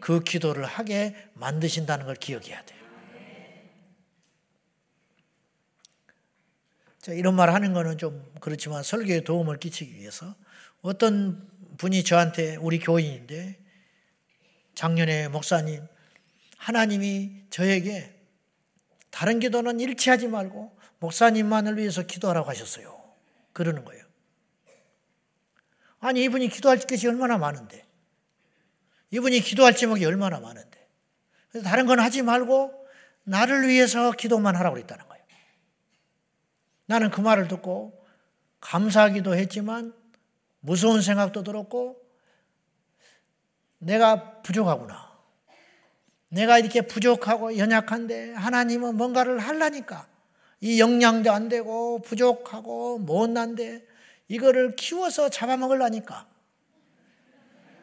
그 0.00 0.20
기도를 0.20 0.64
하게 0.64 1.14
만드신다는 1.34 2.06
걸 2.06 2.14
기억해야 2.14 2.64
돼요. 2.64 2.80
자, 6.88 6.89
이런 7.08 7.34
말 7.34 7.52
하는 7.52 7.72
거는 7.72 7.98
좀 7.98 8.30
그렇지만 8.40 8.82
설교에 8.82 9.24
도움을 9.24 9.58
끼치기 9.58 9.94
위해서 9.94 10.34
어떤 10.82 11.48
분이 11.78 12.04
저한테 12.04 12.56
우리 12.56 12.78
교인인데 12.78 13.58
작년에 14.74 15.28
목사님 15.28 15.82
하나님이 16.58 17.44
저에게 17.50 18.14
다른 19.10 19.40
기도는 19.40 19.80
일치하지 19.80 20.28
말고 20.28 20.76
목사님만을 21.00 21.78
위해서 21.78 22.02
기도하라고 22.02 22.48
하셨어요. 22.50 23.02
그러는 23.52 23.84
거예요. 23.84 24.04
아니, 26.00 26.22
이분이 26.24 26.48
기도할 26.48 26.78
것이 26.78 27.08
얼마나 27.08 27.36
많은데. 27.38 27.84
이분이 29.10 29.40
기도할 29.40 29.74
제목이 29.74 30.04
얼마나 30.04 30.38
많은데. 30.40 30.86
다른 31.64 31.86
건 31.86 31.98
하지 31.98 32.22
말고 32.22 32.72
나를 33.24 33.68
위해서 33.68 34.12
기도만 34.12 34.54
하라고 34.56 34.74
그랬다는 34.74 35.06
거예요. 35.06 35.09
나는 36.90 37.08
그 37.12 37.20
말을 37.20 37.46
듣고 37.46 37.96
감사하기도 38.60 39.36
했지만 39.36 39.94
무서운 40.58 41.02
생각도 41.02 41.44
들었고 41.44 41.96
내가 43.78 44.42
부족하구나. 44.42 45.08
내가 46.30 46.58
이렇게 46.58 46.80
부족하고 46.80 47.56
연약한데 47.56 48.32
하나님은 48.32 48.96
뭔가를 48.96 49.38
하려니까 49.38 50.08
이 50.60 50.80
영양도 50.80 51.30
안 51.30 51.48
되고 51.48 52.02
부족하고 52.02 52.98
못난데 52.98 53.86
이거를 54.26 54.74
키워서 54.74 55.28
잡아먹으려니까 55.28 56.26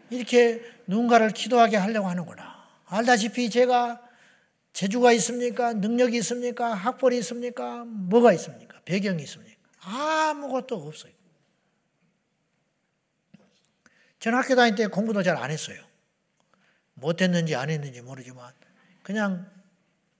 이렇게 0.09 0.61
누군가를 0.85 1.29
기도하게 1.29 1.77
하려고 1.77 2.09
하는구나. 2.09 2.57
알다시피 2.87 3.49
제가 3.49 4.01
재주가 4.73 5.13
있습니까? 5.13 5.71
능력이 5.71 6.17
있습니까? 6.17 6.73
학벌이 6.73 7.17
있습니까? 7.19 7.85
뭐가 7.85 8.33
있습니까? 8.33 8.66
배경이 8.87 9.21
있습니까? 9.23 9.57
아무것도 9.81 10.75
없어요. 10.87 11.11
저는 14.19 14.39
학교 14.39 14.55
다닐 14.55 14.75
때 14.75 14.87
공부도 14.87 15.23
잘 15.23 15.35
안 15.35 15.51
했어요. 15.51 15.83
못했는지 16.93 17.53
안 17.53 17.69
했는지 17.69 18.01
모르지만 18.01 18.53
그냥 19.03 19.51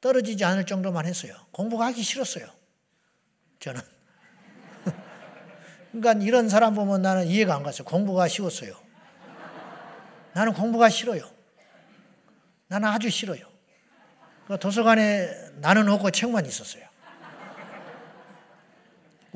떨어지지 0.02 0.44
않을 0.44 0.66
정도만 0.66 1.06
했어요. 1.06 1.34
공부가 1.52 1.86
하기 1.88 2.04
싫었어요. 2.04 2.46
저는. 3.60 3.82
그러니까 5.94 6.26
이런 6.26 6.50
사람 6.50 6.76
보면 6.76 7.02
나는 7.02 7.26
이해가 7.26 7.56
안 7.56 7.64
갔어요. 7.64 7.86
공부가 7.86 8.28
쉬웠어요. 8.28 8.78
나는 10.34 10.54
공부가 10.54 10.90
싫어요. 10.90 11.24
나는 12.68 12.90
아주 12.90 13.10
싫어요. 13.10 13.50
그 14.46 14.60
도서관에 14.60 15.52
나는 15.56 15.88
없고 15.88 16.12
책만 16.12 16.46
있었어요. 16.46 16.87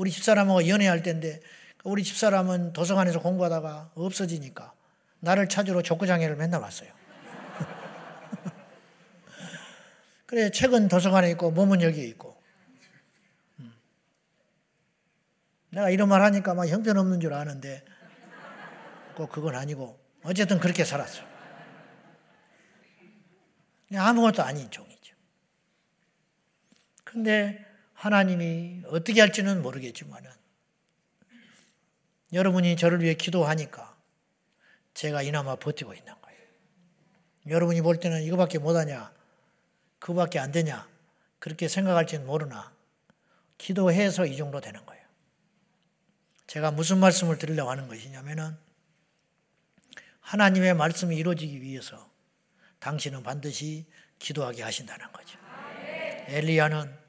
우리 0.01 0.09
집사람하고 0.09 0.67
연애할 0.67 1.03
때인데 1.03 1.39
우리 1.83 2.03
집사람은 2.03 2.73
도서관에서 2.73 3.21
공부하다가 3.21 3.91
없어지니까 3.93 4.73
나를 5.19 5.47
찾으러 5.47 5.83
족구장애를 5.83 6.37
맨날 6.37 6.59
왔어요. 6.59 6.89
그래, 10.25 10.49
책은 10.49 10.87
도서관에 10.87 11.29
있고 11.31 11.51
몸은 11.51 11.83
여기에 11.83 12.03
있고. 12.05 12.35
음. 13.59 13.71
내가 15.69 15.91
이런 15.91 16.09
말 16.09 16.23
하니까 16.23 16.55
막 16.55 16.67
형편없는 16.67 17.19
줄 17.19 17.35
아는데 17.35 17.85
꼭 19.13 19.29
그건 19.29 19.53
아니고 19.53 19.99
어쨌든 20.23 20.59
그렇게 20.59 20.83
살았어. 20.83 21.21
아무것도 23.93 24.41
아닌 24.41 24.71
종이죠. 24.71 25.15
근데 27.03 27.70
하나님이 28.01 28.81
어떻게 28.87 29.21
할지는 29.21 29.61
모르겠지만은 29.61 30.31
여러분이 32.33 32.75
저를 32.75 33.03
위해 33.03 33.13
기도하니까 33.13 33.95
제가 34.95 35.21
이나마 35.21 35.55
버티고 35.55 35.93
있는 35.93 36.11
거예요. 36.19 36.39
여러분이 37.47 37.83
볼 37.83 37.99
때는 37.99 38.23
이거밖에 38.23 38.57
못하냐, 38.57 39.13
그거밖에 39.99 40.39
안 40.39 40.51
되냐, 40.51 40.89
그렇게 41.37 41.67
생각할지는 41.67 42.25
모르나 42.25 42.73
기도해서 43.59 44.25
이 44.25 44.35
정도 44.35 44.59
되는 44.59 44.83
거예요. 44.83 45.05
제가 46.47 46.71
무슨 46.71 46.97
말씀을 46.97 47.37
드리려고 47.37 47.69
하는 47.69 47.87
것이냐면은 47.87 48.57
하나님의 50.21 50.73
말씀이 50.73 51.15
이루어지기 51.15 51.61
위해서 51.61 52.09
당신은 52.79 53.21
반드시 53.21 53.85
기도하게 54.17 54.63
하신다는 54.63 55.11
거죠. 55.11 55.37
엘리야는 56.25 57.00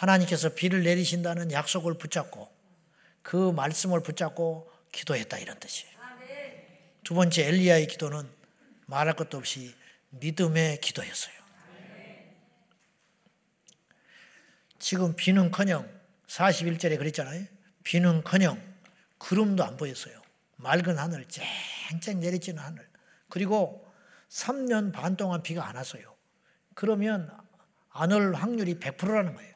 하나님께서 0.00 0.54
비를 0.54 0.82
내리신다는 0.82 1.52
약속을 1.52 1.94
붙잡고 1.98 2.48
그 3.22 3.52
말씀을 3.52 4.02
붙잡고 4.02 4.70
기도했다 4.92 5.38
이런 5.38 5.60
뜻이에요. 5.60 5.90
두 7.04 7.14
번째 7.14 7.46
엘리야의 7.46 7.86
기도는 7.86 8.28
말할 8.86 9.14
것도 9.14 9.36
없이 9.36 9.74
믿음의 10.10 10.80
기도였어요. 10.80 11.34
지금 14.78 15.14
비는커녕 15.14 15.86
41절에 16.26 16.96
그랬잖아요. 16.96 17.44
비는커녕 17.84 18.60
구름도 19.18 19.62
안 19.62 19.76
보였어요. 19.76 20.18
맑은 20.56 20.98
하늘, 20.98 21.26
쨍쨍 21.28 22.20
내리치는 22.20 22.62
하늘. 22.62 22.88
그리고 23.28 23.86
3년 24.30 24.92
반 24.92 25.16
동안 25.16 25.42
비가 25.42 25.66
안 25.68 25.76
왔어요. 25.76 26.14
그러면 26.74 27.30
안 27.90 28.12
올 28.12 28.34
확률이 28.34 28.78
100%라는 28.78 29.34
거예요. 29.34 29.49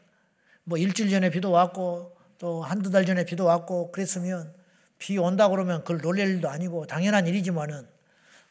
뭐 0.64 0.78
일주일 0.78 1.10
전에 1.10 1.30
비도 1.30 1.50
왔고 1.50 2.16
또 2.38 2.62
한두 2.62 2.90
달 2.90 3.06
전에 3.06 3.24
비도 3.24 3.44
왔고 3.44 3.92
그랬으면 3.92 4.52
비 4.98 5.18
온다 5.18 5.48
그러면 5.48 5.80
그걸 5.80 5.98
놀랄 5.98 6.28
일도 6.28 6.48
아니고 6.48 6.86
당연한 6.86 7.26
일이지만은 7.26 7.86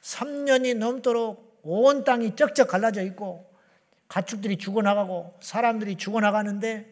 3년이 0.01 0.77
넘도록 0.77 1.59
온 1.63 2.03
땅이 2.03 2.35
쩍쩍 2.35 2.67
갈라져 2.67 3.01
있고 3.03 3.49
가축들이 4.07 4.57
죽어나가고 4.57 5.37
사람들이 5.41 5.95
죽어나가는데 5.95 6.91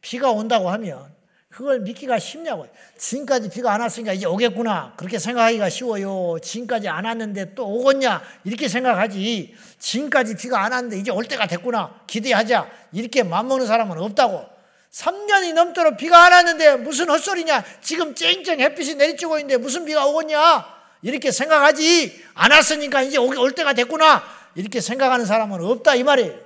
비가 0.00 0.30
온다고 0.30 0.70
하면 0.70 1.14
그걸 1.50 1.80
믿기가 1.80 2.18
쉽냐고요. 2.18 2.68
지금까지 2.96 3.50
비가 3.50 3.72
안 3.72 3.80
왔으니까 3.80 4.12
이제 4.12 4.24
오겠구나. 4.24 4.94
그렇게 4.96 5.18
생각하기가 5.18 5.68
쉬워요. 5.68 6.38
지금까지 6.40 6.88
안 6.88 7.04
왔는데 7.04 7.54
또 7.54 7.66
오겠냐. 7.66 8.22
이렇게 8.44 8.68
생각하지. 8.68 9.54
지금까지 9.80 10.36
비가 10.36 10.62
안 10.64 10.72
왔는데 10.72 10.98
이제 10.98 11.10
올 11.10 11.24
때가 11.24 11.48
됐구나. 11.48 12.02
기대하자. 12.06 12.70
이렇게 12.92 13.24
맘먹는 13.24 13.66
사람은 13.66 13.98
없다고. 13.98 14.48
3년이 14.92 15.52
넘도록 15.54 15.96
비가 15.96 16.24
안 16.24 16.32
왔는데 16.32 16.76
무슨 16.76 17.10
헛소리냐. 17.10 17.64
지금 17.80 18.14
쨍쨍 18.14 18.60
햇빛이 18.60 18.94
내리쬐고 18.94 19.40
있는데 19.40 19.56
무슨 19.56 19.84
비가 19.84 20.06
오겠냐. 20.06 20.64
이렇게 21.02 21.32
생각하지. 21.32 22.24
안 22.34 22.52
왔으니까 22.52 23.02
이제 23.02 23.18
올 23.18 23.52
때가 23.56 23.72
됐구나. 23.72 24.22
이렇게 24.54 24.80
생각하는 24.80 25.26
사람은 25.26 25.64
없다. 25.64 25.96
이 25.96 26.04
말이에요. 26.04 26.38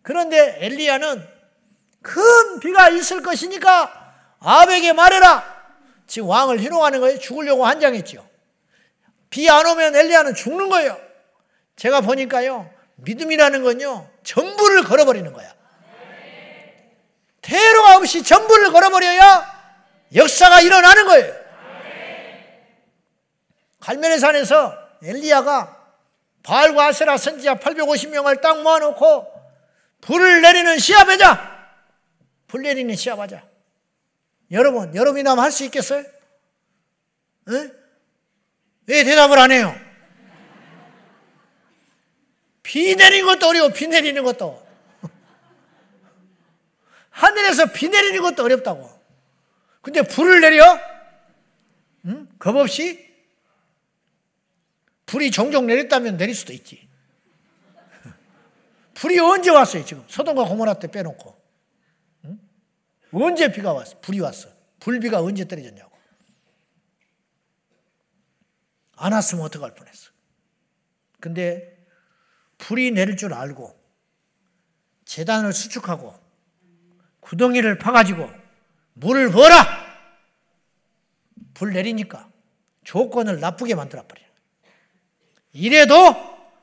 그런데 0.00 0.56
엘리야는 0.60 1.22
큰 2.00 2.60
비가 2.60 2.88
있을 2.88 3.22
것이니까 3.22 4.05
아벡에 4.46 4.92
말해라. 4.92 5.56
지금 6.06 6.28
왕을 6.28 6.60
희롱하는 6.60 7.00
거예요. 7.00 7.18
죽으려고 7.18 7.66
한장했죠. 7.66 8.24
비안 9.28 9.66
오면 9.66 9.96
엘리야는 9.96 10.34
죽는 10.36 10.68
거예요. 10.68 10.96
제가 11.74 12.00
보니까요. 12.00 12.70
믿음이라는 12.94 13.64
건요. 13.64 14.08
전부를 14.22 14.84
걸어버리는 14.84 15.32
거야. 15.32 15.52
태로가 17.42 17.96
없이 17.96 18.22
전부를 18.22 18.70
걸어버려야 18.70 19.56
역사가 20.14 20.60
일어나는 20.60 21.06
거예요. 21.06 21.34
갈멜의 23.80 24.18
산에서 24.20 24.78
엘리야가 25.02 25.76
바알과 26.44 26.86
아세라 26.86 27.16
선지자 27.16 27.56
850명을 27.56 28.40
딱 28.40 28.62
모아놓고 28.62 29.26
불을 30.02 30.40
내리는 30.40 30.78
시합하자. 30.78 31.56
불 32.46 32.62
내리는 32.62 32.94
시합하자. 32.94 33.55
여러분, 34.50 34.94
여러분이라면 34.94 35.42
할 35.42 35.50
수 35.50 35.64
있겠어요? 35.64 36.00
에? 36.00 37.70
왜 38.86 39.04
대답을 39.04 39.38
안 39.38 39.50
해요? 39.50 39.74
비 42.62 42.94
내리는 42.96 43.24
것도 43.26 43.48
어려워, 43.48 43.68
비 43.68 43.86
내리는 43.86 44.22
것도. 44.22 44.64
하늘에서 47.10 47.66
비 47.66 47.88
내리는 47.88 48.20
것도 48.20 48.42
어렵다고. 48.44 48.90
근데 49.82 50.02
불을 50.02 50.40
내려? 50.40 50.78
응? 52.06 52.28
겁 52.38 52.56
없이? 52.56 53.06
불이 55.06 55.30
종종 55.30 55.66
내렸다면 55.66 56.16
내릴 56.16 56.34
수도 56.34 56.52
있지. 56.52 56.88
불이 58.94 59.18
언제 59.20 59.50
왔어요, 59.50 59.84
지금? 59.84 60.04
소돔과 60.08 60.44
고모라 60.44 60.74
때 60.74 60.88
빼놓고. 60.88 61.35
언제 63.12 63.50
비가 63.52 63.72
왔어? 63.72 63.98
불이 64.00 64.20
왔어. 64.20 64.48
불비가 64.80 65.20
언제 65.20 65.46
떨어졌냐고. 65.46 65.96
안 68.96 69.12
왔으면 69.12 69.44
어떡할 69.44 69.74
뻔했어. 69.74 70.10
근데 71.20 71.76
불이 72.58 72.92
내릴 72.92 73.16
줄 73.16 73.34
알고 73.34 73.78
재단을 75.04 75.52
수축하고 75.52 76.14
구덩이를 77.20 77.78
파가지고 77.78 78.30
물을 78.94 79.30
부어라! 79.30 79.86
불 81.54 81.72
내리니까 81.72 82.30
조건을 82.84 83.40
나쁘게 83.40 83.74
만들어 83.74 84.06
버려. 84.06 84.22
이래도 85.52 85.94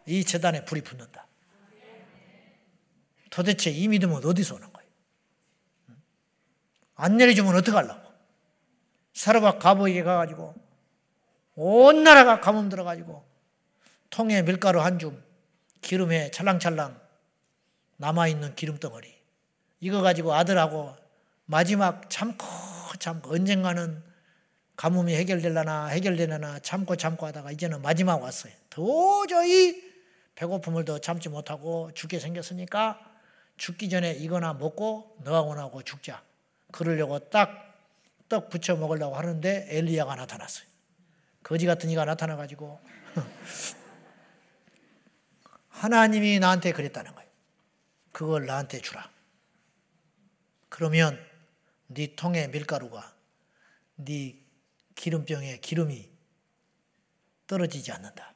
이 0.05 0.23
재단에 0.23 0.65
불이 0.65 0.81
붙는다. 0.81 1.27
도대체 3.29 3.71
이 3.71 3.87
믿음은 3.87 4.25
어디서 4.25 4.55
오는 4.55 4.72
안 6.95 7.17
내려주면 7.17 7.55
어떡하려고. 7.55 8.01
사르밧 9.13 9.59
가보에게 9.59 10.03
가가지고 10.03 10.55
온 11.55 12.03
나라가 12.03 12.39
가뭄 12.39 12.69
들어가지고 12.69 13.23
통에 14.09 14.41
밀가루 14.41 14.81
한 14.81 14.99
줌, 14.99 15.21
기름에 15.81 16.31
찰랑찰랑 16.31 16.99
남아있는 17.97 18.55
기름덩어리. 18.55 19.13
이거 19.79 20.01
가지고 20.01 20.33
아들하고 20.33 20.95
마지막 21.45 22.09
참고 22.09 22.45
참고 22.99 23.33
언젠가는 23.33 24.01
가뭄이 24.75 25.15
해결될라나 25.15 25.87
해결되려나 25.87 26.59
참고 26.59 26.95
참고 26.95 27.25
하다가 27.27 27.51
이제는 27.51 27.81
마지막 27.81 28.21
왔어요. 28.21 28.53
도저히 28.69 29.83
배고픔을 30.35 30.85
더 30.85 30.97
참지 30.99 31.29
못하고 31.29 31.91
죽게 31.93 32.19
생겼으니까 32.19 32.99
죽기 33.57 33.89
전에 33.89 34.13
이거나 34.13 34.53
먹고 34.53 35.17
너하고 35.23 35.53
나하고 35.53 35.83
죽자. 35.83 36.23
그러려고 36.73 37.19
딱 37.29 37.63
떡 38.33 38.49
부쳐 38.49 38.75
먹으려고 38.75 39.15
하는데 39.15 39.67
엘리야가 39.69 40.15
나타났어요. 40.15 40.65
거지 41.43 41.67
같은 41.67 41.91
이가 41.91 42.03
나타나 42.03 42.35
가지고 42.35 42.79
하나님이 45.69 46.39
나한테 46.39 46.71
그랬다는 46.71 47.13
거예요. 47.13 47.29
그걸 48.11 48.47
나한테 48.47 48.79
주라. 48.79 49.11
그러면 50.69 51.23
네 51.87 52.15
통에 52.15 52.47
밀가루가 52.47 53.13
네 53.97 54.39
기름병에 54.95 55.59
기름이 55.59 56.09
떨어지지 57.45 57.91
않는다. 57.91 58.33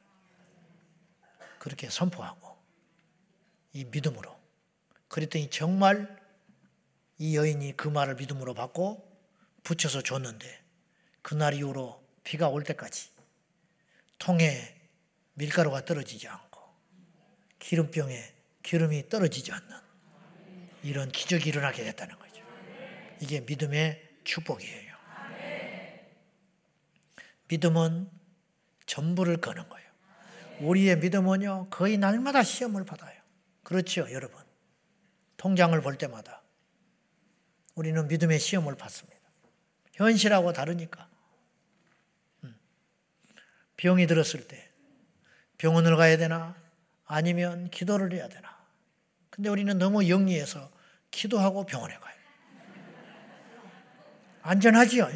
그렇게 1.58 1.90
선포하고 1.90 2.56
이 3.72 3.84
믿음으로 3.84 4.38
그랬더니 5.08 5.50
정말 5.50 6.17
이 7.18 7.36
여인이 7.36 7.76
그 7.76 7.88
말을 7.88 8.14
믿음으로 8.14 8.54
받고 8.54 9.06
붙여서 9.64 10.02
줬는데 10.02 10.62
그날 11.22 11.54
이후로 11.54 12.02
비가 12.24 12.48
올 12.48 12.62
때까지 12.62 13.10
통에 14.18 14.74
밀가루가 15.34 15.84
떨어지지 15.84 16.28
않고 16.28 16.60
기름병에 17.58 18.34
기름이 18.62 19.08
떨어지지 19.08 19.52
않는 19.52 19.76
이런 20.82 21.10
기적이 21.10 21.50
일어나게 21.50 21.84
됐다는 21.84 22.18
거죠. 22.18 22.42
이게 23.20 23.40
믿음의 23.40 24.08
축복이에요. 24.24 24.88
믿음은 27.48 28.10
전부를 28.86 29.38
거는 29.38 29.68
거예요. 29.68 29.88
우리의 30.60 30.98
믿음은요, 30.98 31.68
거의 31.70 31.96
날마다 31.96 32.42
시험을 32.42 32.84
받아요. 32.84 33.18
그렇죠, 33.62 34.10
여러분. 34.12 34.42
통장을 35.36 35.80
볼 35.80 35.96
때마다 35.96 36.37
우리는 37.78 38.08
믿음의 38.08 38.40
시험을 38.40 38.74
받습니다. 38.74 39.16
현실하고 39.94 40.52
다르니까. 40.52 41.08
음. 42.42 42.58
병이 43.76 44.08
들었을 44.08 44.48
때 44.48 44.68
병원을 45.58 45.96
가야 45.96 46.16
되나 46.16 46.56
아니면 47.06 47.70
기도를 47.70 48.12
해야 48.12 48.28
되나. 48.28 48.58
근데 49.30 49.48
우리는 49.48 49.78
너무 49.78 50.08
영리해서 50.08 50.68
기도하고 51.12 51.66
병원에 51.66 51.94
가요. 51.94 52.16
안전하지요? 54.42 55.08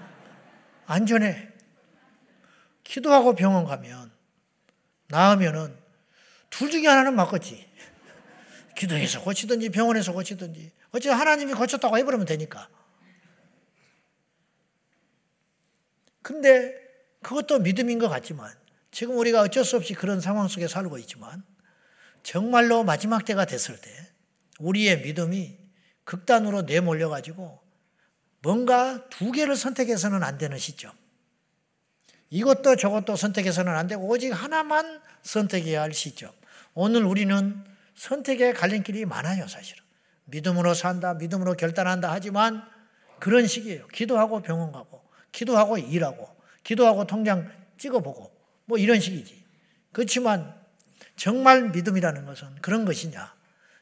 안전해. 0.86 1.48
기도하고 2.84 3.34
병원 3.34 3.66
가면 3.66 4.10
나으면은 5.08 5.76
둘 6.48 6.70
중에 6.70 6.86
하나는 6.86 7.14
맞겠지. 7.16 7.70
기도해서 8.74 9.20
고치든지 9.20 9.68
병원에서 9.68 10.14
고치든지. 10.14 10.75
어찌 10.92 11.08
하나님이 11.08 11.52
고쳤다고 11.54 11.98
해버리면 11.98 12.26
되니까. 12.26 12.68
근데 16.22 16.74
그것도 17.22 17.60
믿음인 17.60 17.98
것 17.98 18.08
같지만 18.08 18.52
지금 18.90 19.18
우리가 19.18 19.42
어쩔 19.42 19.64
수 19.64 19.76
없이 19.76 19.94
그런 19.94 20.20
상황 20.20 20.48
속에 20.48 20.68
살고 20.68 20.98
있지만 20.98 21.44
정말로 22.22 22.82
마지막 22.82 23.24
때가 23.24 23.44
됐을 23.44 23.80
때 23.80 23.90
우리의 24.58 25.02
믿음이 25.02 25.58
극단으로 26.04 26.62
내몰려 26.62 27.08
가지고 27.08 27.60
뭔가 28.42 29.08
두 29.08 29.32
개를 29.32 29.56
선택해서는 29.56 30.22
안 30.22 30.38
되는 30.38 30.56
시점. 30.58 30.92
이것도 32.30 32.76
저것도 32.76 33.16
선택해서는 33.16 33.72
안 33.72 33.86
되고 33.86 34.06
오직 34.08 34.30
하나만 34.30 35.00
선택해야 35.22 35.82
할 35.82 35.92
시점. 35.92 36.32
오늘 36.74 37.04
우리는 37.04 37.64
선택의 37.94 38.54
갈림길이 38.54 39.04
많아요, 39.04 39.46
사실은. 39.46 39.85
믿음으로 40.26 40.74
산다, 40.74 41.14
믿음으로 41.14 41.54
결단한다 41.54 42.12
하지만 42.12 42.62
그런 43.18 43.46
식이에요. 43.46 43.86
기도하고 43.88 44.42
병원 44.42 44.72
가고, 44.72 45.02
기도하고 45.32 45.78
일하고, 45.78 46.28
기도하고 46.62 47.06
통장 47.06 47.50
찍어보고, 47.78 48.30
뭐 48.66 48.78
이런 48.78 49.00
식이지. 49.00 49.44
그렇지만 49.92 50.54
정말 51.16 51.70
믿음이라는 51.70 52.26
것은 52.26 52.56
그런 52.60 52.84
것이냐. 52.84 53.34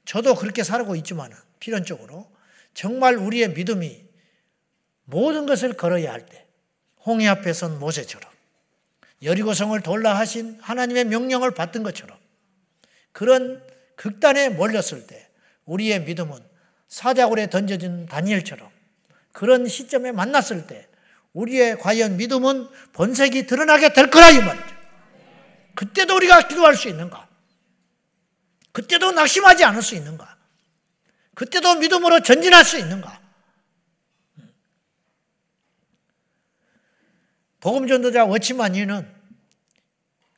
저도 0.04 0.34
그렇게 0.34 0.62
살고 0.62 0.96
있지만 0.96 1.32
필연적으로 1.58 2.30
정말 2.74 3.16
우리의 3.16 3.50
믿음이 3.54 4.04
모든 5.04 5.46
것을 5.46 5.74
걸어야 5.74 6.12
할 6.12 6.26
때, 6.26 6.46
홍해 7.06 7.26
앞에 7.28 7.52
선 7.52 7.78
모세처럼, 7.78 8.30
여리고성을 9.22 9.78
돌라 9.80 10.16
하신 10.18 10.58
하나님의 10.60 11.06
명령을 11.06 11.52
받던 11.52 11.82
것처럼, 11.82 12.18
그런 13.12 13.66
극단에 13.96 14.50
몰렸을 14.50 15.06
때, 15.06 15.23
우리의 15.66 16.02
믿음은 16.04 16.38
사자굴에 16.88 17.50
던져진 17.50 18.06
다니엘처럼, 18.06 18.70
그런 19.32 19.66
시점에 19.66 20.12
만났을 20.12 20.66
때, 20.66 20.88
우리의 21.32 21.78
과연 21.78 22.16
믿음은 22.16 22.68
본색이 22.92 23.46
드러나게 23.46 23.92
될 23.92 24.10
거라 24.10 24.30
이 24.30 24.38
말이죠. 24.38 24.74
그때도 25.74 26.16
우리가 26.16 26.46
기도할 26.46 26.76
수 26.76 26.88
있는가? 26.88 27.28
그때도 28.72 29.12
낙심하지 29.12 29.64
않을 29.64 29.82
수 29.82 29.94
있는가? 29.94 30.36
그때도 31.34 31.76
믿음으로 31.76 32.22
전진할 32.22 32.64
수 32.64 32.78
있는가? 32.78 33.20
복음 37.60 37.88
전도자 37.88 38.24
워치만이는 38.24 39.12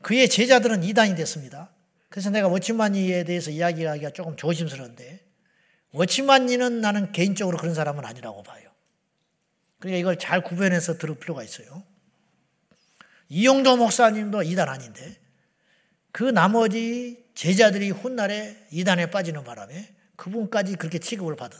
그의 0.00 0.28
제자들은 0.28 0.84
이단이 0.84 1.16
됐습니다. 1.16 1.70
그래서 2.16 2.30
내가 2.30 2.48
워치만이에 2.48 3.24
대해서 3.24 3.50
이야기하기가 3.50 4.08
조금 4.08 4.36
조심스러운데 4.36 5.22
워치만이는 5.90 6.80
나는 6.80 7.12
개인적으로 7.12 7.58
그런 7.58 7.74
사람은 7.74 8.06
아니라고 8.06 8.42
봐요. 8.42 8.70
그러니까 9.78 9.98
이걸 9.98 10.18
잘 10.18 10.42
구별해서 10.42 10.96
들을 10.96 11.16
필요가 11.16 11.44
있어요. 11.44 11.84
이용도 13.28 13.76
목사님도 13.76 14.44
이단 14.44 14.66
아닌데 14.66 15.14
그 16.10 16.24
나머지 16.24 17.22
제자들이 17.34 17.90
훗날에 17.90 18.66
이단에 18.70 19.10
빠지는 19.10 19.44
바람에 19.44 19.94
그분까지 20.16 20.76
그렇게 20.76 20.98
취급을 20.98 21.36
받은 21.36 21.58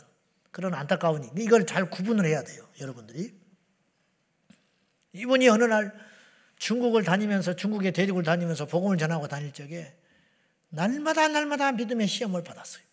그런 0.49 0.73
안타까운 0.73 1.29
이걸 1.37 1.67
잘 1.67 1.87
구분을 1.91 2.25
해야 2.25 2.43
돼요, 2.43 2.67
여러분들이. 2.81 3.31
이분이 5.13 5.49
어느 5.49 5.65
날 5.65 5.93
중국을 6.55 7.03
다니면서 7.03 7.55
중국의 7.55 7.91
대륙을 7.91 8.23
다니면서 8.23 8.65
복음을 8.65 8.97
전하고 8.97 9.27
다닐 9.27 9.53
적에 9.53 9.95
날마다 10.69 11.27
날마다 11.27 11.71
믿음의 11.71 12.07
시험을 12.07 12.43
받았어요. 12.43 12.83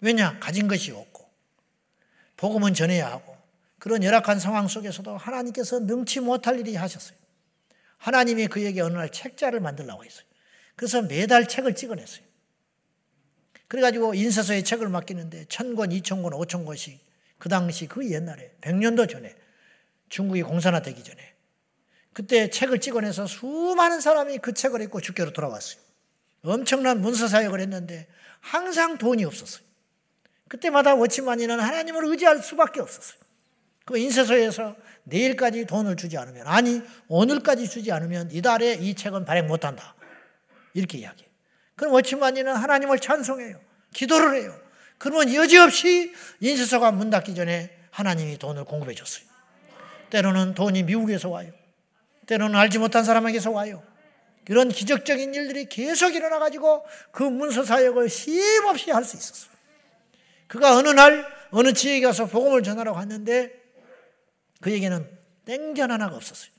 왜냐? 0.00 0.38
가진 0.40 0.68
것이 0.68 0.90
없고 0.92 1.28
복음은 2.36 2.74
전해야 2.74 3.10
하고 3.10 3.36
그런 3.78 4.02
열악한 4.02 4.38
상황 4.38 4.68
속에서도 4.68 5.16
하나님께서 5.16 5.80
능치 5.80 6.20
못할 6.20 6.58
일이 6.60 6.76
하셨어요. 6.76 7.16
하나님이 7.98 8.48
그에게 8.48 8.80
어느 8.80 8.96
날 8.96 9.10
책자를 9.10 9.60
만들라고 9.60 10.04
했어요. 10.04 10.24
그래서 10.76 11.02
매달 11.02 11.46
책을 11.46 11.74
찍어냈어요. 11.74 12.24
그래가지고 13.68 14.14
인쇄소에 14.14 14.62
책을 14.62 14.88
맡기는데 14.88 15.46
천 15.48 15.74
권, 15.74 15.92
이천 15.92 16.22
권, 16.22 16.32
오천 16.34 16.64
권씩 16.64 17.00
그 17.38 17.48
당시 17.48 17.86
그 17.86 18.08
옛날에 18.08 18.54
백년도 18.60 19.06
전에 19.06 19.34
중국이 20.08 20.42
공산화되기 20.42 21.02
전에 21.02 21.34
그때 22.12 22.50
책을 22.50 22.80
찍어내서 22.80 23.26
수많은 23.26 24.00
사람이 24.00 24.38
그 24.38 24.52
책을 24.52 24.80
읽고 24.82 25.00
주께로 25.00 25.32
돌아왔어요. 25.32 25.81
엄청난 26.44 27.00
문서 27.00 27.28
사역을 27.28 27.60
했는데 27.60 28.08
항상 28.40 28.98
돈이 28.98 29.24
없었어요. 29.24 29.64
그때마다 30.48 30.94
워치만이는 30.94 31.60
하나님을 31.60 32.04
의지할 32.06 32.42
수밖에 32.42 32.80
없었어요. 32.80 33.20
그 33.84 33.98
인쇄소에서 33.98 34.76
내일까지 35.04 35.66
돈을 35.66 35.96
주지 35.96 36.18
않으면 36.18 36.46
아니 36.46 36.82
오늘까지 37.08 37.68
주지 37.68 37.90
않으면 37.90 38.30
이달에 38.30 38.74
이 38.74 38.94
책은 38.94 39.24
발행 39.24 39.46
못한다. 39.46 39.94
이렇게 40.74 40.98
이야기해요. 40.98 41.30
그럼 41.76 41.94
워치만이는 41.94 42.54
하나님을 42.54 42.98
찬송해요. 42.98 43.58
기도를 43.94 44.40
해요. 44.40 44.56
그러면 44.98 45.34
여지없이 45.34 46.14
인쇄소가 46.40 46.92
문 46.92 47.10
닫기 47.10 47.34
전에 47.34 47.76
하나님이 47.90 48.38
돈을 48.38 48.64
공급해 48.64 48.94
줬어요. 48.94 49.24
때로는 50.10 50.54
돈이 50.54 50.82
미국에서 50.84 51.28
와요. 51.28 51.50
때로는 52.26 52.56
알지 52.56 52.78
못한 52.78 53.04
사람에게서 53.04 53.50
와요. 53.50 53.82
이런 54.48 54.68
기적적인 54.68 55.34
일들이 55.34 55.66
계속 55.66 56.14
일어나가지고 56.14 56.84
그 57.12 57.22
문서 57.22 57.64
사역을 57.64 58.08
쉼없이 58.08 58.90
할 58.90 59.04
수 59.04 59.16
있었어요. 59.16 59.52
그가 60.48 60.76
어느 60.76 60.88
날 60.88 61.24
어느 61.50 61.72
지역에 61.72 62.00
가서 62.06 62.26
복음을 62.26 62.62
전하러 62.62 62.92
갔는데 62.92 63.52
그에게는 64.60 65.08
땡전 65.44 65.90
하나가 65.90 66.16
없었어요. 66.16 66.50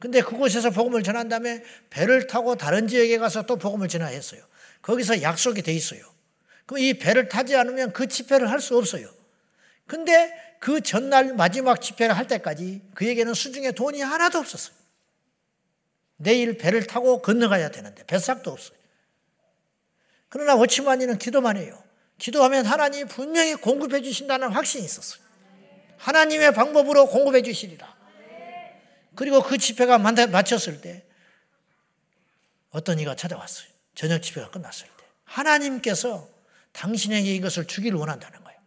근데 0.00 0.20
그곳에서 0.22 0.70
복음을 0.70 1.02
전한 1.02 1.28
다음에 1.28 1.62
배를 1.90 2.26
타고 2.28 2.54
다른 2.56 2.86
지역에 2.88 3.18
가서 3.18 3.42
또 3.42 3.56
복음을 3.56 3.88
전하 3.88 4.06
했어요. 4.06 4.42
거기서 4.82 5.22
약속이 5.22 5.62
돼 5.62 5.72
있어요. 5.72 6.02
그럼 6.66 6.80
이 6.82 6.94
배를 6.94 7.28
타지 7.28 7.56
않으면 7.56 7.92
그 7.92 8.06
집회를 8.06 8.50
할 8.50 8.60
수 8.60 8.76
없어요. 8.76 9.08
근데 9.86 10.32
그 10.60 10.80
전날 10.80 11.34
마지막 11.34 11.80
집회를 11.80 12.16
할 12.16 12.26
때까지 12.26 12.82
그에게는 12.94 13.34
수중에 13.34 13.72
돈이 13.72 14.00
하나도 14.02 14.38
없었어요. 14.38 14.76
내일 16.18 16.58
배를 16.58 16.86
타고 16.86 17.22
건너가야 17.22 17.70
되는데 17.70 18.04
뱃삭도 18.04 18.50
없어요. 18.50 18.76
그러나 20.28 20.54
워치만이는 20.56 21.18
기도만 21.18 21.56
해요. 21.56 21.82
기도하면 22.18 22.66
하나님이 22.66 23.08
분명히 23.08 23.54
공급해 23.54 24.02
주신다는 24.02 24.50
확신이 24.50 24.84
있었어요. 24.84 25.22
하나님의 25.96 26.52
방법으로 26.52 27.06
공급해 27.06 27.42
주시리라. 27.42 27.96
그리고 29.14 29.42
그 29.42 29.58
집회가 29.58 29.98
마쳤을 29.98 30.80
때 30.80 31.04
어떤 32.70 32.98
이가 32.98 33.16
찾아왔어요. 33.16 33.68
저녁 33.94 34.22
집회가 34.22 34.50
끝났을 34.50 34.86
때. 34.86 35.04
하나님께서 35.24 36.28
당신에게 36.72 37.34
이것을 37.34 37.66
주기를 37.66 37.98
원한다는 37.98 38.42
거예요. 38.44 38.58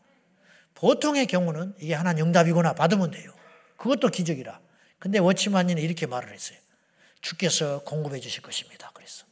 보통의 0.76 1.28
경우는 1.28 1.76
이게 1.80 1.94
하나님 1.94 2.26
응답이구나 2.26 2.74
받으면 2.74 3.12
돼요. 3.12 3.32
그것도 3.78 4.10
기적이라. 4.10 4.60
근데 5.00 5.20
워치만이는 5.20 5.82
이렇게 5.82 6.06
말을 6.06 6.34
했어요. 6.34 6.58
주께서 7.22 7.82
공급해 7.84 8.20
주실 8.20 8.42
것입니다. 8.42 8.92
그랬어. 8.94 9.26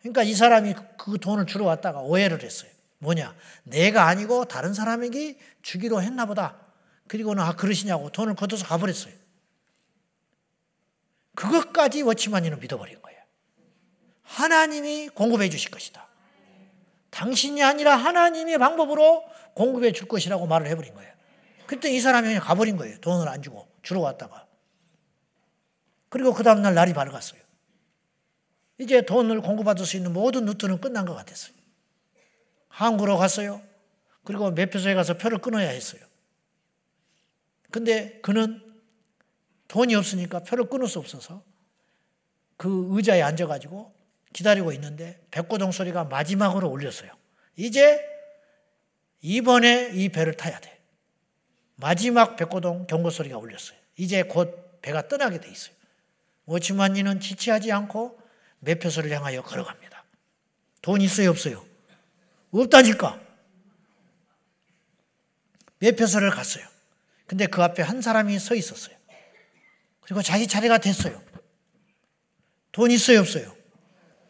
그러니까 0.00 0.22
이 0.22 0.34
사람이 0.34 0.74
그 0.98 1.18
돈을 1.18 1.46
주러 1.46 1.64
왔다가 1.64 2.00
오해를 2.00 2.42
했어요. 2.42 2.70
뭐냐? 2.98 3.34
내가 3.64 4.06
아니고 4.06 4.44
다른 4.44 4.74
사람에게 4.74 5.38
주기로 5.62 6.02
했나 6.02 6.26
보다. 6.26 6.56
그리고는 7.08 7.42
아 7.42 7.56
그러시냐고 7.56 8.10
돈을 8.10 8.34
걷어서 8.34 8.66
가버렸어요. 8.66 9.12
그것까지 11.34 12.02
워치만이는 12.02 12.60
믿어버린 12.60 13.00
거예요. 13.00 13.20
하나님이 14.22 15.08
공급해 15.08 15.48
주실 15.48 15.70
것이다. 15.70 16.06
당신이 17.10 17.62
아니라 17.62 17.96
하나님의 17.96 18.58
방법으로 18.58 19.24
공급해 19.54 19.92
줄 19.92 20.06
것이라고 20.06 20.46
말을 20.46 20.68
해버린 20.68 20.94
거예요. 20.94 21.12
그때 21.66 21.90
이 21.90 22.00
사람이 22.00 22.38
가버린 22.38 22.76
거예요. 22.76 22.98
돈을 23.00 23.28
안 23.28 23.42
주고 23.42 23.68
주러 23.82 24.00
왔다가. 24.00 24.46
그리고 26.10 26.34
그 26.34 26.42
다음날 26.42 26.74
날이 26.74 26.92
밝았어요. 26.92 27.40
이제 28.78 29.02
돈을 29.02 29.40
공급받을 29.40 29.86
수 29.86 29.96
있는 29.96 30.12
모든 30.12 30.44
루트는 30.44 30.80
끝난 30.80 31.06
것 31.06 31.14
같았어요. 31.14 31.54
한국으로 32.68 33.16
갔어요. 33.16 33.62
그리고 34.24 34.50
매표소에 34.50 34.94
가서 34.94 35.16
표를 35.16 35.38
끊어야 35.38 35.68
했어요. 35.68 36.02
근데 37.70 38.20
그는 38.20 38.60
돈이 39.68 39.94
없으니까 39.94 40.40
표를 40.40 40.68
끊을 40.68 40.88
수 40.88 40.98
없어서 40.98 41.44
그 42.56 42.88
의자에 42.90 43.22
앉아가지고 43.22 43.94
기다리고 44.32 44.72
있는데 44.72 45.24
백고동 45.30 45.72
소리가 45.72 46.04
마지막으로 46.04 46.68
울렸어요. 46.68 47.10
이제 47.56 48.04
이번에 49.20 49.90
이 49.94 50.08
배를 50.08 50.34
타야 50.34 50.58
돼. 50.58 50.80
마지막 51.76 52.36
백고동 52.36 52.86
경고 52.86 53.10
소리가 53.10 53.38
울렸어요. 53.38 53.78
이제 53.96 54.22
곧 54.22 54.80
배가 54.82 55.08
떠나게 55.08 55.40
돼 55.40 55.50
있어요. 55.50 55.74
워치만니는 56.50 57.20
지체하지 57.20 57.70
않고 57.70 58.20
매표소를 58.58 59.12
향하여 59.12 59.42
걸어갑니다. 59.42 60.04
돈 60.82 61.00
있어요, 61.00 61.30
없어요? 61.30 61.64
없다니까. 62.50 63.20
매표소를 65.78 66.30
갔어요. 66.30 66.66
근데 67.26 67.46
그 67.46 67.62
앞에 67.62 67.82
한 67.82 68.02
사람이 68.02 68.36
서 68.40 68.56
있었어요. 68.56 68.96
그리고 70.00 70.22
자기 70.22 70.48
차례가 70.48 70.78
됐어요. 70.78 71.22
돈 72.72 72.90
있어요, 72.90 73.20
없어요? 73.20 73.56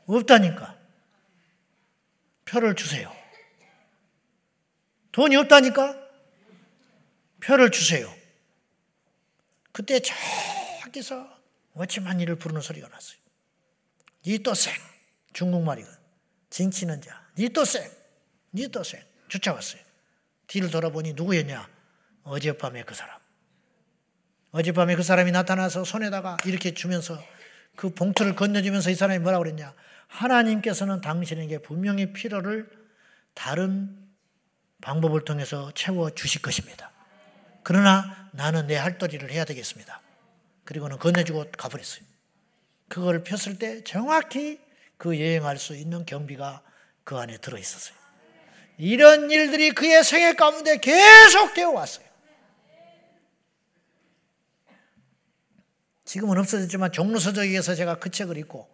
없다니까. 0.07 0.79
표를 2.45 2.75
주세요. 2.75 3.11
돈이 5.12 5.37
없다니까? 5.37 5.97
표를 7.43 7.71
주세요. 7.71 8.12
그때 9.73 10.01
저기서 10.01 11.39
워치만이를 11.81 12.37
부르는 12.37 12.61
소리가 12.61 12.89
났어요. 12.89 13.18
니또생 14.26 14.74
중국말이거든. 15.33 15.99
진치는 16.51 17.01
자. 17.01 17.22
니또생 17.39 17.91
니또생 18.55 19.03
쫓아왔어요. 19.28 19.81
뒤를 20.47 20.70
돌아보니 20.70 21.14
누구였냐? 21.14 21.68
어젯밤에 22.24 22.83
그 22.83 22.95
사람. 22.95 23.18
어젯밤에 24.51 24.97
그 24.97 25.03
사람이 25.03 25.31
나타나서 25.31 25.85
손에다가 25.85 26.37
이렇게 26.45 26.74
주면서 26.74 27.22
그 27.76 27.95
봉투를 27.95 28.35
건네주면서 28.35 28.91
이 28.91 28.95
사람이 28.95 29.20
뭐라고 29.20 29.45
그랬냐? 29.45 29.74
하나님께서는 30.09 31.01
당신에게 31.01 31.59
분명히 31.59 32.12
필요를 32.12 32.68
다른 33.33 33.97
방법을 34.83 35.24
통해서 35.24 35.70
채워 35.74 36.11
주실 36.11 36.43
것입니다. 36.43 36.91
그러나 37.62 38.28
나는 38.33 38.66
내 38.66 38.76
할도리를 38.76 39.31
해야 39.31 39.45
되겠습니다. 39.45 40.03
그리고는 40.65 40.99
건네주고 40.99 41.53
가버렸어요. 41.57 42.05
그걸 42.89 43.23
폈을 43.23 43.59
때 43.59 43.83
정확히 43.85 44.61
그 44.97 45.19
여행할 45.19 45.59
수 45.59 45.77
있는 45.77 46.05
경비가 46.05 46.63
그 47.05 47.17
안에 47.17 47.39
들어 47.39 47.59
있었어요. 47.59 47.97
이런 48.79 49.31
일들이 49.31 49.71
그의 49.73 50.03
생애 50.05 50.35
가운데 50.35 50.79
계속 50.79 51.55
되어 51.55 51.71
왔어요. 51.71 52.07
지금은 56.05 56.39
없어졌지만 56.39 56.91
종로서적에서 56.91 57.75
제가 57.75 57.99
그 57.99 58.11
책을 58.11 58.37
읽고 58.39 58.69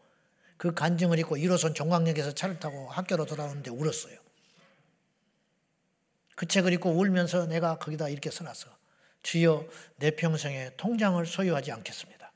그 0.57 0.73
간증을 0.73 1.19
읽고 1.19 1.37
1호선 1.37 1.75
종강역에서 1.75 2.33
차를 2.33 2.59
타고 2.59 2.89
학교로 2.89 3.27
돌아오는데 3.27 3.71
울었어요. 3.71 4.19
그 6.35 6.47
책을 6.47 6.73
읽고 6.75 6.91
울면서 6.91 7.47
내가 7.47 7.79
거기다 7.79 8.09
이렇게 8.09 8.31
써놨어. 8.31 8.76
주여 9.27 9.67
내 9.97 10.13
평생에 10.13 10.71
통장을 10.77 11.27
소유하지 11.27 11.73
않겠습니다. 11.73 12.31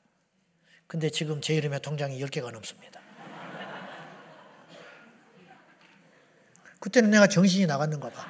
근데 0.87 1.09
지금 1.09 1.39
제 1.39 1.55
이름에 1.55 1.79
통장이 1.79 2.21
10개가 2.21 2.51
넘습니다. 2.51 2.99
그때는 6.81 7.11
내가 7.11 7.27
정신이 7.27 7.65
나갔는가 7.65 8.09
봐. 8.09 8.29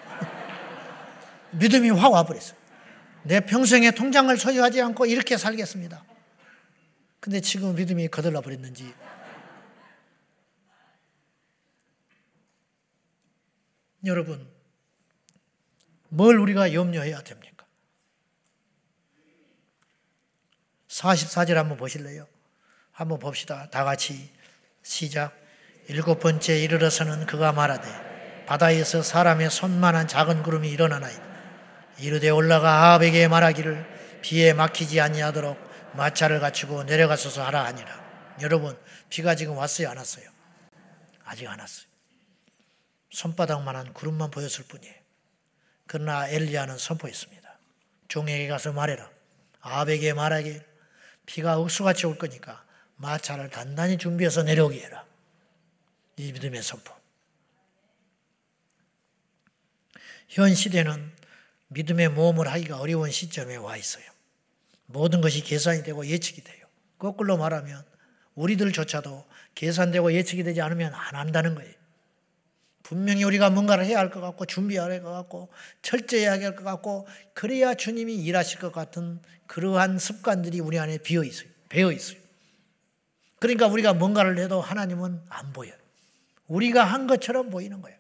믿음이 1.54 1.90
확 1.90 2.12
와버렸어. 2.12 2.54
내 3.24 3.40
평생에 3.40 3.92
통장을 3.92 4.36
소유하지 4.38 4.80
않고 4.80 5.08
이렇게 5.08 5.38
살겠습니다. 5.38 6.04
근데 7.20 7.42
지금 7.42 7.74
믿음이 7.74 8.10
거들러 8.10 8.42
버렸는지 8.42 8.94
여러분 14.06 14.48
뭘 16.10 16.38
우리가 16.38 16.74
염려해야 16.74 17.22
됩니까? 17.22 17.51
44절 21.02 21.56
한번 21.56 21.78
보실래요? 21.78 22.28
한번 22.92 23.20
봅시다. 23.20 23.68
다 23.72 23.84
같이 23.84 24.30
시작. 24.84 25.36
일곱 25.88 26.20
번째 26.20 26.60
이르러서는 26.60 27.26
그가 27.26 27.52
말하되 27.52 28.46
바다에서 28.46 29.02
사람의 29.02 29.50
손만한 29.50 30.08
작은 30.08 30.44
구름이 30.44 30.70
일어나나이다. 30.70 31.32
이르되 32.00 32.30
올라가 32.30 32.92
아합에게 32.92 33.28
말하기를 33.28 34.20
비에 34.22 34.54
막히지 34.54 35.02
아니하도록 35.02 35.58
마차를 35.96 36.40
갖추고 36.40 36.84
내려가소서 36.84 37.44
하라 37.44 37.66
하니라. 37.66 38.02
여러분 38.42 38.78
비가 39.10 39.36
지금 39.36 39.58
왔어요 39.58 39.90
안 39.90 39.98
왔어요? 39.98 40.30
아직 41.26 41.48
안 41.48 41.60
왔어요. 41.60 41.88
손바닥만한 43.10 43.94
구름만 43.94 44.32
보였을 44.32 44.66
뿐이에요. 44.66 44.96
그러나 45.88 46.30
엘리야는 46.30 46.78
선포했습니다. 46.78 47.60
종에게 48.08 48.48
가서 48.48 48.72
말해라. 48.72 49.10
아합에게 49.62 50.14
말하기 50.14 50.71
비가 51.32 51.56
흑수같이 51.56 52.06
올 52.08 52.18
거니까 52.18 52.62
마차를 52.98 53.50
단단히 53.50 53.98
준비해서 53.98 54.44
내려오게 54.44 54.82
해라. 54.82 55.06
이 56.18 56.34
믿음의 56.34 56.62
선포. 56.62 56.94
현 60.28 60.54
시대는 60.54 61.10
믿음의 61.70 62.10
모험을 62.10 62.50
하기가 62.50 62.82
어려운 62.82 63.12
시점에 63.12 63.56
와 63.56 63.78
있어요. 63.78 64.04
모든 64.88 65.22
것이 65.22 65.42
계산이 65.42 65.84
되고 65.84 66.06
예측이 66.06 66.44
돼요. 66.44 66.66
거꾸로 67.00 67.38
말하면 67.38 67.86
우리들조차도 68.36 69.26
계산되고 69.56 70.12
예측이 70.14 70.44
되지 70.44 70.62
않으면 70.62 70.94
안 70.94 71.16
한다는 71.16 71.56
거예요. 71.56 71.74
분명히 72.92 73.24
우리가 73.24 73.50
뭔가를 73.50 73.86
해야 73.86 74.00
할 74.00 74.10
것 74.12 74.20
같고 74.20 74.46
준비해야 74.46 74.84
할 74.84 75.02
것 75.02 75.12
같고 75.14 75.48
철저해야 75.82 76.34
할 76.34 76.56
것 76.56 76.66
같고 76.66 77.08
그래야 77.34 77.74
주님이 77.74 78.16
일하실 78.16 78.60
것 78.60 78.74
같은 78.74 79.22
그러한 79.48 79.98
습관들이 79.98 80.60
우리 80.60 80.78
안에 80.78 80.98
비어 80.98 81.24
있어요. 81.24 81.48
배어 81.70 81.90
있어요. 81.94 82.20
그러니까 83.40 83.68
우리가 83.68 83.94
뭔가를 83.94 84.38
해도 84.40 84.60
하나님은 84.60 85.22
안 85.30 85.54
보여요. 85.54 85.74
우리가 86.48 86.84
한 86.84 87.08
것처럼 87.08 87.50
보이는 87.50 87.82
거예요. 87.82 87.98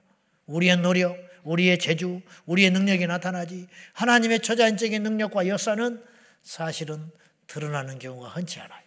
우리의 0.48 0.76
노력, 0.78 1.16
우리의 1.44 1.80
재주, 1.80 2.20
우리의 2.46 2.72
능력이 2.72 3.08
나타나지 3.08 3.70
하나님의 3.94 4.42
초자연적인 4.42 5.04
능력과 5.04 5.48
역사는 5.48 6.04
사실은 6.44 7.10
드러나는 7.48 7.98
경우가 7.98 8.28
흔치 8.28 8.60
않아요. 8.60 8.84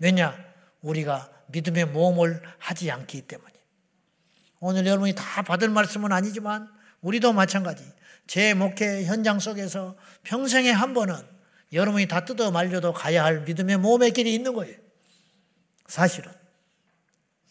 왜냐? 0.00 0.36
우리가 0.82 1.30
믿음의 1.46 1.86
모험을 1.86 2.42
하지 2.58 2.90
않기 2.90 3.22
때문에. 3.22 3.55
오늘 4.66 4.84
여러분이 4.84 5.14
다 5.14 5.42
받을 5.42 5.68
말씀은 5.68 6.10
아니지만 6.10 6.68
우리도 7.00 7.32
마찬가지. 7.32 7.84
제 8.26 8.52
목회 8.52 9.04
현장 9.04 9.38
속에서 9.38 9.94
평생에 10.24 10.72
한 10.72 10.92
번은 10.92 11.14
여러분이 11.72 12.08
다 12.08 12.24
뜯어 12.24 12.50
말려도 12.50 12.92
가야 12.92 13.24
할 13.24 13.42
믿음의 13.42 13.76
몸의 13.76 14.10
길이 14.10 14.34
있는 14.34 14.54
거예요. 14.54 14.76
사실은. 15.86 16.32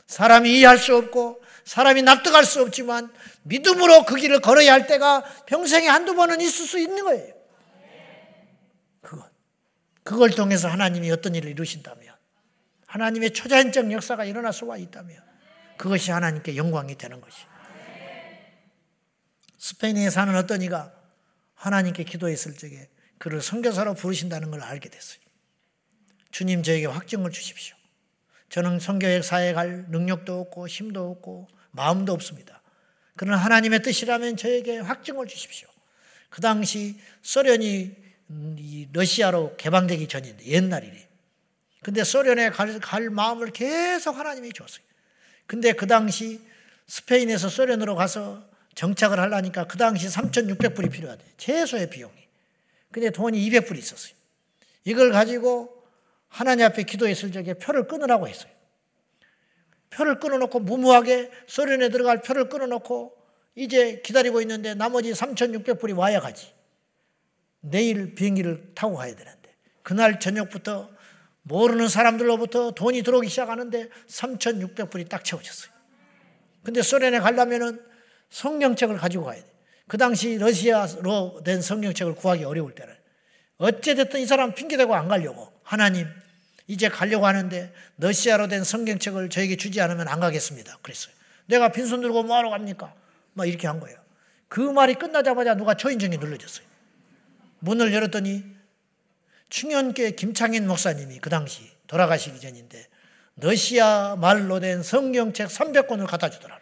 사람이 0.07 0.57
이해할 0.57 0.78
수 0.78 0.93
없고 0.97 1.41
사람이 1.63 2.01
납득할 2.01 2.43
수 2.43 2.61
없지만 2.61 3.09
믿음으로 3.43 4.03
그 4.03 4.18
길을 4.18 4.41
걸어야 4.41 4.74
할 4.74 4.86
때가 4.86 5.24
평생에 5.45 5.88
한두 5.88 6.16
번은 6.16 6.41
있을 6.41 6.66
수 6.66 6.78
있는 6.78 7.01
거예요. 7.05 7.34
그것. 8.99 9.26
그걸 10.03 10.32
통해서 10.32 10.68
하나님이 10.68 11.09
어떤 11.11 11.34
일을 11.34 11.49
이루신다면 11.51 12.13
하나님의 12.88 13.32
초자연적 13.32 13.89
역사가 13.93 14.26
일어날 14.26 14.51
수가 14.51 14.76
있다면 14.76 15.35
그것이 15.78 16.11
하나님께 16.11 16.55
영광이 16.55 16.97
되는 16.97 17.21
것이. 17.21 17.45
스페인에 19.57 20.09
사는 20.09 20.36
어떤 20.36 20.61
이가 20.61 20.93
하나님께 21.55 22.03
기도했을 22.03 22.55
적에 22.55 22.89
그를 23.17 23.41
선교사로 23.41 23.95
부르신다는 23.95 24.51
걸 24.51 24.61
알게 24.61 24.89
됐어요. 24.89 25.19
주님 26.32 26.63
저에게 26.63 26.86
확증을 26.86 27.32
주십시오. 27.32 27.76
저는 28.49 28.80
선교역 28.80 29.23
사에 29.23 29.53
갈 29.53 29.86
능력도 29.89 30.41
없고 30.41 30.67
힘도 30.67 31.09
없고 31.11 31.47
마음도 31.71 32.13
없습니다. 32.13 32.61
그러나 33.15 33.38
하나님의 33.38 33.82
뜻이라면 33.82 34.38
저에게 34.38 34.78
확증을 34.80 35.28
주십시오. 35.28 35.67
그 36.30 36.41
당시 36.41 36.99
소련이 37.21 37.95
러시아로 38.91 39.55
개방되기 39.57 40.07
전인데 40.07 40.45
옛날 40.47 40.84
이래. 40.84 41.07
근데 41.82 42.03
소련에 42.03 42.49
갈, 42.49 42.80
갈 42.80 43.09
마음을 43.09 43.51
계속 43.51 44.17
하나님이 44.17 44.51
줬어요. 44.53 44.85
근데 45.48 45.74
그 45.74 45.88
당시 45.88 46.39
스페인에서 46.88 47.50
소련으로 47.50 47.96
가서 47.96 48.43
정착을 48.76 49.20
하려니까 49.20 49.68
그 49.68 49.78
당시 49.78 50.08
3,600불이 50.08 50.91
필요하대. 50.91 51.24
최소의 51.38 51.89
비용이. 51.89 52.14
근데 52.91 53.10
돈이 53.10 53.38
200불이 53.50 53.78
있었어요. 53.78 54.14
이걸 54.84 55.12
가지고 55.12 55.84
하나님 56.28 56.66
앞에 56.66 56.84
기도했을 56.84 57.32
적에 57.32 57.54
표를 57.56 57.88
끊으라고 57.88 58.28
했어요. 58.28 58.52
표를 59.89 60.20
끊어놓고 60.20 60.60
무모하게 60.60 61.32
소련에 61.48 61.89
들어갈 61.89 62.22
표를 62.22 62.50
끊어놓고 62.50 63.16
이제 63.56 64.02
기다리고 64.04 64.41
있는데 64.41 64.74
나머지 64.74 65.12
3,600불이 65.12 65.96
와야 65.98 66.20
가지. 66.20 66.54
내일 67.62 68.14
비행기를 68.14 68.74
타고 68.76 68.96
가야 68.96 69.16
되는데. 69.16 69.56
그날 69.82 70.20
저녁부터 70.20 70.89
모르는 71.48 71.88
사람들로부터 71.88 72.72
돈이 72.72 73.04
들어오기 73.04 73.30
시작하는데 73.30 73.89
3,600불이 74.08 75.10
딱 75.10 75.24
채워졌어요. 75.24 75.72
근데 76.64 76.82
소련에 76.82 77.20
가려면은 77.20 77.80
성경책을 78.30 78.98
가지고 78.98 79.26
가야 79.26 79.39
돼. 79.41 79.48
그 79.88 79.98
당시 79.98 80.38
러시아로 80.38 81.41
된 81.46 81.62
성경책을 81.62 82.16
구하기 82.16 82.43
어려울 82.43 82.74
때는 82.74 82.93
어찌됐든 83.58 84.20
이 84.20 84.26
사람 84.26 84.56
핑계대고 84.56 84.96
안 84.96 85.08
가려고 85.08 85.54
하나님, 85.64 86.08
이제 86.68 86.89
가려고 86.89 87.28
하는데 87.28 87.72
러시아로 87.98 88.48
된 88.48 88.64
성경책을 88.64 89.30
저에게 89.30 89.56
주지 89.56 89.80
않으면 89.82 90.08
안 90.08 90.20
가겠습니다. 90.20 90.80
그랬어요. 90.82 91.14
내가 91.46 91.72
빈손 91.72 92.02
들고 92.02 92.24
뭐하러 92.24 92.50
갑니까? 92.50 92.93
막 93.34 93.46
이렇게 93.46 93.68
한 93.68 93.80
거예요. 93.80 94.00
그 94.48 94.60
말이 94.60 94.96
끝나자마자 94.96 95.54
누가 95.54 95.76
초인종이 95.76 96.18
눌러졌어요. 96.18 96.66
문을 97.60 97.93
열었더니 97.93 98.55
충현계 99.50 100.12
김창인 100.12 100.68
목사님이 100.68 101.20
그 101.20 101.30
당시 101.30 101.70
돌아가시기 101.88 102.39
전인데 102.39 102.88
러시아 103.38 104.16
말로 104.16 104.60
된 104.60 104.82
성경책 104.82 105.48
300권을 105.48 106.08
갖다 106.08 106.30
주더라. 106.30 106.60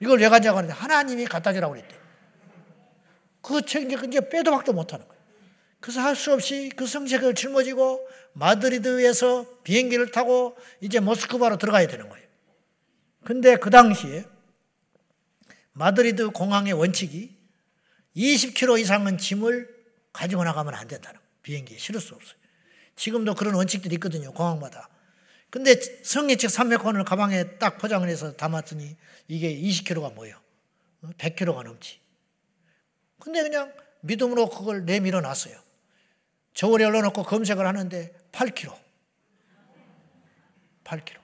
이걸 0.00 0.20
왜 0.20 0.28
가져가고 0.28 0.58
하는데 0.58 0.74
하나님이 0.74 1.24
갖다 1.24 1.52
주라고 1.52 1.74
그랬대. 1.74 1.96
그 3.40 3.64
책이 3.64 3.96
이제 4.08 4.28
빼도 4.28 4.50
박도 4.50 4.72
못하는 4.72 5.06
거예요. 5.06 5.22
그래서 5.80 6.00
할 6.00 6.16
수 6.16 6.32
없이 6.32 6.70
그 6.74 6.86
성책을 6.86 7.34
짊어지고 7.34 8.08
마드리드에서 8.32 9.46
비행기를 9.64 10.10
타고 10.10 10.56
이제 10.80 11.00
모스크바로 11.00 11.58
들어가야 11.58 11.86
되는 11.86 12.08
거예요. 12.08 12.26
근데 13.24 13.56
그 13.56 13.70
당시에 13.70 14.24
마드리드 15.72 16.30
공항의 16.30 16.72
원칙이 16.72 17.36
20km 18.16 18.80
이상은 18.80 19.18
짐을 19.18 19.73
가지고 20.14 20.44
나가면 20.44 20.74
안 20.74 20.88
된다는 20.88 21.20
거예요. 21.20 21.30
비행기에 21.42 21.76
실을 21.76 22.00
수 22.00 22.14
없어요. 22.14 22.36
지금도 22.96 23.34
그런 23.34 23.54
원칙들이 23.54 23.96
있거든요. 23.96 24.32
공항마다. 24.32 24.88
근데 25.50 25.74
성의책 25.74 26.48
300권을 26.50 27.04
가방에 27.04 27.58
딱 27.58 27.76
포장을 27.76 28.08
해서 28.08 28.32
담았더니 28.34 28.96
이게 29.28 29.54
20kg가 29.54 30.14
뭐예요? 30.14 30.40
100kg가 31.18 31.64
넘지. 31.64 32.00
근데 33.20 33.42
그냥 33.42 33.72
믿음으로 34.00 34.48
그걸 34.48 34.84
내밀어 34.84 35.20
놨어요. 35.20 35.56
저울에 36.54 36.84
올려놓고 36.84 37.24
검색을 37.24 37.66
하는데 37.66 38.14
8kg. 38.32 38.74
8kg. 40.84 41.18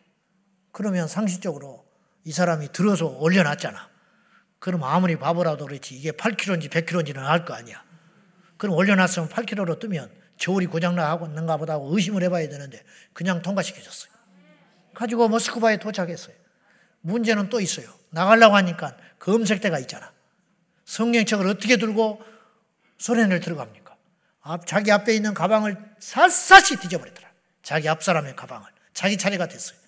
그러면 0.72 1.09
상식적으로 1.09 1.86
이 2.24 2.32
사람이 2.32 2.72
들어서 2.72 3.07
올려놨잖아. 3.07 3.88
그럼 4.59 4.84
아무리 4.84 5.16
바보라도 5.16 5.66
그렇지 5.66 5.97
이게 5.97 6.11
8kg인지 6.12 6.68
100kg인지는 6.70 7.18
알 7.18 7.45
거 7.45 7.55
아니야. 7.55 7.89
그럼 8.61 8.77
올려놨으면 8.77 9.31
8kg로 9.31 9.79
뜨면 9.79 10.11
저울이 10.37 10.67
고장나고 10.67 11.27
있는가 11.29 11.57
보다 11.57 11.73
하고 11.73 11.97
의심을 11.97 12.23
해봐야 12.25 12.47
되는데 12.51 12.85
그냥 13.15 13.41
통과시켜줬어요. 13.41 14.13
가지고 14.93 15.29
모스크바에 15.29 15.79
도착했어요. 15.79 16.37
문제는 17.01 17.49
또 17.49 17.59
있어요. 17.59 17.89
나가려고 18.11 18.57
하니까 18.57 18.99
검색대가 19.19 19.79
있잖아. 19.79 20.13
성경책을 20.85 21.47
어떻게 21.47 21.79
들고 21.79 22.23
소련을 22.99 23.41
들어갑니까? 23.41 23.97
앞, 24.43 24.67
자기 24.67 24.93
앞에 24.93 25.15
있는 25.15 25.33
가방을 25.33 25.79
샅샅이 25.99 26.77
뒤져버리더라. 26.81 27.31
자기 27.63 27.89
앞 27.89 28.03
사람의 28.03 28.37
가방을. 28.37 28.69
자기 28.93 29.17
차례가 29.17 29.49
됐어요. 29.49 29.79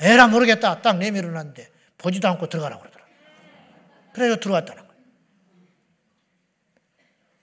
에라 0.00 0.26
모르겠다. 0.26 0.82
딱 0.82 0.98
내밀어 0.98 1.28
놨는데 1.28 1.70
보지도 1.98 2.26
않고 2.26 2.48
들어가라고 2.48 2.82
그러더라. 2.82 3.04
그래서 4.12 4.40
들어왔다는 4.40 4.88
거예요. 4.88 4.91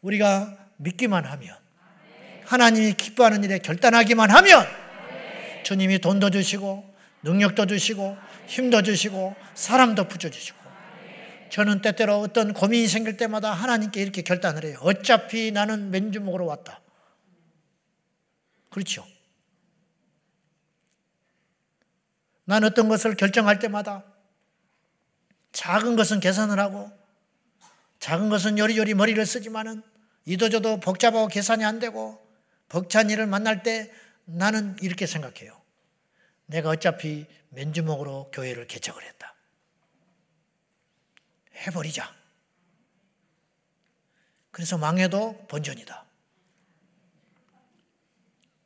우리가 0.01 0.57
믿기만 0.77 1.25
하면 1.25 1.57
하나님이 2.45 2.93
기뻐하는 2.93 3.43
일에 3.43 3.59
결단하기만 3.59 4.31
하면 4.31 4.65
주님이 5.63 5.99
돈도 5.99 6.31
주시고 6.31 6.95
능력도 7.23 7.67
주시고 7.67 8.17
힘도 8.47 8.81
주시고 8.81 9.35
사람도 9.53 10.07
붙여주시고 10.07 10.57
저는 11.49 11.81
때때로 11.81 12.19
어떤 12.19 12.53
고민이 12.53 12.87
생길 12.87 13.17
때마다 13.17 13.51
하나님께 13.51 14.01
이렇게 14.01 14.21
결단을 14.21 14.63
해요. 14.65 14.77
어차피 14.81 15.51
나는 15.51 15.89
맨주먹으로 15.91 16.45
왔다. 16.45 16.79
그렇죠. 18.69 19.05
난 22.45 22.63
어떤 22.63 22.87
것을 22.87 23.15
결정할 23.15 23.59
때마다 23.59 24.03
작은 25.51 25.95
것은 25.95 26.19
계산을 26.19 26.59
하고 26.59 26.91
작은 27.99 28.29
것은 28.29 28.57
요리요리 28.57 28.93
머리를 28.93 29.23
쓰지만은 29.25 29.83
이도저도 30.29 30.79
복잡하고 30.79 31.27
계산이 31.27 31.65
안 31.65 31.79
되고 31.79 32.21
벅찬 32.67 33.09
일을 33.09 33.25
만날 33.25 33.63
때 33.63 33.91
나는 34.25 34.77
이렇게 34.79 35.07
생각해요. 35.07 35.59
내가 36.45 36.69
어차피 36.69 37.25
맨주먹으로 37.49 38.29
교회를 38.31 38.67
개척을 38.67 39.01
했다. 39.03 39.33
해버리자. 41.55 42.13
그래서 44.51 44.77
망해도 44.77 45.47
본전이다. 45.47 46.05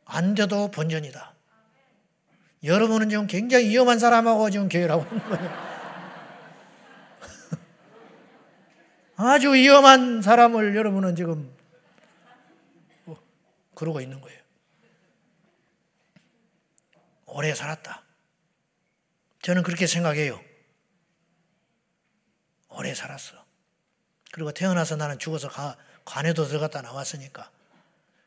안 0.03 0.36
돼도 0.36 0.70
본전이다. 0.72 1.34
여러분은 2.66 3.09
지금 3.09 3.26
굉장히 3.26 3.70
위험한 3.70 3.99
사람하고 3.99 4.49
지금 4.49 4.68
교회라고 4.68 5.03
하는 5.03 5.30
거예요. 5.30 5.72
아주 9.24 9.53
위험한 9.53 10.21
사람을 10.21 10.76
여러분은 10.76 11.15
지금 11.15 11.55
그러고 13.74 14.01
있는 14.01 14.21
거예요. 14.21 14.41
오래 17.26 17.53
살았다. 17.53 18.03
저는 19.41 19.63
그렇게 19.63 19.88
생각해요. 19.88 20.39
오래 22.69 22.93
살았어. 22.93 23.43
그리고 24.32 24.51
태어나서 24.51 24.95
나는 24.95 25.19
죽어서 25.19 25.47
가, 25.47 25.78
관에도 26.05 26.45
들어갔다 26.45 26.82
나왔으니까 26.82 27.51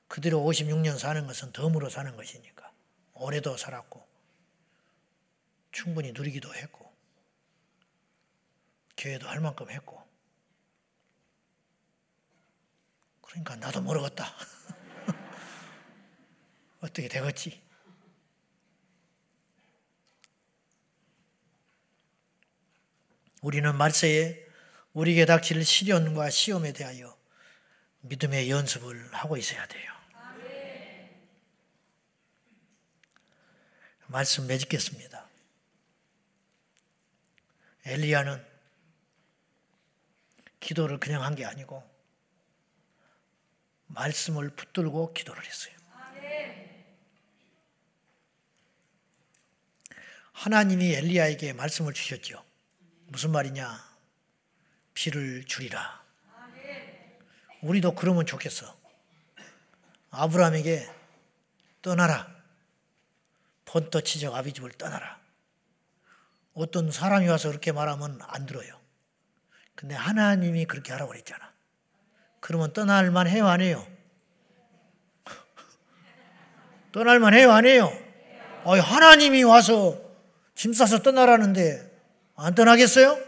그대로 0.08 0.40
56년 0.40 0.98
사는 0.98 1.26
것은 1.26 1.52
덤으로 1.52 1.88
사는 1.88 2.14
것이니까 2.16 2.70
오래도 3.14 3.56
살았고 3.56 4.06
충분히 5.72 6.12
누리기도 6.12 6.54
했고 6.54 6.92
교회도 8.96 9.28
할 9.28 9.40
만큼 9.40 9.68
했고 9.68 10.05
그러니까 13.36 13.56
나도 13.56 13.82
모르겠다. 13.82 14.34
어떻게 16.80 17.06
되겠지? 17.08 17.62
우리는 23.42 23.76
말세에 23.76 24.44
우리에게 24.94 25.26
닥칠 25.26 25.64
시련과 25.64 26.30
시험에 26.30 26.72
대하여 26.72 27.16
믿음의 28.00 28.50
연습을 28.50 29.12
하고 29.12 29.36
있어야 29.36 29.66
돼요. 29.66 29.92
말씀 34.08 34.46
맺겠습니다. 34.46 35.28
엘리야는 37.84 38.44
기도를 40.60 40.98
그냥 40.98 41.22
한 41.22 41.34
게 41.34 41.44
아니고 41.44 41.95
말씀을 43.96 44.50
붙들고 44.50 45.14
기도를 45.14 45.44
했어요. 45.44 45.74
하나님이 50.32 50.94
엘리야에게 50.94 51.54
말씀을 51.54 51.94
주셨죠. 51.94 52.44
무슨 53.06 53.32
말이냐? 53.32 53.84
비를 54.92 55.44
줄이라. 55.44 56.04
우리도 57.62 57.94
그러면 57.94 58.26
좋겠어. 58.26 58.76
아브라함에게 60.10 60.88
떠나라. 61.80 62.30
본떠치적 63.64 64.34
아비 64.34 64.52
집을 64.52 64.72
떠나라. 64.72 65.18
어떤 66.52 66.90
사람이 66.90 67.28
와서 67.28 67.48
그렇게 67.48 67.72
말하면 67.72 68.20
안 68.22 68.46
들어요. 68.46 68.78
근데 69.74 69.94
하나님이 69.94 70.66
그렇게 70.66 70.92
하라고 70.92 71.12
그랬잖아. 71.12 71.55
그러면 72.46 72.72
떠날 72.72 73.10
만 73.10 73.26
해요, 73.26 73.48
안 73.48 73.60
해요? 73.60 73.84
떠날 76.92 77.18
만 77.18 77.34
해요, 77.34 77.50
안 77.50 77.66
해요? 77.66 77.92
하나님이 78.64 79.42
와서 79.42 79.98
짐 80.54 80.72
싸서 80.72 81.02
떠나라는데 81.02 81.90
안 82.36 82.54
떠나겠어요? 82.54 83.18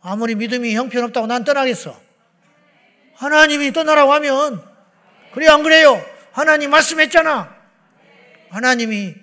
아무리 0.00 0.36
믿음이 0.36 0.72
형편없다고 0.76 1.26
난 1.26 1.42
떠나겠어. 1.42 2.00
하나님이 3.14 3.72
떠나라고 3.72 4.12
하면 4.12 4.64
그래 5.32 5.48
안 5.48 5.64
그래요? 5.64 6.00
하나님 6.30 6.70
말씀했잖아. 6.70 7.52
하나님이 8.50 9.16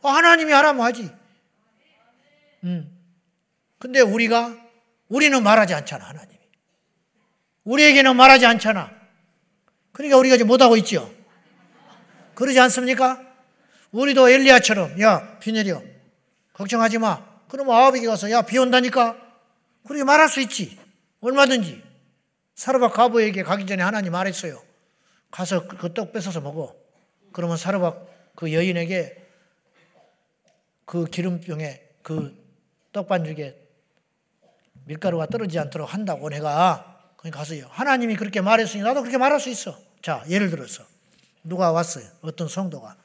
어, 0.00 0.08
하나님이 0.08 0.52
하라면 0.54 0.84
하지. 0.84 1.08
음. 2.64 2.98
근데 3.78 4.00
우리가 4.00 4.56
우리는 5.08 5.40
말하지 5.40 5.72
않잖아 5.72 6.04
하나님이. 6.04 6.41
우리에게는 7.64 8.16
말하지 8.16 8.46
않잖아. 8.46 8.90
그러니까 9.92 10.18
우리가 10.18 10.36
지금 10.36 10.48
못하고 10.48 10.76
있죠. 10.78 11.12
그러지 12.34 12.58
않습니까? 12.60 13.20
우리도 13.92 14.28
엘리야처럼 14.28 15.00
야 15.00 15.38
비 15.38 15.52
내려 15.52 15.82
걱정하지 16.54 16.98
마. 16.98 17.24
그럼 17.48 17.70
아합에게 17.70 18.06
가서 18.06 18.30
야 18.30 18.42
비 18.42 18.58
온다니까 18.58 19.16
그렇게 19.86 20.04
말할 20.04 20.28
수 20.28 20.40
있지 20.40 20.78
얼마든지 21.20 21.82
사르밧 22.54 22.92
가부에게 22.94 23.42
가기 23.42 23.66
전에 23.66 23.82
하나님 23.82 24.12
말했어요 24.12 24.62
가서 25.30 25.66
그 25.66 25.92
떡 25.92 26.12
뺏어서 26.12 26.40
먹어 26.40 26.74
그러면 27.32 27.56
사르박 27.56 28.06
그 28.34 28.52
여인에게 28.52 29.26
그 30.86 31.04
기름병에 31.04 31.82
그 32.02 32.34
떡반죽에 32.92 33.58
밀가루가 34.84 35.26
떨어지지 35.26 35.58
않도록 35.58 35.92
한다고 35.92 36.28
내가 36.30 36.91
거기 37.22 37.30
가서요. 37.30 37.68
하나님이 37.70 38.16
그렇게 38.16 38.40
말했으니 38.40 38.82
나도 38.82 39.02
그렇게 39.02 39.16
말할 39.16 39.38
수 39.38 39.48
있어. 39.48 39.80
자, 40.02 40.24
예를 40.28 40.50
들어서 40.50 40.84
누가 41.44 41.70
왔어요. 41.70 42.04
어떤 42.20 42.48
성도가 42.48 42.96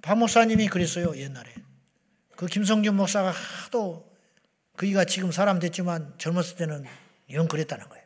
박 0.00 0.16
목사님이 0.16 0.68
그랬어요 0.68 1.14
옛날에. 1.14 1.54
그 2.36 2.46
김성준 2.46 2.96
목사가 2.96 3.30
하도 3.30 4.10
그이가 4.76 5.04
지금 5.04 5.30
사람 5.30 5.58
됐지만 5.58 6.14
젊었을 6.16 6.56
때는 6.56 6.86
영 7.32 7.46
그랬다는 7.46 7.86
거예요. 7.86 8.04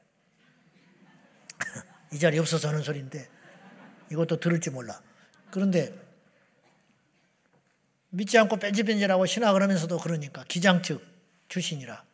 이 2.13 2.19
자리 2.19 2.37
없어서 2.41 2.67
하는 2.67 2.83
소리인데 2.83 3.29
이것도 4.11 4.41
들을지 4.41 4.71
몰라. 4.71 5.01
그런데 5.53 5.95
믿지 8.11 8.37
않고 8.39 8.57
뺀질뺀질하고 8.57 9.25
신학을 9.27 9.63
하면서도 9.63 9.99
그러니까 9.99 10.43
기장측 10.49 11.01
출신이라 11.47 12.14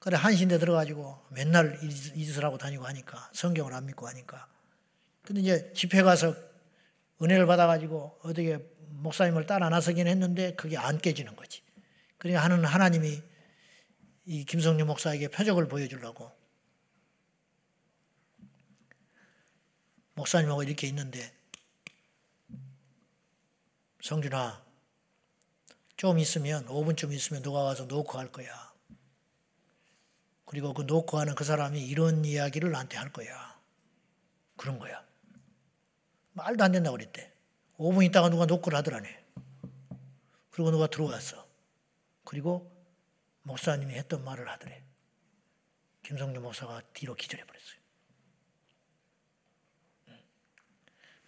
그래 0.00 0.16
한신대 0.16 0.58
들어가지고 0.58 1.26
맨날 1.30 1.78
이 1.82 2.24
짓을 2.24 2.44
하고 2.44 2.58
다니고 2.58 2.84
하니까 2.86 3.30
성경을 3.32 3.72
안 3.74 3.86
믿고 3.86 4.08
하니까 4.08 4.48
근데 5.22 5.42
이제 5.42 5.72
집회 5.74 6.02
가서 6.02 6.34
은혜를 7.22 7.46
받아가지고 7.46 8.18
어떻게 8.22 8.58
목사님을 8.88 9.46
따라 9.46 9.68
나서긴 9.68 10.06
했는데 10.06 10.54
그게 10.54 10.76
안 10.76 10.98
깨지는 10.98 11.36
거지. 11.36 11.62
그러니까 12.18 12.42
하는 12.42 12.64
하나님이 12.64 13.22
이 14.26 14.44
김성주 14.44 14.84
목사에게 14.86 15.28
표적을 15.28 15.68
보여주려고 15.68 16.32
목사님하고 20.14 20.62
이렇게 20.62 20.86
있는데 20.88 21.32
성준아 24.02 24.64
좀 25.96 26.18
있으면 26.18 26.66
5분쯤 26.66 27.12
있으면 27.12 27.42
누가 27.42 27.60
와서 27.60 27.84
놓고 27.84 28.18
할 28.18 28.32
거야. 28.32 28.69
그리고 30.50 30.74
그 30.74 30.82
놓고 30.82 31.16
하는 31.16 31.36
그 31.36 31.44
사람이 31.44 31.80
이런 31.80 32.24
이야기를 32.24 32.72
나한테 32.72 32.96
할 32.96 33.12
거야. 33.12 33.56
그런 34.56 34.80
거야. 34.80 35.06
말도 36.32 36.64
안 36.64 36.72
된다고 36.72 36.96
그랬대. 36.96 37.32
5분 37.78 38.04
있다가 38.06 38.30
누가 38.30 38.46
노크를 38.46 38.76
하더라네. 38.78 39.26
그리고 40.50 40.72
누가 40.72 40.88
들어왔어. 40.88 41.46
그리고 42.24 42.68
목사님이 43.42 43.94
했던 43.94 44.24
말을 44.24 44.48
하더래. 44.48 44.82
김성주 46.02 46.40
목사가 46.40 46.82
뒤로 46.94 47.14
기절해 47.14 47.44
버렸어요. 47.44 47.80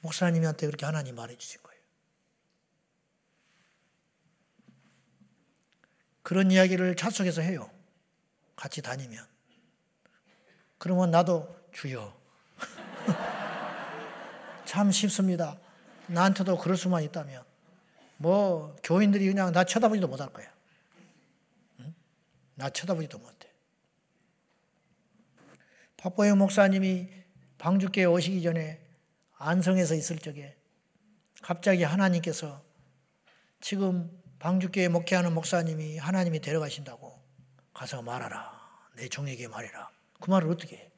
목사님한테 0.01 0.66
그렇게 0.66 0.85
하나님 0.85 1.14
말해 1.14 1.39
주신 1.39 1.62
거예요. 1.62 1.81
그런 6.25 6.51
이야기를 6.51 6.97
차 6.97 7.09
속에서 7.09 7.41
해요. 7.41 7.70
같이 8.57 8.83
다니면. 8.83 9.27
그러면 10.79 11.11
나도 11.11 11.55
주여. 11.73 12.21
참 14.65 14.91
쉽습니다. 14.91 15.59
나한테도 16.07 16.59
그럴 16.59 16.77
수만 16.77 17.03
있다면. 17.03 17.45
뭐, 18.17 18.77
교인들이 18.83 19.27
그냥 19.27 19.53
나 19.53 19.65
쳐다보지도 19.65 20.09
못할 20.09 20.33
거야. 20.33 20.47
응? 21.81 21.95
나 22.55 22.71
쳐다보지도 22.71 23.19
못해. 23.19 23.51
박보영 25.97 26.39
목사님이 26.39 27.09
방주교에 27.59 28.05
오시기 28.05 28.43
전에 28.43 28.81
안성에서 29.39 29.95
있을 29.95 30.19
적에 30.19 30.57
갑자기 31.43 31.85
하나님께서 31.85 32.63
지금 33.61 34.11
방주교에 34.41 34.89
목회하는 34.89 35.33
목사님이 35.33 35.99
하나님이 35.99 36.41
데려가신다고 36.41 37.22
가서 37.75 38.03
말하라. 38.03 38.61
내 38.95 39.09
종에게 39.09 39.49
말해라. 39.49 39.91
그 40.20 40.31
말을 40.31 40.51
어떻게 40.51 40.77
해? 40.77 40.91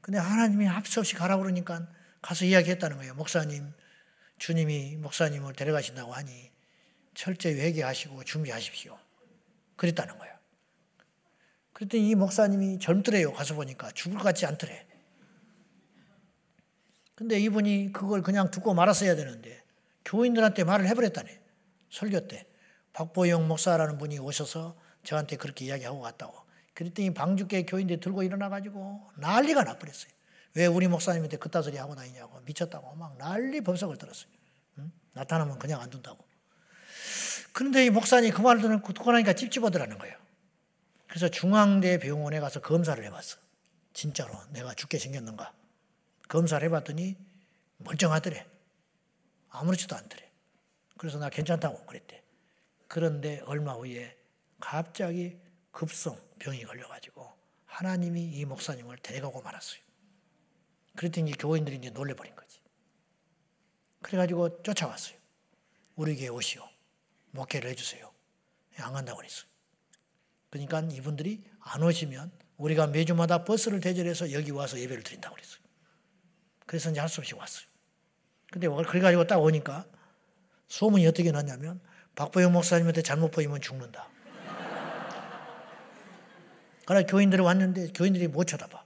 근데 0.00 0.18
하나님이 0.18 0.66
합수 0.66 1.00
없이 1.00 1.14
가라 1.14 1.36
그러니까 1.38 1.86
가서 2.20 2.44
이야기했다는 2.44 2.98
거예요. 2.98 3.14
목사님, 3.14 3.72
주님이 4.38 4.96
목사님을 4.96 5.54
데려가신다고 5.54 6.12
하니 6.12 6.50
철저히 7.14 7.54
회개하시고 7.60 8.24
준비하십시오. 8.24 8.98
그랬다는 9.76 10.18
거예요. 10.18 10.34
그랬더니 11.72 12.08
이 12.08 12.14
목사님이 12.14 12.78
젊더래요. 12.78 13.32
가서 13.32 13.54
보니까 13.54 13.90
죽을 13.92 14.18
것 14.18 14.24
같지 14.24 14.46
않더래. 14.46 14.86
근데 17.14 17.38
이분이 17.40 17.92
그걸 17.92 18.22
그냥 18.22 18.50
듣고 18.50 18.74
말았어야 18.74 19.14
되는데 19.16 19.62
교인들한테 20.04 20.64
말을 20.64 20.86
해버렸다네. 20.88 21.40
설교 21.90 22.28
때. 22.28 22.46
박보영 22.92 23.48
목사라는 23.48 23.98
분이 23.98 24.18
오셔서 24.18 24.76
저한테 25.04 25.36
그렇게 25.36 25.66
이야기하고 25.66 26.00
갔다고. 26.00 26.34
그랬더니 26.74 27.14
방주교 27.14 27.66
교인들이 27.66 28.00
들고 28.00 28.22
일어나가지고 28.22 29.10
난리가 29.16 29.62
나버렸어요. 29.62 30.12
왜 30.54 30.66
우리 30.66 30.88
목사님한테 30.88 31.36
그따 31.36 31.62
소리 31.62 31.76
하고 31.76 31.94
다니냐고 31.94 32.40
미쳤다고 32.40 32.94
막 32.96 33.16
난리 33.18 33.60
법석을 33.60 33.96
들었어요. 33.98 34.30
응? 34.78 34.92
나타나면 35.12 35.58
그냥 35.58 35.80
안 35.80 35.90
둔다고. 35.90 36.24
그런데 37.52 37.86
이 37.86 37.90
목사님이 37.90 38.32
그 38.32 38.40
말을 38.40 38.62
듣고 38.62 38.92
듣고 38.92 39.12
나니까 39.12 39.34
찝찝하더라는 39.34 39.98
거예요. 39.98 40.16
그래서 41.06 41.28
중앙대 41.28 41.98
병원에 41.98 42.40
가서 42.40 42.60
검사를 42.60 43.02
해봤어. 43.02 43.38
진짜로 43.92 44.34
내가 44.50 44.74
죽게 44.74 44.98
생겼는가. 44.98 45.52
검사를 46.28 46.66
해봤더니 46.66 47.16
멀쩡하더래. 47.78 48.44
아무렇지도 49.50 49.94
않더래. 49.94 50.28
그래서 50.98 51.18
나 51.18 51.28
괜찮다고 51.28 51.86
그랬대. 51.86 52.22
그런데 52.88 53.40
얼마 53.46 53.74
후에 53.74 54.16
갑자기 54.64 55.38
급성 55.70 56.18
병이 56.38 56.64
걸려가지고 56.64 57.30
하나님이 57.66 58.30
이 58.32 58.46
목사님을 58.46 58.96
데려가고 58.96 59.42
말았어요. 59.42 59.80
그랬더니 60.96 61.32
교인들이 61.32 61.76
이제 61.76 61.90
놀래버린 61.90 62.34
거지. 62.34 62.60
그래가지고 64.00 64.62
쫓아왔어요. 64.62 65.18
우리 65.96 66.16
교회 66.16 66.28
오시오. 66.28 66.66
목회를 67.32 67.68
해주세요. 67.70 68.10
안 68.78 68.94
간다고 68.94 69.18
그랬어요. 69.18 69.44
그러니까 70.48 70.80
이분들이 70.80 71.44
안 71.60 71.82
오시면 71.82 72.32
우리가 72.56 72.86
매주마다 72.86 73.44
버스를 73.44 73.80
대절해서 73.80 74.32
여기 74.32 74.50
와서 74.50 74.80
예배를 74.80 75.02
드린다고 75.02 75.34
그랬어요. 75.34 75.60
그래서 76.64 76.90
이제 76.90 77.00
할 77.00 77.08
수 77.10 77.20
없이 77.20 77.34
왔어요. 77.34 77.66
근데 78.50 78.68
그래가지고 78.68 79.26
딱 79.26 79.38
오니까 79.42 79.86
소문이 80.68 81.06
어떻게 81.06 81.32
났냐면 81.32 81.82
박보영 82.14 82.52
목사님한테 82.52 83.02
잘못 83.02 83.30
보이면 83.30 83.60
죽는다. 83.60 84.13
그러나 86.86 87.06
교인들이 87.06 87.40
왔는데 87.42 87.88
교인들이 87.94 88.28
못 88.28 88.44
쳐다봐. 88.44 88.84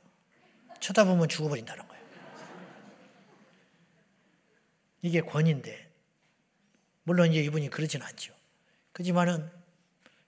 쳐다보면 0.81 1.29
죽어버린다는 1.29 1.87
거예요. 1.89 1.99
이게 5.03 5.21
권인데 5.21 5.91
물론 7.05 7.31
이제 7.33 7.43
이분이 7.43 7.71
그러진 7.71 8.03
않죠. 8.03 8.35
그지만은 8.93 9.51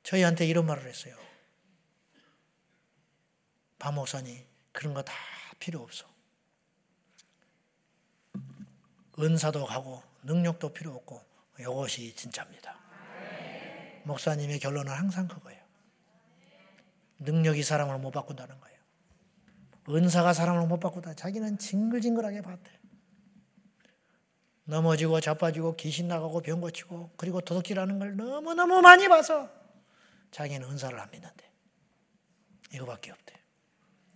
저희한테 0.02 0.46
이런 0.46 0.66
말을 0.66 0.86
했어요. 0.88 1.16
박 3.78 3.92
목사님 3.94 4.44
그런 4.72 4.94
거 4.94 5.02
다 5.02 5.12
필요 5.58 5.80
없어. 5.82 6.06
은사도 9.18 9.66
가고 9.66 10.02
능력도 10.22 10.72
필요 10.72 10.94
없고 10.94 11.22
이것이 11.58 12.14
진짜입니다. 12.14 12.78
목사님의 14.04 14.58
결론은 14.60 14.92
항상 14.92 15.28
그거예요. 15.28 15.59
능력이 17.20 17.62
사람을 17.62 17.98
못 17.98 18.10
바꾼다는 18.10 18.58
거예요. 18.60 18.78
은사가 19.88 20.32
사람을 20.32 20.66
못 20.66 20.80
바꾼다. 20.80 21.14
자기는 21.14 21.58
징글징글하게 21.58 22.42
봤대. 22.42 22.70
넘어지고 24.64 25.20
자빠지고 25.20 25.76
귀신 25.76 26.06
나가고 26.08 26.42
병 26.42 26.60
고치고 26.60 27.12
그리고 27.16 27.40
도둑질하는 27.40 27.98
걸 27.98 28.16
너무너무 28.16 28.80
많이 28.80 29.08
봐서 29.08 29.50
자기는 30.30 30.68
은사를 30.68 30.98
안 30.98 31.10
믿는데. 31.10 31.50
이거밖에 32.72 33.10
없대. 33.10 33.34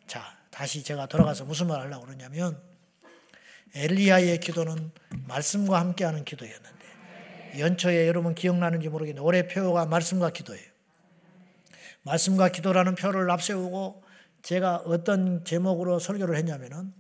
자, 0.07 0.23
다시 0.51 0.85
제가 0.85 1.07
돌아가서 1.07 1.45
무슨 1.45 1.67
말 1.67 1.81
하려고 1.81 2.07
그러냐면 2.07 2.63
엘리야의 3.75 4.39
기도는 4.39 4.93
말씀과 5.27 5.81
함께하는 5.81 6.25
기도였는데 6.25 7.59
연초에 7.59 8.07
여러분 8.07 8.35
기억나는지 8.35 8.89
모르겠는데 8.89 9.27
올해 9.27 9.49
표가 9.49 9.87
말씀과 9.87 10.31
기도예요. 10.31 10.74
말씀과 12.05 12.51
기도라는 12.51 12.95
표를 12.95 13.31
앞세우고 13.31 14.05
제가 14.43 14.77
어떤 14.85 15.45
제목으로 15.45 15.99
설교를 15.99 16.37
했냐면은 16.37 16.93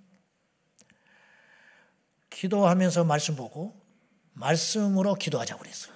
기도하면서 2.31 3.05
말씀 3.05 3.37
보고 3.37 3.81
말씀으로 4.33 5.15
기도하자고 5.15 5.61
그랬어요. 5.63 5.95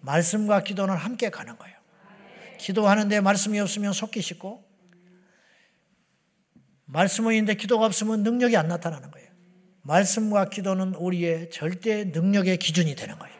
말씀과 0.00 0.62
기도는 0.62 0.94
함께 0.94 1.30
가는 1.30 1.56
거예요. 1.56 1.76
기도하는데 2.58 3.20
말씀이 3.20 3.58
없으면 3.60 3.92
속기 3.92 4.20
쉽고 4.20 4.68
말씀은 6.86 7.34
있는데 7.34 7.54
기도가 7.54 7.86
없으면 7.86 8.22
능력이 8.22 8.56
안 8.56 8.68
나타나는 8.68 9.10
거예요. 9.10 9.28
말씀과 9.82 10.48
기도는 10.48 10.94
우리의 10.94 11.50
절대 11.50 12.04
능력의 12.04 12.58
기준이 12.58 12.94
되는 12.94 13.18
거예요. 13.18 13.37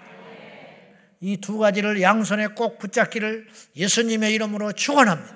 이 1.21 1.37
두 1.39 1.59
가지를 1.59 2.01
양손에 2.01 2.49
꼭 2.49 2.79
붙잡기를 2.79 3.49
예수님의 3.77 4.33
이름으로 4.35 4.73
축원합니다. 4.73 5.35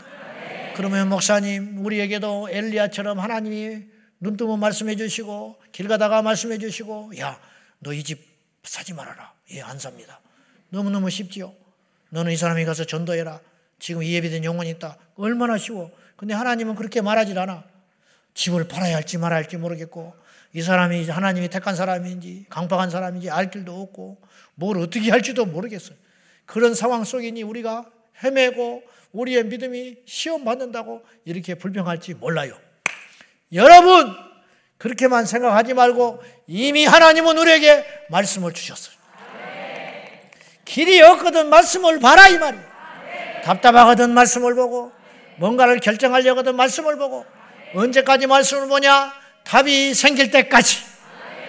그러면 0.76 1.08
목사님 1.08 1.84
우리에게도 1.84 2.48
엘리야처럼 2.50 3.18
하나님이 3.18 3.84
눈 4.20 4.36
뜨면 4.36 4.60
말씀해 4.60 4.96
주시고 4.96 5.60
길 5.72 5.88
가다가 5.88 6.22
말씀해 6.22 6.58
주시고 6.58 7.12
야 7.18 7.38
너 7.80 7.92
이 7.92 8.04
집 8.04 8.20
사지 8.62 8.94
말아라. 8.94 9.32
예, 9.50 9.60
안 9.60 9.76
삽니다. 9.78 10.20
너무너무 10.68 11.10
쉽지요. 11.10 11.52
너는 12.10 12.30
이 12.30 12.36
사람이 12.36 12.64
가서 12.64 12.84
전도해라. 12.84 13.40
지금 13.80 14.04
이 14.04 14.14
예비된 14.14 14.44
영혼이 14.44 14.70
있다. 14.70 14.96
얼마나 15.16 15.58
쉬워. 15.58 15.90
근데 16.16 16.32
하나님은 16.32 16.76
그렇게 16.76 17.00
말하지 17.00 17.36
않아. 17.36 17.64
집을 18.34 18.68
팔아야 18.68 18.94
할지 18.94 19.18
말아야 19.18 19.38
할지 19.42 19.56
모르겠고 19.56 20.14
이 20.54 20.62
사람이 20.62 21.08
하나님이 21.08 21.48
택한 21.48 21.74
사람인지 21.74 22.46
강박한 22.48 22.88
사람인지 22.90 23.28
알 23.30 23.50
길도 23.50 23.82
없고 23.82 24.18
뭘 24.54 24.78
어떻게 24.78 25.10
할지도 25.10 25.44
모르겠어요. 25.44 25.96
그런 26.46 26.74
상황 26.74 27.04
속이니 27.04 27.42
우리가 27.42 27.86
헤매고 28.22 28.82
우리의 29.12 29.44
믿음이 29.44 29.96
시험 30.06 30.44
받는다고 30.44 31.02
이렇게 31.24 31.54
불평할지 31.54 32.14
몰라요. 32.14 32.56
여러분 33.52 34.14
그렇게만 34.78 35.26
생각하지 35.26 35.74
말고 35.74 36.22
이미 36.46 36.84
하나님은 36.84 37.38
우리에게 37.38 37.84
말씀을 38.10 38.52
주셨어요. 38.52 38.96
길이 40.64 41.00
없거든 41.02 41.48
말씀을 41.48 42.00
봐라 42.00 42.28
이 42.28 42.38
말이에요. 42.38 42.64
답답하거든 43.44 44.10
말씀을 44.10 44.54
보고 44.54 44.92
뭔가를 45.36 45.80
결정하려거든 45.80 46.56
말씀을 46.56 46.96
보고 46.96 47.26
언제까지 47.74 48.26
말씀을 48.26 48.68
보냐? 48.68 49.12
답이 49.44 49.94
생길 49.94 50.30
때까지 50.30 50.78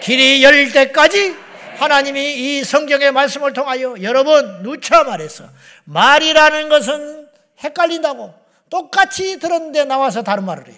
길이 0.00 0.42
열릴 0.42 0.72
때까지 0.72 1.43
하나님이 1.78 2.34
이 2.34 2.64
성경의 2.64 3.12
말씀을 3.12 3.52
통하여 3.52 3.94
여러분 4.02 4.62
누차 4.62 5.04
말해서 5.04 5.44
말이라는 5.84 6.68
것은 6.68 7.28
헷갈린다고 7.62 8.34
똑같이 8.70 9.38
들었는데 9.38 9.84
나와서 9.84 10.22
다른 10.22 10.44
말을 10.44 10.68
해. 10.68 10.74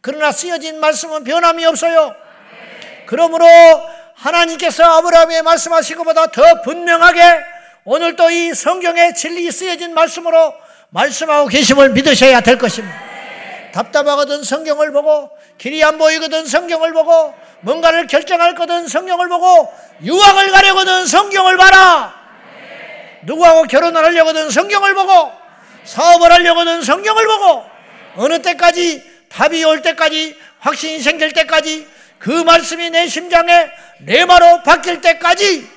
그러나 0.00 0.32
쓰여진 0.32 0.80
말씀은 0.80 1.24
변함이 1.24 1.64
없어요. 1.64 2.14
그러므로 3.06 3.46
하나님께서 4.14 4.82
아브라함의 4.84 5.42
말씀하신 5.42 5.96
것보다 5.98 6.26
더 6.28 6.62
분명하게 6.62 7.20
오늘도 7.84 8.30
이 8.30 8.54
성경의 8.54 9.14
진리 9.14 9.50
쓰여진 9.50 9.94
말씀으로 9.94 10.54
말씀하고 10.90 11.48
계심을 11.48 11.90
믿으셔야 11.90 12.40
될 12.40 12.58
것입니다. 12.58 13.05
답답하거든 13.76 14.42
성경을 14.42 14.90
보고 14.90 15.30
길이 15.58 15.84
안 15.84 15.98
보이거든 15.98 16.46
성경을 16.46 16.94
보고 16.94 17.34
뭔가를 17.60 18.06
결정할 18.06 18.54
거든 18.54 18.88
성경을 18.88 19.28
보고 19.28 19.72
유학을 20.02 20.50
가려거든 20.50 21.06
성경을 21.06 21.58
봐라. 21.58 22.14
누구하고 23.24 23.64
결혼을 23.64 24.02
하려거든 24.02 24.50
성경을 24.50 24.94
보고 24.94 25.30
사업을 25.84 26.32
하려거든 26.32 26.82
성경을 26.82 27.26
보고 27.26 27.64
어느 28.16 28.40
때까지 28.40 29.04
답이 29.28 29.62
올 29.64 29.82
때까지 29.82 30.36
확신이 30.60 31.00
생길 31.00 31.32
때까지 31.32 31.86
그 32.18 32.30
말씀이 32.30 32.88
내 32.88 33.06
심장에 33.06 33.70
레마로 34.06 34.62
바뀔 34.62 35.02
때까지 35.02 35.68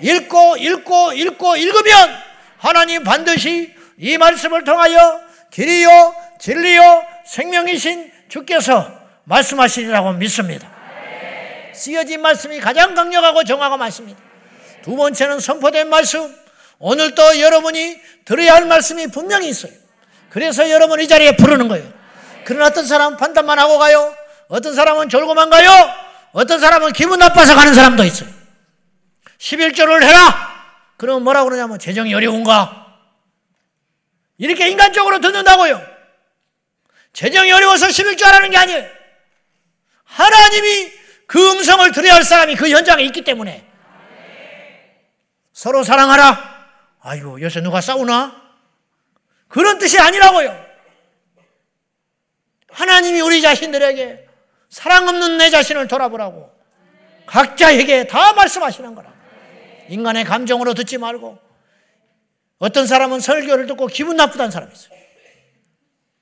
읽고 0.00 0.56
읽고 0.56 1.12
읽고 1.12 1.56
읽으면 1.56 2.22
하나님 2.58 3.04
반드시 3.04 3.72
이 3.98 4.18
말씀을 4.18 4.64
통하여 4.64 5.20
길이요 5.52 6.14
진리요 6.40 7.13
생명이신 7.26 8.12
주께서 8.28 8.90
말씀하시리라고 9.24 10.12
믿습니다. 10.12 10.70
쓰여진 11.74 12.22
말씀이 12.22 12.60
가장 12.60 12.94
강력하고 12.94 13.44
정확한 13.44 13.78
말씀입니다. 13.78 14.20
두 14.82 14.96
번째는 14.96 15.40
선포된 15.40 15.88
말씀. 15.88 16.34
오늘도 16.78 17.40
여러분이 17.40 18.00
들어야 18.24 18.54
할 18.54 18.66
말씀이 18.66 19.06
분명히 19.08 19.48
있어요. 19.48 19.72
그래서 20.28 20.68
여러분 20.70 21.00
이 21.00 21.08
자리에 21.08 21.36
부르는 21.36 21.68
거예요. 21.68 21.90
그러나 22.44 22.66
어떤 22.66 22.84
사람은 22.86 23.16
판단만 23.16 23.58
하고 23.58 23.78
가요. 23.78 24.14
어떤 24.48 24.74
사람은 24.74 25.08
졸고만 25.08 25.50
가요. 25.50 25.70
어떤 26.32 26.60
사람은 26.60 26.92
기분 26.92 27.18
나빠서 27.18 27.54
가는 27.54 27.72
사람도 27.72 28.04
있어요. 28.04 28.28
11조를 29.38 30.02
해라! 30.02 30.52
그러면 30.96 31.22
뭐라고 31.24 31.48
그러냐면 31.48 31.78
재정이 31.78 32.12
어려운가? 32.14 32.86
이렇게 34.38 34.68
인간적으로 34.68 35.20
듣는다고요. 35.20 35.93
재정이 37.14 37.50
어려워서 37.52 37.86
11조 37.86 38.24
하라는 38.24 38.50
게 38.50 38.56
아니에요. 38.58 38.86
하나님이 40.04 40.92
그 41.26 41.52
음성을 41.52 41.90
들어야 41.92 42.14
할 42.14 42.24
사람이 42.24 42.56
그 42.56 42.68
현장에 42.68 43.02
있기 43.04 43.22
때문에 43.22 43.66
서로 45.52 45.84
사랑하라. 45.84 46.54
아이고, 47.00 47.40
요새 47.40 47.60
누가 47.60 47.80
싸우나? 47.80 48.42
그런 49.48 49.78
뜻이 49.78 49.98
아니라고요. 49.98 50.64
하나님이 52.68 53.20
우리 53.20 53.40
자신들에게 53.40 54.26
사랑 54.68 55.06
없는 55.08 55.38
내 55.38 55.50
자신을 55.50 55.86
돌아보라고 55.86 56.52
각자에게 57.26 58.08
다 58.08 58.32
말씀하시는 58.32 58.94
거라. 58.96 59.14
인간의 59.88 60.24
감정으로 60.24 60.74
듣지 60.74 60.98
말고 60.98 61.38
어떤 62.58 62.86
사람은 62.88 63.20
설교를 63.20 63.66
듣고 63.66 63.86
기분 63.86 64.16
나쁘다는 64.16 64.50
사람이 64.50 64.72
있어요. 64.72 65.03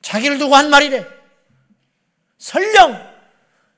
자기를 0.02 0.38
두고 0.38 0.54
한 0.54 0.70
말이래. 0.70 1.06
설령 2.38 3.12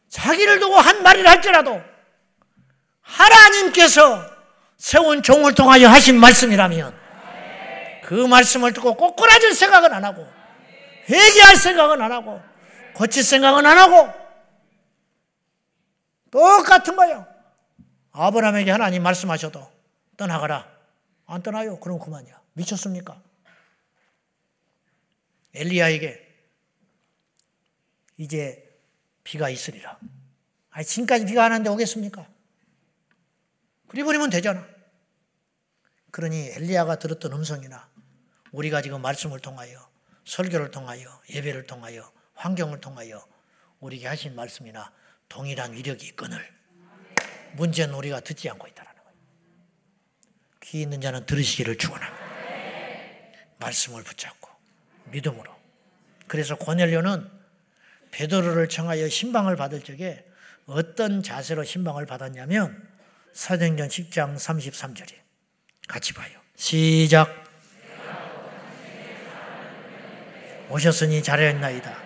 자기를 0.09 0.59
두고 0.59 0.77
한 0.77 1.03
말이라 1.03 1.31
할지라도 1.31 1.83
하나님께서 3.03 4.25
세운 4.79 5.23
종을 5.23 5.55
통하여 5.55 5.89
하신 5.89 6.19
말씀이라면 6.19 6.99
그 8.05 8.15
말씀을 8.27 8.73
듣고 8.73 8.95
꼬꾸라질 8.95 9.55
생각은 9.55 9.93
안 9.93 10.05
하고 10.05 10.27
회개할 11.09 11.57
생각은 11.57 12.01
안 12.01 12.13
하고 12.13 12.41
고칠 12.95 13.23
생각은 13.23 13.67
안 13.67 13.79
하고 13.79 14.13
똑같은 16.31 16.97
거예요. 16.97 17.27
아브라함에게 18.13 18.71
하나님 18.71 19.03
말씀하셔도 19.03 19.69
떠나가라. 20.17 20.67
안 21.27 21.43
떠나요. 21.43 21.79
그럼 21.81 21.99
그만이야. 21.99 22.41
미쳤습니까? 22.55 23.17
엘리야에게 25.55 26.25
이제 28.17 28.81
비가 29.23 29.49
있으리라. 29.49 29.99
아니, 30.71 30.85
지금까지 30.85 31.25
비가 31.25 31.45
안 31.45 31.53
왔는데 31.53 31.71
오겠습니까? 31.71 32.29
그리 33.89 34.03
버리면 34.03 34.31
되잖아. 34.31 34.67
그러니 36.11 36.49
엘리야가 36.51 36.99
들었던 36.99 37.33
음성이나 37.33 37.91
우리가 38.53 38.83
지금 38.83 39.03
말씀을 39.03 39.41
통하여 39.41 39.89
설교를 40.25 40.71
통하여 40.71 41.23
예배를 41.29 41.67
통하여 41.67 42.13
환경을 42.35 42.81
통하여 42.81 43.27
우리에게 43.81 44.07
하신 44.07 44.35
말씀이나 44.35 44.93
동일한 45.29 45.73
위력이 45.73 46.07
있거늘 46.09 46.53
문제는 47.55 47.95
우리가 47.95 48.21
듣지 48.21 48.49
않고 48.51 48.67
있다는 48.69 48.93
거예요. 48.93 49.13
귀 50.63 50.83
있는 50.83 51.01
자는 51.01 51.27
들으시기를 51.27 51.79
축원합니다. 51.79 52.25
말씀을 53.59 54.03
붙잡고 54.05 54.54
믿음으로. 55.11 55.55
그래서 56.27 56.57
고넬료는 56.57 57.29
베드로를 58.11 58.69
청하여 58.69 59.09
신방을 59.09 59.57
받을 59.57 59.83
적에 59.83 60.25
어떤 60.67 61.23
자세로 61.23 61.65
신방을 61.65 62.07
받았냐면 62.07 62.89
사도행전 63.33 63.89
10장 63.89 64.37
33절에 64.37 65.15
같이 65.89 66.13
봐요. 66.15 66.39
시작. 66.57 67.45
오셨으니 70.71 71.23
잘하였나이다. 71.23 72.03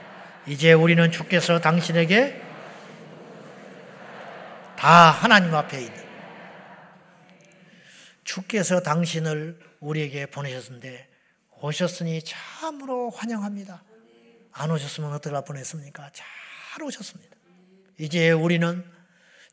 이제 0.46 0.72
우리는 0.72 1.10
주께서 1.10 1.60
당신에게 1.60 2.42
다 4.76 5.10
하나님 5.10 5.54
앞에 5.54 5.80
있는 5.80 6.08
주께서 8.24 8.80
당신을 8.80 9.58
우리에게 9.80 10.26
보내셨는데 10.26 11.07
오셨으니 11.60 12.22
참으로 12.22 13.10
환영합니다. 13.10 13.82
안 14.52 14.70
오셨으면 14.70 15.12
어떻게 15.12 15.34
보냈습니까? 15.44 16.10
잘 16.12 16.82
오셨습니다. 16.82 17.36
이제 17.98 18.30
우리는 18.30 18.84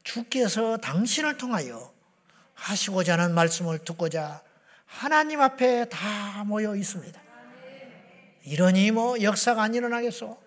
주께서 0.04 0.78
당신을 0.78 1.38
통하여 1.38 1.94
하시고자 2.54 3.14
하는 3.14 3.34
말씀을 3.34 3.80
듣고자 3.80 4.44
하나님 4.86 5.42
앞에 5.42 5.90
다 5.90 6.44
모여 6.46 6.76
있습니다. 6.76 7.22
이러니 8.44 8.92
뭐 8.92 9.22
역사가 9.22 9.64
안 9.64 9.74
일어나겠어? 9.74 10.40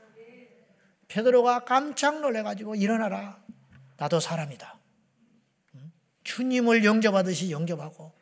베드로가 1.08 1.64
깜짝 1.64 2.20
놀래가지고 2.20 2.76
일어나라. 2.76 3.42
나도 3.96 4.20
사람이다. 4.20 4.78
주님을 6.22 6.84
영접하듯이 6.84 7.50
영접하고 7.50 8.12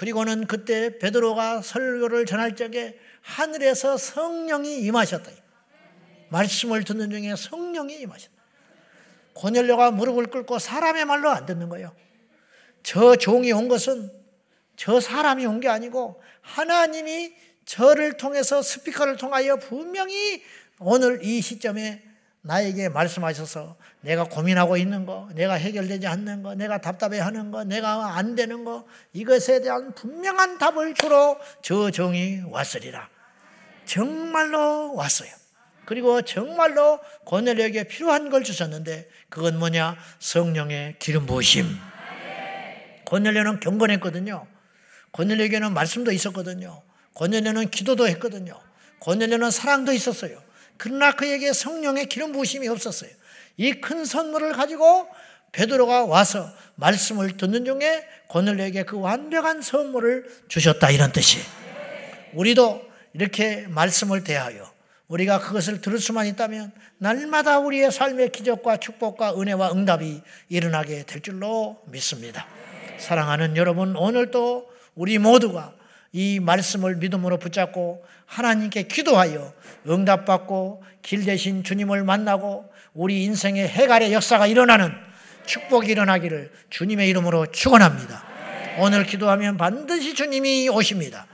그리고는 0.00 0.46
그때 0.46 0.98
베드로가 0.98 1.60
설교를 1.60 2.24
전할 2.24 2.56
적에 2.56 2.98
하늘에서 3.20 3.98
성령이 3.98 4.78
임하셨다. 4.78 5.30
말씀을 6.30 6.84
듣는 6.84 7.10
중에 7.10 7.36
성령이 7.36 8.00
임하신다. 8.00 8.34
고넬료가 9.34 9.90
무릎을 9.90 10.28
꿇고 10.28 10.58
사람의 10.58 11.04
말로 11.04 11.28
안 11.28 11.44
듣는 11.44 11.68
거예요. 11.68 11.94
저 12.82 13.14
종이 13.16 13.52
온 13.52 13.68
것은 13.68 14.10
저 14.74 15.00
사람이 15.00 15.44
온 15.44 15.60
게 15.60 15.68
아니고 15.68 16.22
하나님이 16.40 17.34
저를 17.66 18.16
통해서 18.16 18.62
스피커를 18.62 19.18
통하여 19.18 19.56
분명히 19.56 20.42
오늘 20.78 21.22
이 21.22 21.42
시점에 21.42 22.02
나에게 22.42 22.88
말씀하셔서 22.88 23.76
내가 24.00 24.24
고민하고 24.24 24.76
있는 24.76 25.04
거, 25.04 25.28
내가 25.34 25.54
해결되지 25.54 26.06
않는 26.06 26.42
거, 26.42 26.54
내가 26.54 26.80
답답해 26.80 27.18
하는 27.18 27.50
거, 27.50 27.64
내가 27.64 28.16
안 28.16 28.34
되는 28.34 28.64
거, 28.64 28.86
이것에 29.12 29.60
대한 29.60 29.94
분명한 29.94 30.58
답을 30.58 30.94
주러 30.94 31.38
저 31.62 31.90
정이 31.90 32.42
왔으리라. 32.48 33.08
정말로 33.84 34.94
왔어요. 34.94 35.30
그리고 35.84 36.22
정말로 36.22 37.00
고넬에게 37.24 37.84
필요한 37.84 38.30
걸 38.30 38.44
주셨는데 38.44 39.08
그건 39.28 39.58
뭐냐? 39.58 39.96
성령의 40.20 40.96
기름 40.98 41.26
부으심. 41.26 41.66
고넬료는 43.06 43.58
경건했거든요. 43.60 44.46
고넬료에게는 45.10 45.74
말씀도 45.74 46.12
있었거든요. 46.12 46.82
고넬료는 47.14 47.70
기도도 47.70 48.06
했거든요. 48.08 48.58
고넬료는 49.00 49.50
사랑도 49.50 49.92
있었어요. 49.92 50.40
그러나 50.80 51.12
그에게 51.12 51.52
성령의 51.52 52.06
기름 52.06 52.32
부으심이 52.32 52.66
없었어요. 52.66 53.10
이 53.58 53.80
큰 53.82 54.06
선물을 54.06 54.54
가지고 54.54 55.06
베드로가 55.52 56.06
와서 56.06 56.50
말씀을 56.76 57.36
듣는 57.36 57.66
중에 57.66 58.06
고넬료에게 58.28 58.84
그 58.84 58.98
완벽한 58.98 59.60
선물을 59.60 60.24
주셨다 60.48 60.90
이런 60.90 61.12
뜻이. 61.12 61.38
우리도 62.32 62.82
이렇게 63.12 63.66
말씀을 63.68 64.24
대하여 64.24 64.72
우리가 65.08 65.40
그것을 65.40 65.82
들을 65.82 65.98
수만 65.98 66.26
있다면 66.26 66.72
날마다 66.96 67.58
우리의 67.58 67.92
삶의 67.92 68.32
기적과 68.32 68.78
축복과 68.78 69.38
은혜와 69.38 69.72
응답이 69.72 70.22
일어나게 70.48 71.04
될 71.04 71.20
줄로 71.20 71.82
믿습니다. 71.88 72.46
사랑하는 72.98 73.58
여러분, 73.58 73.96
오늘도 73.96 74.70
우리 74.94 75.18
모두가 75.18 75.74
이 76.12 76.40
말씀을 76.40 76.96
믿음으로 76.96 77.38
붙잡고 77.38 78.04
하나님께 78.26 78.84
기도하여 78.84 79.52
응답받고 79.88 80.82
길 81.02 81.24
대신 81.24 81.62
주님을 81.62 82.04
만나고 82.04 82.70
우리 82.94 83.24
인생의 83.24 83.68
해갈의 83.68 84.12
역사가 84.12 84.46
일어나는 84.46 84.92
축복이 85.46 85.90
일어나기를 85.90 86.50
주님의 86.70 87.08
이름으로 87.08 87.46
축원합니다. 87.46 88.24
오늘 88.78 89.04
기도하면 89.04 89.56
반드시 89.56 90.14
주님이 90.14 90.68
오십니다. 90.68 91.26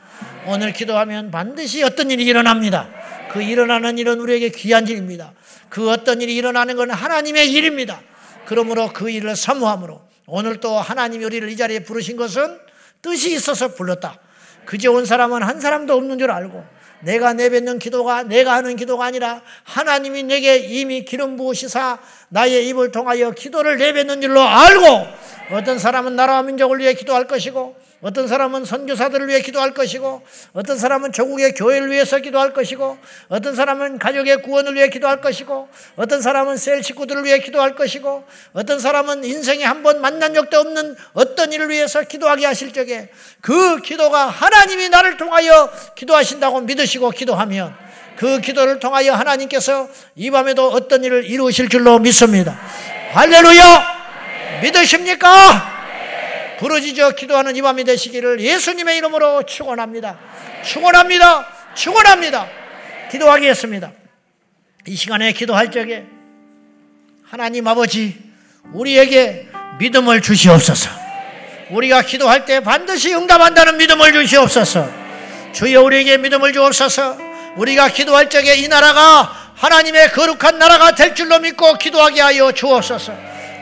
오늘 0.47 0.73
기도하면 0.73 1.31
반드시 1.31 1.83
어떤 1.83 2.11
일이 2.11 2.25
일어납니다. 2.25 2.89
그 3.33 3.43
일어나는 3.43 3.99
일은 3.99 4.21
우리에게 4.21 4.51
귀한 4.51 4.87
일입니다. 4.87 5.33
그 5.69 5.91
어떤 5.91 6.23
일이 6.23 6.37
일어나는 6.37 6.77
건 6.77 6.91
하나님의 6.91 7.51
일입니다. 7.53 8.01
그러므로 8.45 8.93
그 8.93 9.11
일을 9.11 9.37
사모함으로 9.37 10.01
오늘 10.27 10.61
또 10.61 10.79
하나님이 10.79 11.25
우리를 11.25 11.49
이 11.49 11.57
자리에 11.57 11.81
부르신 11.81 12.17
것은 12.17 12.59
뜻이 13.03 13.35
있어서 13.35 13.75
불렀다. 13.75 14.19
그제 14.67 14.89
온 14.89 15.07
사람은 15.07 15.43
한 15.43 15.61
사람도 15.61 15.95
없는 15.95 16.19
줄 16.19 16.31
알고 16.31 16.63
내가 17.01 17.33
내뱉는 17.33 17.79
기도가 17.79 18.25
내가 18.25 18.55
하는 18.55 18.77
기도가 18.77 19.05
아니라 19.05 19.43
하나님이 19.65 20.25
내게 20.25 20.57
이미 20.57 21.05
기름 21.05 21.37
부으시사 21.37 21.99
나의 22.29 22.69
입을 22.69 22.91
통하여 22.91 23.31
기도를 23.31 23.79
내뱉는 23.79 24.21
줄로 24.21 24.43
알고 24.43 25.07
어떤 25.53 25.79
사람은 25.79 26.17
나라와 26.17 26.43
민족을 26.43 26.79
위해 26.79 26.95
기도할 26.95 27.27
것이고 27.27 27.77
어떤 28.03 28.29
사람은 28.29 28.65
선교사들을 28.65 29.27
위해 29.29 29.41
기도할 29.41 29.73
것이고 29.73 30.23
어떤 30.53 30.79
사람은 30.79 31.13
조국의 31.13 31.55
교회를 31.55 31.91
위해서 31.91 32.19
기도할 32.19 32.53
것이고 32.53 32.99
어떤 33.29 33.55
사람은 33.55 33.99
가족의 33.99 34.43
구원을 34.43 34.75
위해 34.75 34.89
기도할 34.91 35.21
것이고 35.21 35.69
어떤 35.97 36.21
사람은 36.21 36.57
셀 36.59 36.83
식구들을 36.83 37.25
위해 37.25 37.39
기도할 37.39 37.75
것이고 37.75 38.25
어떤 38.53 38.79
사람은 38.79 39.25
인생에 39.25 39.65
한 39.65 39.83
번 39.83 40.01
만난 40.01 40.35
적도 40.35 40.59
없는 40.59 40.97
어떤 41.13 41.53
일을 41.53 41.69
위해서 41.71 42.03
기도하게 42.03 42.47
하실 42.47 42.73
적에 42.73 43.09
그 43.41 43.81
기도가 43.81 44.27
하나님이 44.27 44.89
나를 44.89 45.17
통하여 45.17 45.71
기도하신다고 45.95 46.61
믿으시고 46.63 47.11
기도하면 47.11 47.75
그 48.17 48.41
기도를 48.41 48.81
통하여 48.81 49.13
하나님께서 49.15 49.89
이 50.17 50.31
밤에도 50.31 50.69
어떤 50.71 51.05
일을 51.05 51.25
이루실 51.25 51.69
줄로 51.69 51.99
믿습니다. 51.99 52.59
할렐루야! 53.13 54.61
믿으십니까? 54.63 55.76
부르짖어 56.59 57.11
기도하는 57.13 57.55
이 57.57 57.63
밤이 57.63 57.85
되시기를 57.85 58.41
예수님의 58.41 58.99
이름으로 58.99 59.43
축원합니다. 59.45 60.19
축원합니다. 60.65 61.47
축원합니다. 61.75 62.49
기도하겠습니다. 63.11 63.93
이 64.87 64.97
시간에 64.97 65.33
기도할 65.33 65.71
적에 65.71 66.05
하나님 67.29 67.67
아버지 67.67 68.17
우리에게 68.73 69.49
믿음을 69.79 70.21
주시옵소서. 70.21 70.91
우리가 71.71 72.03
기도할 72.03 72.45
때 72.45 72.61
반드시 72.61 73.15
응답한다는 73.15 73.77
믿음을 73.77 74.13
주시옵소서. 74.13 74.89
주여 75.53 75.83
우리에게 75.83 76.19
믿음을 76.19 76.53
주옵소서. 76.53 77.19
우리가 77.57 77.89
기도할 77.89 78.31
적에 78.31 78.55
이 78.57 78.69
나라가 78.69 79.53
하나님의 79.57 80.13
거룩한 80.13 80.59
나라가 80.59 80.95
될 80.95 81.15
줄로 81.15 81.39
믿고 81.41 81.75
기도하게 81.79 82.21
하여 82.21 82.53
주옵소서. 82.53 83.15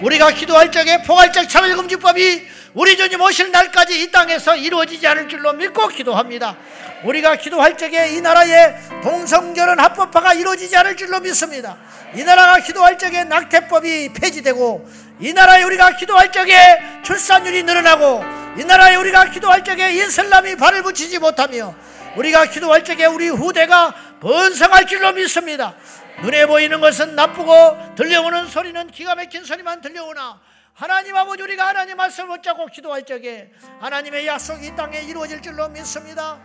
우리가 0.03 0.33
기도할 0.33 0.71
적에 0.71 1.03
포괄적 1.03 1.49
차별금지법이 1.49 2.54
우리 2.75 2.97
주님 2.97 3.21
오실 3.21 3.53
날까지 3.53 4.03
이 4.03 4.11
땅에서 4.11 4.57
이루어지지 4.57 5.07
않을 5.07 5.29
줄로 5.29 5.53
믿고 5.53 5.87
기도합니다. 5.87 6.57
우리가 7.05 7.37
기도할 7.37 7.79
적에 7.79 8.09
이 8.09 8.21
나라의 8.21 8.75
동성결혼 9.05 9.79
합법화가 9.79 10.35
이루어지지 10.35 10.77
않을 10.79 10.97
줄로 10.97 11.21
믿습니다. 11.21 11.77
이 12.17 12.25
나라가 12.25 12.59
기도할 12.59 12.99
적에 12.99 13.23
낙태법이 13.25 14.15
폐지되고 14.15 14.91
이 15.21 15.33
나라에 15.33 15.63
우리가 15.63 15.97
기도할 15.97 16.33
적에 16.33 16.83
출산율이 17.05 17.63
늘어나고 17.63 18.25
이 18.59 18.65
나라에 18.65 18.97
우리가 18.97 19.27
기도할 19.27 19.63
적에 19.63 19.93
인슬람이 19.93 20.57
발을 20.57 20.83
붙이지 20.83 21.21
못하며 21.21 21.77
우리가 22.17 22.47
기도할 22.47 22.83
적에 22.83 23.07
우리 23.07 23.29
후대가 23.29 23.95
번성할 24.21 24.87
줄로 24.87 25.13
믿습니다. 25.13 25.75
눈에 26.23 26.47
보이는 26.47 26.81
것은 26.81 27.15
나쁘고 27.15 27.95
들려오는 27.95 28.47
소리는 28.49 28.91
기가 28.91 29.15
막힌 29.15 29.45
소리만 29.45 29.81
들려오나 29.81 30.41
하나님 30.75 31.17
아버지 31.17 31.41
우리가 31.43 31.69
하나님 31.69 31.97
말씀을 31.97 32.37
붙잡고 32.37 32.67
기도할 32.67 33.05
적에 33.05 33.51
하나님의 33.81 34.27
약속이 34.27 34.67
이 34.67 34.75
땅에 34.75 34.99
이루어질 35.01 35.41
줄로 35.41 35.69
믿습니다. 35.69 36.39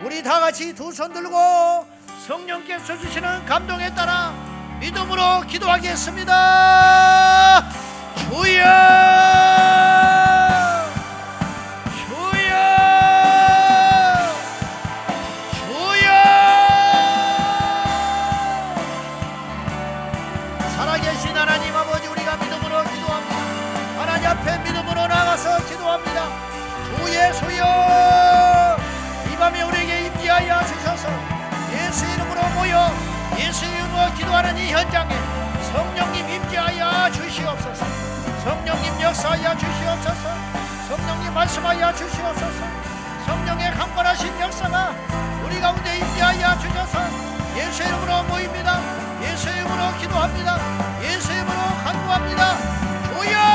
우리 0.00 0.22
다 0.22 0.40
같이 0.40 0.74
두 0.74 0.90
손 0.90 1.12
들고 1.12 1.86
성령께서 2.26 2.96
주시는 2.98 3.44
감동에 3.44 3.94
따라 3.94 4.32
믿음으로 4.80 5.42
기도하겠습니다. 5.46 6.32
주여! 8.30 8.64
기도하는 34.14 34.56
이 34.56 34.70
현장에 34.70 35.14
성령님 35.72 36.28
임재하여 36.28 37.10
주시옵소서. 37.12 37.84
성령님 38.44 39.00
역사하여 39.00 39.56
주시옵소서. 39.56 40.28
성령님 40.88 41.34
말씀하여 41.34 41.94
주시옵소서. 41.94 42.64
성령의 43.26 43.70
강권하신 43.72 44.40
역사가 44.40 44.94
우리 45.44 45.60
가운데 45.60 45.98
임재하여 45.98 46.58
주셔서 46.58 46.98
예수 47.56 47.82
이름으로 47.82 48.22
모입니다. 48.24 48.80
예수 49.22 49.48
이름으로 49.48 49.96
기도합니다. 49.98 50.58
예수 51.02 51.32
이름으로 51.32 51.58
간구합니다. 51.84 52.56
주여 53.24 53.53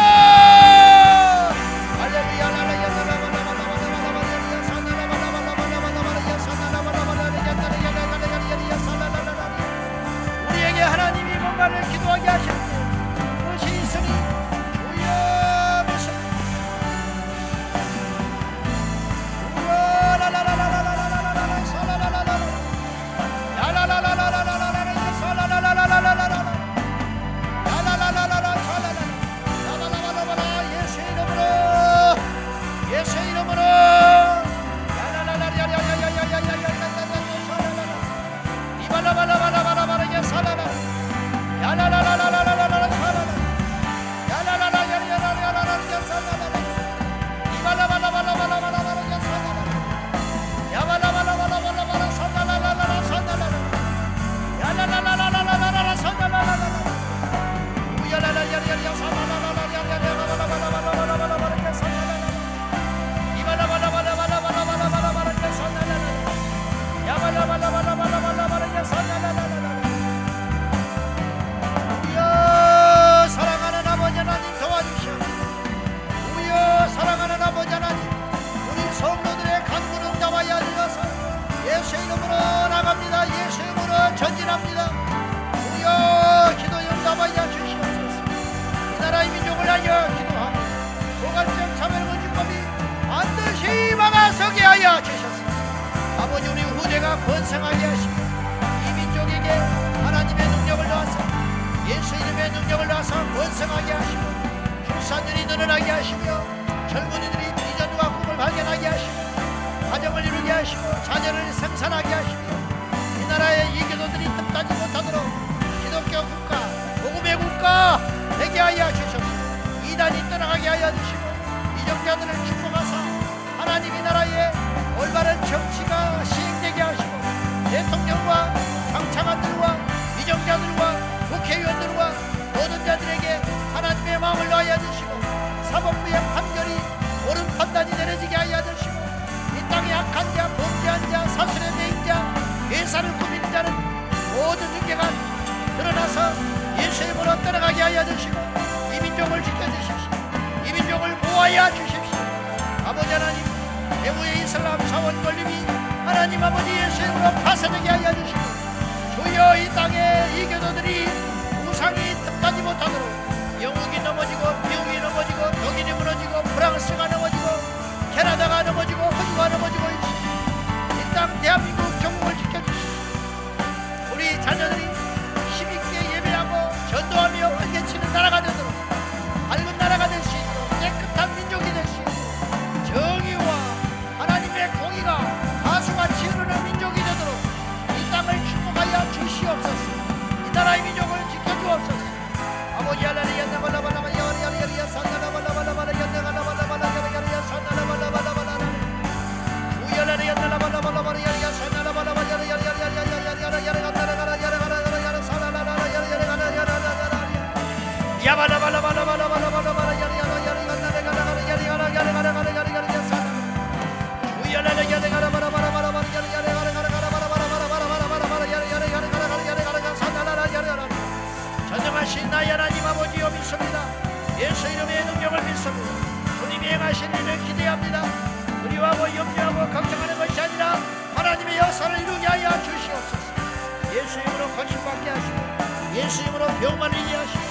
áfram 236.39 236.59
þjómanýjas 236.61 237.48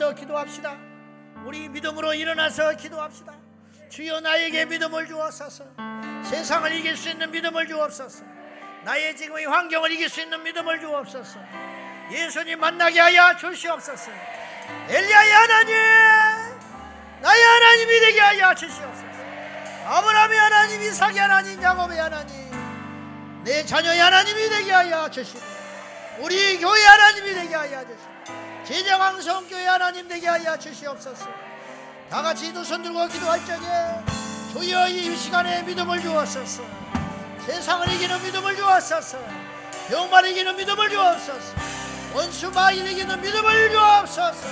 더 0.00 0.14
기도합시다. 0.14 0.76
우리 1.44 1.68
믿음으로 1.68 2.14
일어나서 2.14 2.72
기도합시다. 2.72 3.34
주여 3.90 4.20
나에게 4.20 4.64
믿음을 4.64 5.06
주옵소서. 5.06 5.64
세상을 6.24 6.72
이길 6.72 6.96
수 6.96 7.10
있는 7.10 7.30
믿음을 7.30 7.68
주옵소서. 7.68 8.24
나의 8.84 9.14
지금의 9.14 9.44
환경을 9.44 9.92
이길 9.92 10.08
수 10.08 10.22
있는 10.22 10.42
믿음을 10.42 10.80
주옵소서. 10.80 11.38
예수님 12.10 12.58
만나게 12.58 12.98
하여 12.98 13.36
주시옵소서. 13.36 14.10
엘리야의 14.88 15.32
하나님, 15.32 15.74
나의 17.20 17.42
하나님이 17.42 18.00
되게 18.00 18.20
하여 18.20 18.54
주시옵소서. 18.54 19.06
아브라함의 19.86 20.38
하나님, 20.38 20.82
이삭의 20.82 21.18
하나님, 21.18 21.62
야곱의 21.62 21.98
하나님, 21.98 23.44
내 23.44 23.64
자녀의 23.66 24.00
하나님이 24.00 24.48
되게 24.48 24.72
하여 24.72 25.10
주시옵소서. 25.10 25.60
우리 26.20 26.58
교회 26.58 26.84
하나님이 26.84 27.34
되게 27.34 27.54
하여 27.54 27.80
주시옵소서. 27.82 28.39
진정왕성 28.64 29.48
교회 29.48 29.66
하나님 29.66 30.06
되게 30.08 30.28
하여 30.28 30.56
주시옵소서. 30.58 31.26
다 32.10 32.22
같이 32.22 32.52
두 32.52 32.64
손 32.64 32.82
들고 32.82 33.06
기도할 33.08 33.44
적에 33.44 33.66
주여 34.52 34.88
이 34.88 35.16
시간에 35.16 35.62
믿음을 35.62 36.00
주옵소서. 36.00 36.62
세상을 37.46 37.88
이기는 37.92 38.22
믿음을 38.22 38.56
주옵소서. 38.56 39.18
병말 39.88 40.26
이기는 40.26 40.56
믿음을 40.56 40.90
주옵소서. 40.90 41.54
원수마 42.14 42.72
이기는 42.72 43.20
믿음을 43.20 43.70
주옵소서. 43.70 44.48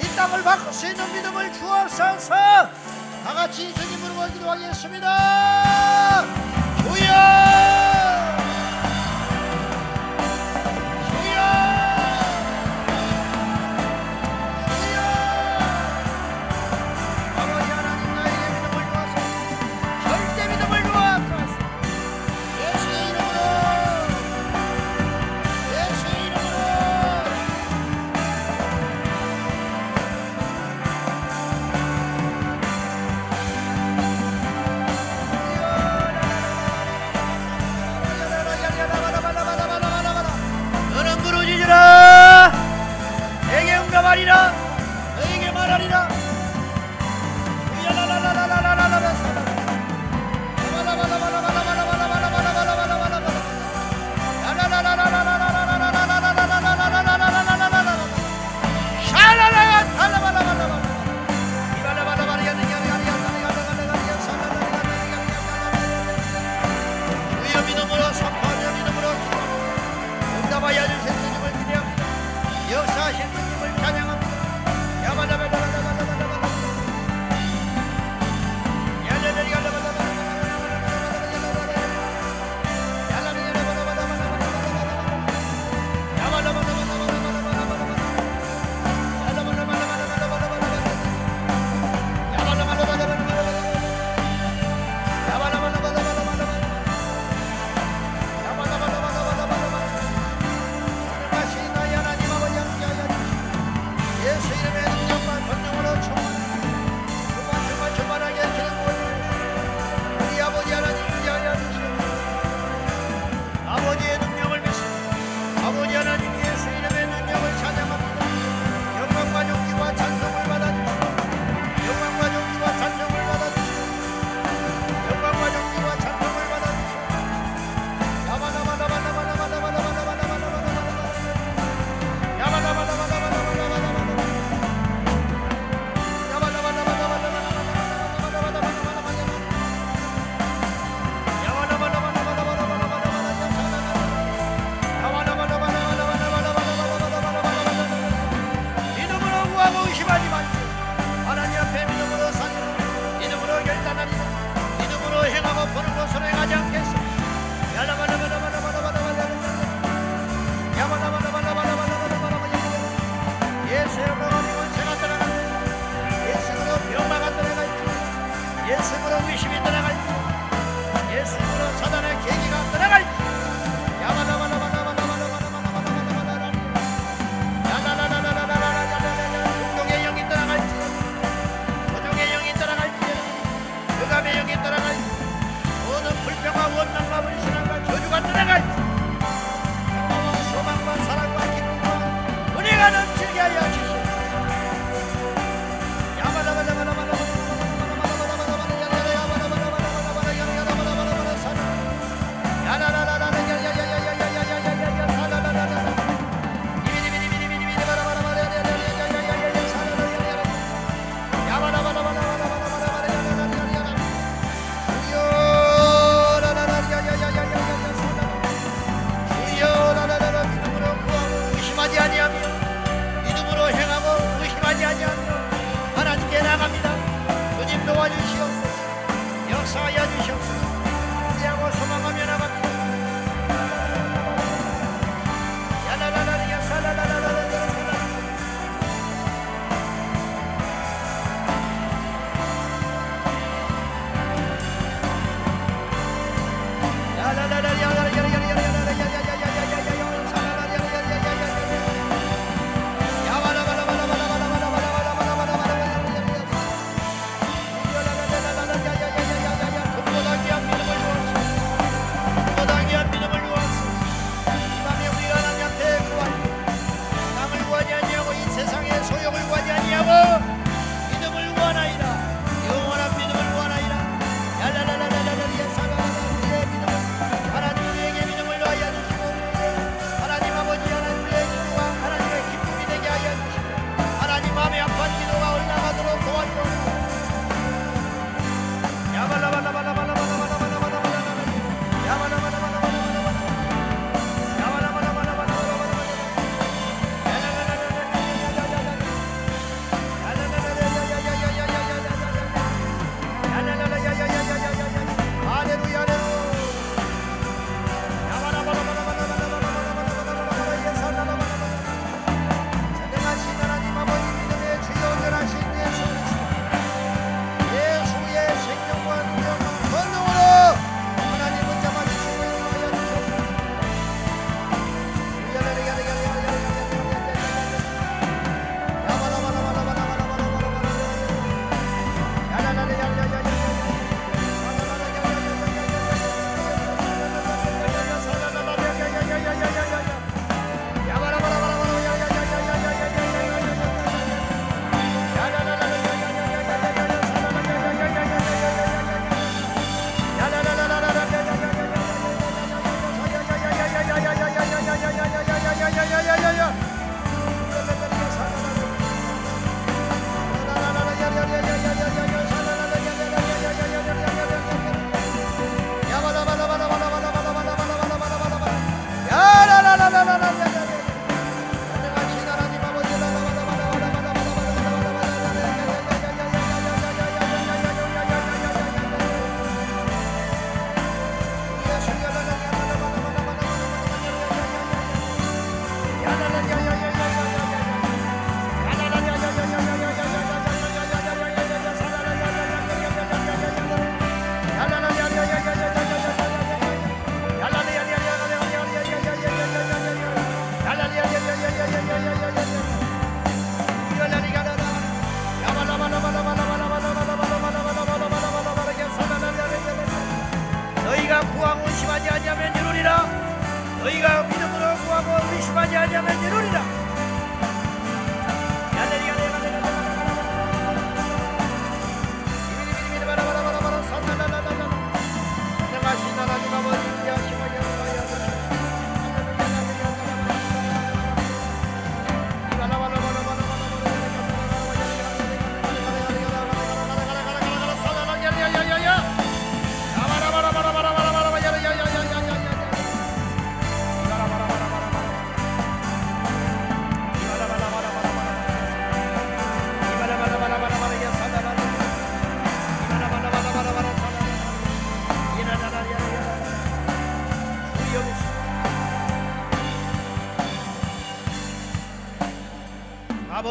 이 0.00 0.16
땅을 0.16 0.42
바꿀 0.42 0.72
수 0.72 0.86
있는 0.86 1.12
믿음을 1.12 1.52
주옵소서. 1.52 2.34
다 2.34 3.34
같이 3.34 3.74
주님으로 3.74 4.26
기도하겠습니다. 4.32 6.47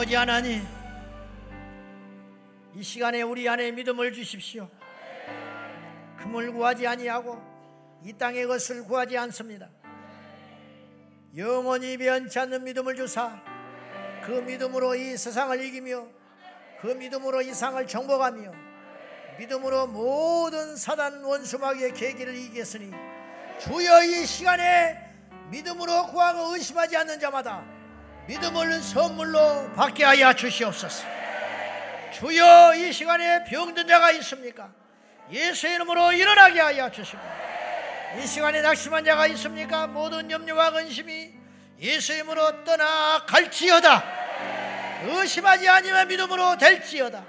아버지 0.07 0.15
하나님, 0.15 0.65
이 2.73 2.81
시간에 2.81 3.23
우리 3.23 3.49
안에 3.49 3.71
믿음을 3.71 4.13
주십시오. 4.13 4.69
금을 6.17 6.53
구하지 6.53 6.87
아니하고 6.87 7.37
이 8.05 8.13
땅의 8.13 8.47
것을 8.47 8.85
구하지 8.85 9.17
않습니다. 9.17 9.67
영원히 11.35 11.97
변치 11.97 12.39
않는 12.39 12.63
믿음을 12.63 12.95
주사 12.95 13.37
그 14.25 14.31
믿음으로 14.31 14.95
이 14.95 15.17
세상을 15.17 15.61
이기며 15.61 16.07
그 16.79 16.87
믿음으로 16.87 17.41
이 17.41 17.53
상을 17.53 17.85
정복하며 17.85 18.53
믿음으로 19.39 19.87
모든 19.87 20.77
사단 20.77 21.21
원수마귀의 21.21 21.93
계기를 21.93 22.33
이기겠으니 22.33 22.91
주여 23.59 24.03
이 24.03 24.25
시간에 24.25 25.05
믿음으로 25.51 26.07
구하고 26.07 26.55
의심하지 26.55 26.95
않는 26.95 27.19
자마다 27.19 27.76
믿음을 28.27 28.81
선물로 28.81 29.71
받게 29.73 30.03
하여 30.03 30.33
주시옵소서. 30.33 31.05
주여 32.11 32.75
이 32.75 32.91
시간에 32.91 33.43
병든 33.45 33.87
자가 33.87 34.11
있습니까? 34.11 34.69
예수의 35.31 35.75
이름으로 35.75 36.11
일어나게 36.11 36.59
하여 36.59 36.89
주시고 36.89 37.19
이 38.17 38.27
시간에 38.27 38.61
낙심한 38.61 39.03
자가 39.05 39.27
있습니까? 39.27 39.87
모든 39.87 40.29
염려와 40.29 40.71
근심이 40.71 41.31
예수의 41.79 42.19
이름으로 42.19 42.63
떠나갈지어다. 42.63 44.03
의심하지 45.05 45.69
아니면 45.69 46.07
믿음으로 46.07 46.57
될지어다. 46.57 47.23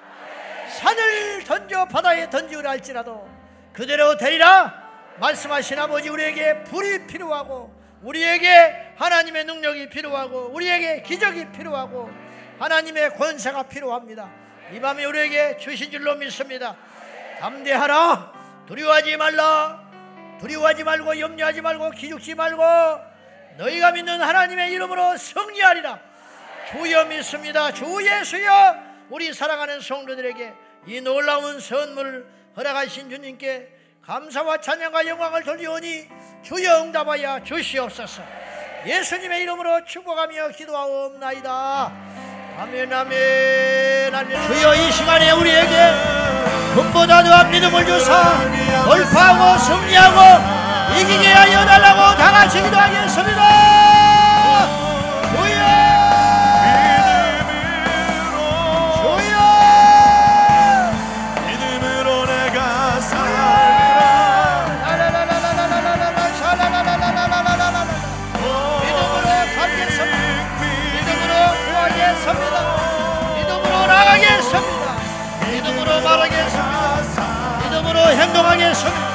산을 0.80 1.44
던져 1.44 1.86
바다에 1.86 2.28
던지우라 2.28 2.70
할지라도 2.70 3.28
그대로 3.72 4.16
되리라 4.16 4.88
말씀하신 5.18 5.78
아버지 5.78 6.08
우리에게 6.08 6.64
불이 6.64 7.06
필요하고 7.06 7.77
우리에게 8.02 8.92
하나님의 8.96 9.44
능력이 9.44 9.88
필요하고 9.88 10.50
우리에게 10.52 11.02
기적이 11.02 11.50
필요하고 11.52 12.10
하나님의 12.58 13.14
권세가 13.14 13.64
필요합니다. 13.64 14.30
이 14.72 14.80
밤에 14.80 15.04
우리에게 15.04 15.56
주신 15.58 15.90
줄로 15.90 16.14
믿습니다. 16.16 16.76
담대하라. 17.40 18.32
두려워하지 18.66 19.16
말라. 19.16 19.88
두려워하지 20.40 20.84
말고 20.84 21.18
염려하지 21.18 21.60
말고 21.60 21.90
기죽지 21.90 22.34
말고 22.34 22.62
너희가 23.56 23.92
믿는 23.92 24.20
하나님의 24.20 24.72
이름으로 24.72 25.16
승리하리라. 25.16 26.00
주여 26.70 27.06
믿습니다. 27.06 27.72
주 27.72 27.84
예수여 28.06 28.76
우리 29.10 29.32
사랑하는 29.32 29.80
성도들에게 29.80 30.52
이 30.86 31.00
놀라운 31.00 31.58
선물 31.60 32.28
허락하신 32.56 33.10
주님께 33.10 33.77
감사와 34.08 34.56
찬양과 34.56 35.06
영광을 35.06 35.44
돌리오니 35.44 36.08
주여 36.42 36.80
응답하여 36.80 37.44
주시옵소서. 37.44 38.22
예수님의 38.86 39.42
이름으로 39.42 39.84
축복하며 39.84 40.48
기도하옵나이다. 40.48 41.92
아멘 42.58 42.90
아멘 42.90 44.14
아멘 44.14 44.46
주여 44.46 44.74
이 44.76 44.92
시간에 44.92 45.30
우리에게 45.32 45.92
금보다 46.74 47.22
더한 47.22 47.50
믿음을 47.50 47.84
주사 47.84 48.32
돌파하고 48.86 49.58
승리하고 49.58 50.98
이기게 50.98 51.30
하여 51.30 51.66
달라고 51.66 52.16
다 52.16 52.32
같이 52.32 52.62
기도하겠습니다. 52.62 53.77
행동하게 78.38 78.64
하여 78.64 79.07